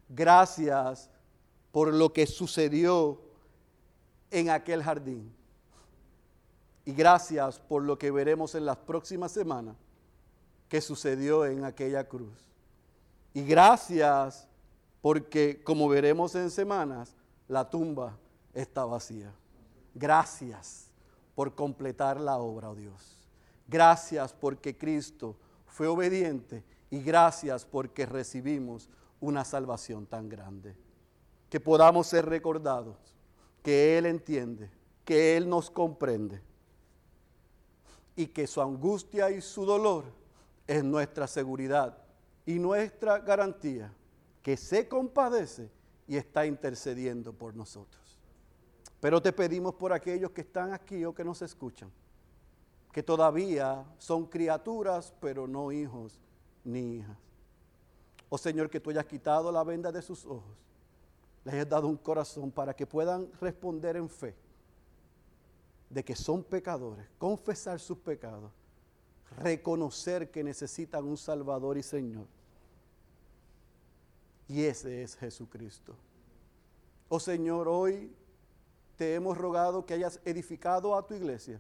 Gracias 0.10 1.10
por 1.72 1.94
lo 1.94 2.12
que 2.12 2.28
sucedió 2.28 3.22
en 4.32 4.50
aquel 4.50 4.84
jardín. 4.84 5.34
Y 6.84 6.92
gracias 6.92 7.58
por 7.58 7.84
lo 7.84 7.98
que 7.98 8.12
veremos 8.12 8.54
en 8.54 8.66
las 8.66 8.76
próximas 8.76 9.32
semanas 9.32 9.78
que 10.68 10.82
sucedió 10.82 11.46
en 11.46 11.64
aquella 11.64 12.06
cruz. 12.06 12.38
Y 13.34 13.46
gracias 13.46 14.46
porque, 15.02 15.62
como 15.64 15.88
veremos 15.88 16.36
en 16.36 16.50
semanas, 16.50 17.16
la 17.48 17.70
tumba 17.70 18.18
está 18.54 18.86
vacía. 18.86 19.34
Gracias 19.94 20.92
por 21.36 21.56
completar 21.56 22.20
la 22.20 22.38
obra, 22.38 22.70
oh 22.70 22.76
Dios. 22.76 23.18
Gracias 23.68 24.34
porque 24.34 24.78
Cristo 24.78 25.36
fue 25.66 25.88
obediente 25.88 26.64
y 26.90 27.02
gracias 27.02 27.66
porque 27.66 28.06
recibimos 28.06 28.90
una 29.20 29.44
salvación 29.44 30.06
tan 30.06 30.30
grande. 30.30 30.76
Que 31.50 31.60
podamos 31.60 32.08
ser 32.08 32.26
recordados, 32.26 32.98
que 33.64 33.98
Él 33.98 34.06
entiende, 34.06 34.70
que 35.06 35.38
Él 35.38 35.50
nos 35.50 35.70
comprende 35.70 36.42
y 38.16 38.28
que 38.28 38.48
su 38.48 38.62
angustia 38.62 39.30
y 39.30 39.42
su 39.42 39.66
dolor 39.66 40.06
es 40.66 40.84
nuestra 40.84 41.28
seguridad 41.28 41.98
y 42.46 42.60
nuestra 42.60 43.20
garantía, 43.20 43.94
que 44.48 44.56
se 44.56 44.88
compadece 44.88 45.70
y 46.08 46.16
está 46.16 46.46
intercediendo 46.46 47.34
por 47.34 47.54
nosotros. 47.54 48.18
Pero 49.02 49.22
te 49.22 49.34
pedimos 49.34 49.76
por 49.76 49.92
aquellos 49.92 50.32
que 50.32 50.40
están 50.40 50.72
aquí 50.72 51.04
o 51.04 51.14
que 51.14 51.26
nos 51.26 51.42
escuchan 51.42 51.92
que 52.94 53.04
todavía 53.04 53.86
son 53.98 54.26
criaturas, 54.26 55.14
pero 55.20 55.50
no 55.50 55.70
hijos 55.74 56.22
ni 56.64 56.96
hijas. 56.96 57.18
Oh 58.30 58.38
Señor, 58.38 58.70
que 58.70 58.80
tú 58.80 58.90
hayas 58.90 59.06
quitado 59.06 59.52
la 59.52 59.66
venda 59.66 59.92
de 59.92 60.02
sus 60.02 60.26
ojos, 60.26 60.56
les 61.44 61.54
hayas 61.54 61.68
dado 61.68 61.90
un 61.90 61.98
corazón 61.98 62.50
para 62.50 62.74
que 62.74 62.88
puedan 62.88 63.30
responder 63.42 63.98
en 63.98 64.08
fe 64.08 64.34
de 65.90 66.06
que 66.06 66.16
son 66.16 66.42
pecadores, 66.42 67.06
confesar 67.18 67.82
sus 67.82 67.98
pecados, 67.98 68.54
reconocer 69.40 70.32
que 70.32 70.42
necesitan 70.42 71.04
un 71.04 71.18
Salvador 71.18 71.78
y 71.78 71.84
Señor. 71.84 72.37
Y 74.48 74.64
ese 74.64 75.04
es 75.04 75.16
Jesucristo. 75.16 75.96
Oh 77.10 77.20
Señor, 77.20 77.68
hoy 77.68 78.12
te 78.98 79.14
hemos 79.14 79.38
rogado 79.38 79.86
que 79.86 79.94
hayas 79.94 80.20
edificado 80.26 80.96
a 80.96 81.06
tu 81.06 81.14
iglesia 81.14 81.60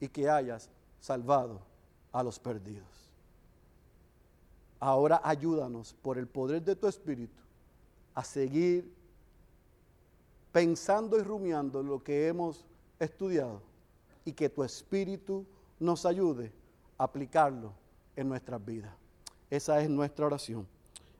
y 0.00 0.08
que 0.08 0.28
hayas 0.28 0.68
salvado 1.00 1.60
a 2.12 2.22
los 2.22 2.38
perdidos. 2.38 3.10
Ahora 4.80 5.20
ayúdanos 5.22 5.94
por 5.94 6.18
el 6.18 6.26
poder 6.26 6.62
de 6.62 6.74
tu 6.74 6.88
Espíritu 6.88 7.40
a 8.14 8.24
seguir 8.24 8.92
pensando 10.50 11.18
y 11.18 11.22
rumiando 11.22 11.82
lo 11.82 12.02
que 12.02 12.26
hemos 12.26 12.64
estudiado 12.98 13.62
y 14.24 14.32
que 14.32 14.48
tu 14.48 14.64
Espíritu 14.64 15.46
nos 15.78 16.04
ayude 16.04 16.52
a 16.98 17.04
aplicarlo 17.04 17.72
en 18.16 18.28
nuestras 18.28 18.64
vidas. 18.64 18.92
Esa 19.50 19.80
es 19.80 19.88
nuestra 19.88 20.26
oración 20.26 20.66